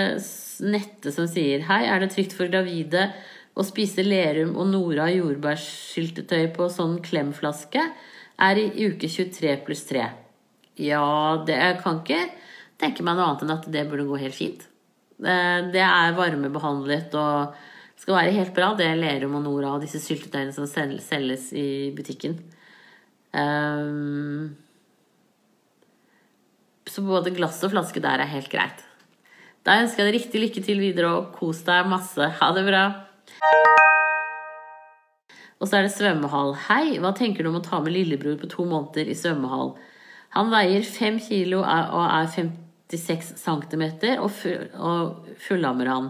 Nette 0.64 1.12
som 1.12 1.26
sier 1.28 1.64
Hei, 1.66 1.82
er 1.90 2.00
det 2.00 2.12
trygt 2.14 2.36
for 2.38 2.48
gravide 2.48 3.08
å 3.54 3.66
spise 3.66 4.06
Lerum 4.06 4.56
og 4.58 4.70
Nora 4.72 5.10
jordbærsyltetøy 5.14 6.48
på 6.56 6.70
sånn 6.74 6.98
klemflaske 7.06 7.84
er 8.42 8.60
i 8.60 8.88
uke 8.88 9.10
23 9.10 9.58
pluss 9.66 9.84
3. 9.90 10.08
Ja, 10.82 11.44
det 11.46 11.60
jeg 11.60 11.82
kan 11.84 12.02
ikke 12.02 12.24
tenke 12.82 13.06
meg 13.06 13.18
noe 13.18 13.30
annet 13.30 13.46
enn 13.46 13.54
at 13.54 13.70
det 13.76 13.86
burde 13.90 14.08
gå 14.10 14.18
helt 14.24 14.38
fint. 14.38 14.66
Det 15.24 15.84
er 15.86 16.18
varmebehandlet 16.18 17.14
og 17.20 17.54
skal 18.02 18.18
være 18.18 18.34
helt 18.36 18.56
bra, 18.56 18.74
det 18.76 18.88
er 18.90 19.00
Lerum 19.00 19.38
og 19.38 19.46
Nora 19.46 19.76
og 19.76 19.86
disse 19.86 20.02
syltetøyene 20.02 20.56
som 20.56 20.68
selges 20.68 21.52
i 21.56 21.94
butikken. 21.96 22.36
Um, 23.34 24.52
så 26.90 27.06
både 27.06 27.32
glass 27.34 27.62
og 27.64 27.72
flaske 27.74 28.02
der 28.04 28.26
er 28.26 28.34
helt 28.34 28.52
greit. 28.52 28.84
Da 29.64 29.78
ønsker 29.80 30.04
jeg 30.04 30.10
deg 30.10 30.18
riktig 30.20 30.42
lykke 30.42 30.66
til 30.66 30.82
videre 30.84 31.14
og 31.16 31.32
kos 31.38 31.64
deg 31.64 31.88
masse. 31.88 32.28
Ha 32.42 32.50
det 32.58 32.66
bra. 32.68 32.84
Og 35.64 35.70
så 35.70 35.78
er 35.80 35.86
det 35.86 35.94
svømmehall. 35.96 36.58
Hei, 36.68 36.98
hva 37.00 37.14
tenker 37.16 37.46
du 37.46 37.50
om 37.54 37.62
å 37.62 37.64
ta 37.64 37.80
med 37.80 37.96
lillebror 37.96 38.36
på 38.42 38.50
to 38.52 38.66
måneder 38.68 39.08
i 39.08 39.16
svømmehall? 39.16 39.78
Han 40.36 40.50
veier 40.52 40.84
fem 40.84 41.20
kilo 41.24 41.62
og 41.62 42.04
er 42.04 42.28
56 42.34 43.30
cm, 43.40 43.84
og 44.20 45.30
fullammer 45.46 45.92
han. 45.92 46.10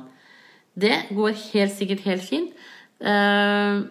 Det 0.74 0.96
går 1.14 1.36
helt 1.52 1.76
sikkert 1.76 2.06
helt 2.08 2.26
fint. 2.26 2.56
Uh, 3.04 3.86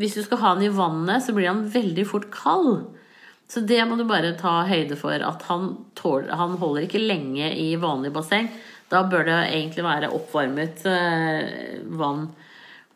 hvis 0.00 0.16
du 0.16 0.22
skal 0.24 0.40
ha 0.40 0.54
han 0.54 0.64
i 0.64 0.72
vannet, 0.72 1.26
så 1.26 1.34
blir 1.36 1.50
han 1.50 1.66
veldig 1.68 2.06
fort 2.08 2.30
kald. 2.32 2.86
Så 3.52 3.60
det 3.68 3.82
må 3.86 3.98
du 3.98 4.06
bare 4.08 4.32
ta 4.38 4.62
høyde 4.66 4.96
for. 4.98 5.12
At 5.12 5.44
han, 5.50 5.74
tåler, 5.98 6.32
han 6.40 6.56
holder 6.62 6.86
ikke 6.86 7.04
lenge 7.04 7.52
i 7.52 7.74
vanlig 7.82 8.14
basseng. 8.16 8.48
Da 8.88 9.04
bør 9.10 9.28
det 9.28 9.38
egentlig 9.50 9.84
være 9.84 10.14
oppvarmet 10.14 10.86
uh, 10.88 11.44
vann. 12.00 12.30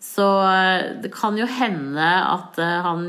Så 0.01 0.27
eh, 0.49 0.97
det 1.03 1.13
kan 1.13 1.37
jo 1.39 1.47
hende 1.49 2.07
at 2.09 2.59
eh, 2.61 2.79
han 2.87 3.03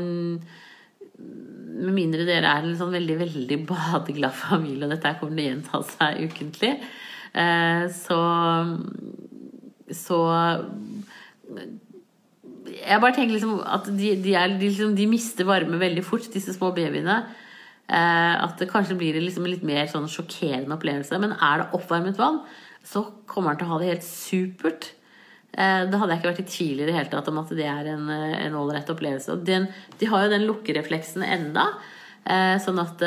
Med 1.82 1.94
mindre 1.96 2.26
dere 2.28 2.50
er 2.50 2.66
en 2.66 2.76
sånn 2.76 2.92
veldig, 2.92 3.16
veldig 3.22 3.58
badeglad 3.70 4.36
familie, 4.36 4.84
og 4.86 4.92
dette 4.92 5.16
kommer 5.20 5.38
til 5.38 5.46
å 5.46 5.48
gjenta 5.48 5.80
seg 5.94 6.20
ukentlig, 6.28 6.74
eh, 7.32 7.86
så 7.96 8.20
Så 9.92 10.18
Jeg 12.68 13.00
bare 13.00 13.14
tenker 13.16 13.34
liksom 13.34 13.62
at 13.64 13.88
de, 13.88 14.16
de, 14.20 14.36
er, 14.36 14.52
de, 14.52 14.68
liksom, 14.68 14.92
de 14.96 15.08
mister 15.08 15.48
varme 15.48 15.80
veldig 15.80 16.04
fort, 16.04 16.28
disse 16.32 16.54
små 16.54 16.70
babyene. 16.76 17.22
At 17.92 18.54
det 18.56 18.70
kanskje 18.70 18.94
blir 18.96 19.18
liksom 19.20 19.44
en 19.44 19.52
litt 19.52 19.64
mer 19.66 19.90
sånn 19.90 20.06
sjokkerende 20.08 20.78
opplevelse. 20.78 21.18
Men 21.20 21.34
er 21.34 21.60
det 21.60 21.66
oppvarmet 21.76 22.16
vann, 22.16 22.38
så 22.86 23.02
kommer 23.28 23.52
han 23.52 23.60
til 23.60 23.68
å 23.68 23.72
ha 23.74 23.80
det 23.82 23.90
helt 23.90 24.06
supert. 24.06 24.88
Eh, 25.52 25.82
da 25.84 25.98
hadde 26.00 26.14
jeg 26.14 26.22
ikke 26.22 26.30
vært 26.30 26.40
i 26.40 26.48
tvil 26.48 26.78
i 26.80 26.86
det 26.88 26.94
hele 26.96 27.12
tatt 27.12 27.26
om 27.28 27.40
at 27.42 27.50
det 27.52 27.66
er 27.68 27.90
en, 27.92 28.06
eh, 28.08 28.38
en 28.46 28.54
ålreit 28.56 28.88
opplevelse. 28.88 29.34
Og 29.34 29.42
den, 29.44 29.66
de 30.00 30.08
har 30.08 30.24
jo 30.24 30.32
den 30.32 30.46
lukkerefleksen 30.48 31.24
enda. 31.26 31.66
Eh, 32.24 32.56
sånn 32.62 32.78
at 32.80 33.02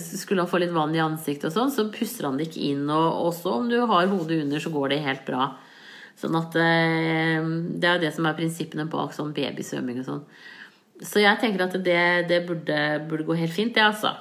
skulle 0.00 0.44
han 0.44 0.48
få 0.48 0.62
litt 0.62 0.72
vann 0.72 0.94
i 0.94 1.02
ansiktet 1.02 1.50
og 1.50 1.52
sånn, 1.52 1.74
så 1.74 1.90
puster 1.92 2.28
han 2.28 2.38
det 2.38 2.48
ikke 2.48 2.64
inn. 2.70 2.88
Og 2.88 3.28
også 3.28 3.58
om 3.58 3.68
du 3.68 3.76
har 3.80 4.08
hodet 4.08 4.40
under, 4.44 4.62
så 4.62 4.72
går 4.72 4.94
det 4.94 5.04
helt 5.04 5.26
bra. 5.26 5.50
Sånn 6.16 6.36
at 6.38 6.52
det 6.54 7.88
er 7.88 7.96
jo 7.96 8.04
det 8.04 8.12
som 8.14 8.26
er 8.28 8.36
prinsippene 8.38 8.88
bak 8.88 9.12
sånn 9.16 9.32
babysvømming 9.34 10.00
og 10.00 10.06
sånn. 10.06 10.24
Så 11.02 11.18
jeg 11.18 11.40
tenker 11.40 11.64
at 11.64 11.74
det, 11.82 12.28
det 12.28 12.44
burde, 12.46 12.76
burde, 13.08 13.26
gå 13.26 13.34
helt 13.34 13.52
fint, 13.52 13.74
det, 13.74 13.82
altså. 13.82 14.14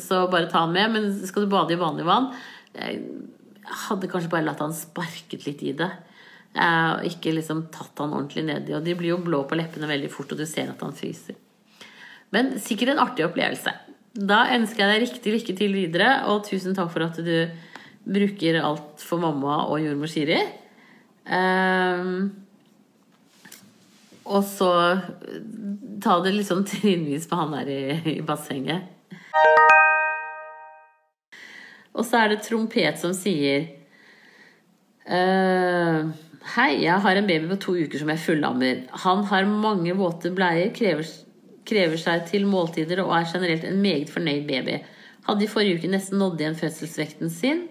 Så 0.00 0.24
bare 0.32 0.50
ta 0.50 0.64
han 0.64 0.74
med. 0.74 0.90
Men 0.90 1.26
skal 1.28 1.46
du 1.46 1.52
bade 1.52 1.76
i 1.76 1.78
vanlig 1.78 2.06
vann 2.08 2.32
Jeg 2.74 3.04
hadde 3.86 4.08
kanskje 4.08 4.32
bare 4.32 4.48
latt 4.48 4.64
han 4.64 4.74
sparket 4.74 5.46
litt 5.46 5.62
i 5.62 5.76
det. 5.76 5.92
Eh, 6.56 6.90
og 6.96 7.04
ikke 7.04 7.34
liksom 7.36 7.66
tatt 7.74 8.00
han 8.00 8.14
ordentlig 8.16 8.46
nedi. 8.48 8.74
Og 8.76 8.84
de 8.84 8.94
blir 8.96 9.12
jo 9.12 9.22
blå 9.22 9.42
på 9.48 9.58
leppene 9.58 9.90
veldig 9.90 10.10
fort, 10.12 10.32
og 10.32 10.40
du 10.40 10.46
ser 10.48 10.72
at 10.72 10.82
han 10.84 10.96
fryser. 10.96 11.36
Men 12.34 12.56
sikkert 12.62 12.94
en 12.94 13.02
artig 13.04 13.26
opplevelse. 13.26 13.74
Da 14.16 14.46
ønsker 14.54 14.82
jeg 14.82 14.92
deg 14.92 15.04
riktig 15.04 15.34
lykke 15.34 15.56
til 15.58 15.76
videre, 15.76 16.10
og 16.32 16.46
tusen 16.48 16.76
takk 16.76 16.88
for 16.94 17.04
at 17.04 17.20
du 17.20 17.34
bruker 18.06 18.62
alt 18.62 19.02
for 19.04 19.20
mamma 19.20 19.66
og 19.66 19.82
jordmor 19.82 20.10
Siri. 20.10 20.38
Um, 21.26 22.30
og 24.26 24.42
så 24.46 24.70
ta 26.02 26.16
det 26.22 26.32
litt 26.34 26.48
sånn 26.48 26.64
trinnvis 26.66 27.26
på 27.28 27.38
han 27.38 27.54
der 27.58 27.70
i, 27.70 27.80
i 28.16 28.20
bassenget. 28.26 28.92
Og 31.96 32.04
så 32.04 32.22
er 32.22 32.32
det 32.32 32.44
trompet 32.44 32.98
som 33.00 33.14
sier 33.16 33.68
uh, 35.08 36.08
Hei, 36.46 36.84
jeg 36.84 37.02
har 37.02 37.18
en 37.18 37.26
baby 37.26 37.48
på 37.50 37.56
to 37.58 37.72
uker 37.74 37.98
som 37.98 38.10
jeg 38.12 38.22
fullammer. 38.22 38.84
Han 39.02 39.24
har 39.26 39.48
mange 39.50 39.96
våte 39.98 40.30
bleier, 40.30 40.68
krever, 40.76 41.08
krever 41.66 41.98
seg 41.98 42.22
til 42.28 42.44
måltider 42.46 43.00
og 43.02 43.10
er 43.16 43.26
generelt 43.32 43.64
en 43.66 43.80
meget 43.82 44.12
fornøyd 44.14 44.44
baby. 44.46 44.76
Hadde 45.26 45.42
i 45.42 45.50
forrige 45.50 45.80
uke 45.80 45.90
nesten 45.90 46.20
nådd 46.22 46.44
igjen 46.44 46.58
fødselsvekten 46.60 47.32
sin. 47.34 47.64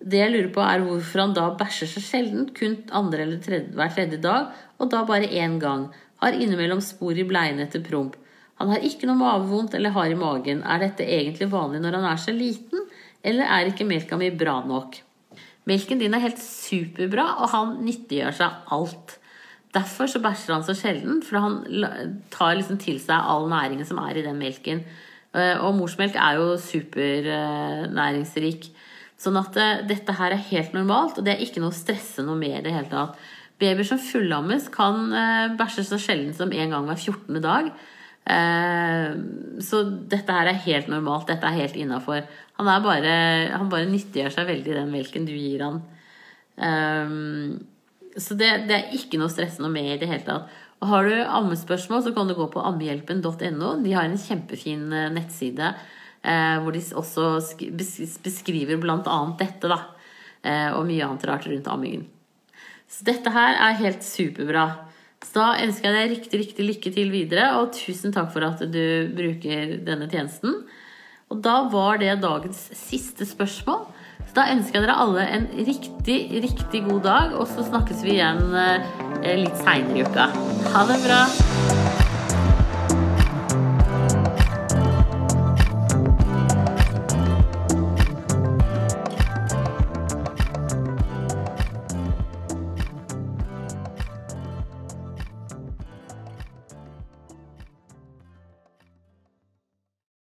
Det 0.00 0.22
jeg 0.22 0.32
lurer 0.32 0.48
på, 0.54 0.64
er 0.64 0.86
hvorfor 0.86 1.26
han 1.26 1.36
da 1.36 1.44
bæsjer 1.60 1.92
så 1.92 2.00
sjelden, 2.06 2.48
kun 2.56 2.78
andre 2.88 3.26
eller 3.26 3.42
tredje, 3.44 3.74
hver 3.76 3.92
tredje 3.98 4.20
dag, 4.24 4.48
og 4.80 4.90
da 4.94 5.04
bare 5.04 5.28
én 5.28 5.60
gang. 5.60 5.90
Har 6.24 6.40
innimellom 6.40 6.80
spor 6.80 7.20
i 7.20 7.26
bleiene 7.28 7.66
etter 7.68 7.84
promp. 7.84 8.16
Han 8.62 8.72
har 8.72 8.86
ikke 8.88 9.10
noe 9.10 9.20
mavevondt 9.20 9.76
eller 9.76 9.92
har 9.92 10.08
i 10.08 10.16
magen. 10.16 10.64
Er 10.64 10.80
dette 10.86 11.04
egentlig 11.04 11.52
vanlig 11.52 11.84
når 11.84 12.00
han 12.00 12.08
er 12.14 12.24
så 12.24 12.32
liten, 12.32 12.88
eller 13.20 13.44
er 13.44 13.74
ikke 13.74 13.84
melka 13.84 14.16
mi 14.16 14.32
bra 14.32 14.62
nok? 14.64 15.02
Melken 15.66 15.98
din 15.98 16.14
er 16.14 16.22
helt 16.22 16.42
superbra, 16.42 17.24
og 17.42 17.50
han 17.50 17.78
nyttiggjør 17.82 18.34
seg 18.38 18.50
alt. 18.74 19.16
Derfor 19.74 20.06
så 20.08 20.20
bæsjer 20.22 20.54
han 20.54 20.64
så 20.64 20.74
sjelden, 20.78 21.18
for 21.26 21.42
han 21.42 21.54
tar 22.32 22.54
liksom 22.56 22.78
til 22.80 23.00
seg 23.02 23.18
all 23.18 23.48
næringen 23.50 23.86
som 23.88 23.98
er 24.00 24.16
i 24.16 24.24
den 24.24 24.38
melken. 24.40 24.84
Eh, 25.36 25.56
og 25.58 25.74
morsmelk 25.76 26.14
er 26.16 26.32
jo 26.38 26.54
supernæringsrik. 26.62 28.70
Sånn 29.20 29.36
at 29.40 29.56
eh, 29.60 29.82
dette 29.88 30.12
her 30.16 30.30
er 30.32 30.48
helt 30.52 30.72
normalt, 30.76 31.18
og 31.18 31.24
det 31.26 31.32
er 31.34 31.42
ikke 31.44 31.60
noe 31.64 31.74
å 31.74 31.76
stresse 31.76 32.20
noe 32.24 32.38
med 32.40 32.56
i 32.60 32.64
det 32.68 32.74
hele 32.76 32.92
tatt. 32.92 33.14
Babyer 33.60 33.86
som 33.88 34.00
fullammes 34.00 34.68
kan 34.72 35.12
eh, 35.12 35.52
bæsje 35.58 35.84
så 35.88 35.98
sjelden 36.00 36.34
som 36.36 36.52
en 36.52 36.70
gang 36.72 36.84
hver 36.88 37.00
14. 37.00 37.42
dag. 37.44 37.64
Eh, 38.26 39.14
så 39.62 39.82
dette 40.10 40.36
her 40.38 40.50
er 40.50 40.64
helt 40.66 40.90
normalt. 40.92 41.28
Dette 41.30 41.48
er 41.48 41.60
helt 41.62 41.78
innafor. 41.78 42.26
Han, 42.58 42.70
bare, 42.84 43.14
han 43.52 43.72
bare 43.72 43.88
nyttiggjør 43.90 44.34
seg 44.34 44.50
veldig 44.50 44.76
den 44.80 44.92
melken 44.92 45.28
du 45.28 45.34
gir 45.36 45.64
han. 45.66 45.82
Så 48.16 48.32
det, 48.40 48.48
det 48.64 48.76
er 48.78 48.94
ikke 48.96 49.18
noe 49.20 49.28
stressende 49.28 49.68
med 49.68 49.90
i 49.92 49.98
det 50.00 50.08
hele 50.08 50.24
tatt. 50.24 50.54
Og 50.80 50.88
har 50.88 51.04
du 51.04 51.12
ammespørsmål, 51.20 52.00
så 52.04 52.14
kan 52.16 52.30
du 52.30 52.34
gå 52.38 52.46
på 52.52 52.62
ammehjelpen.no. 52.64 53.74
De 53.84 53.92
har 53.92 54.08
en 54.08 54.16
kjempefin 54.20 54.88
nettside 55.12 55.74
Eh, 56.26 56.58
hvor 56.62 56.74
de 56.74 56.82
også 56.98 57.26
beskriver 58.24 58.80
bl.a. 58.82 59.18
dette, 59.38 59.70
da. 59.70 59.78
Eh, 60.42 60.70
og 60.74 60.86
mye 60.88 61.04
annet 61.06 61.26
rart 61.28 61.46
rundt 61.46 61.68
ammingen. 61.70 62.06
Så 62.90 63.06
dette 63.06 63.30
her 63.34 63.58
er 63.68 63.78
helt 63.82 64.02
superbra. 64.06 64.66
Så 65.26 65.40
da 65.40 65.46
ønsker 65.64 65.90
jeg 65.90 65.96
deg 65.96 66.12
riktig, 66.14 66.40
riktig 66.44 66.66
lykke 66.68 66.92
til 66.94 67.10
videre, 67.10 67.48
og 67.58 67.74
tusen 67.74 68.14
takk 68.14 68.30
for 68.34 68.46
at 68.46 68.62
du 68.70 69.10
bruker 69.16 69.76
denne 69.86 70.06
tjenesten. 70.12 70.60
Og 71.26 71.42
da 71.42 71.58
var 71.72 71.98
det 71.98 72.20
dagens 72.22 72.68
siste 72.78 73.26
spørsmål. 73.26 73.88
Så 74.26 74.38
da 74.38 74.46
ønsker 74.54 74.78
jeg 74.78 74.86
dere 74.86 74.98
alle 75.02 75.26
en 75.34 75.46
riktig, 75.66 76.18
riktig 76.46 76.84
god 76.86 77.02
dag, 77.10 77.34
og 77.34 77.50
så 77.50 77.66
snakkes 77.66 78.06
vi 78.06 78.18
igjen 78.20 78.42
eh, 78.54 79.38
litt 79.42 79.62
seinere 79.66 80.02
i 80.02 80.06
uka. 80.06 80.30
Ha 80.74 80.88
det 80.92 81.00
bra! 81.06 82.05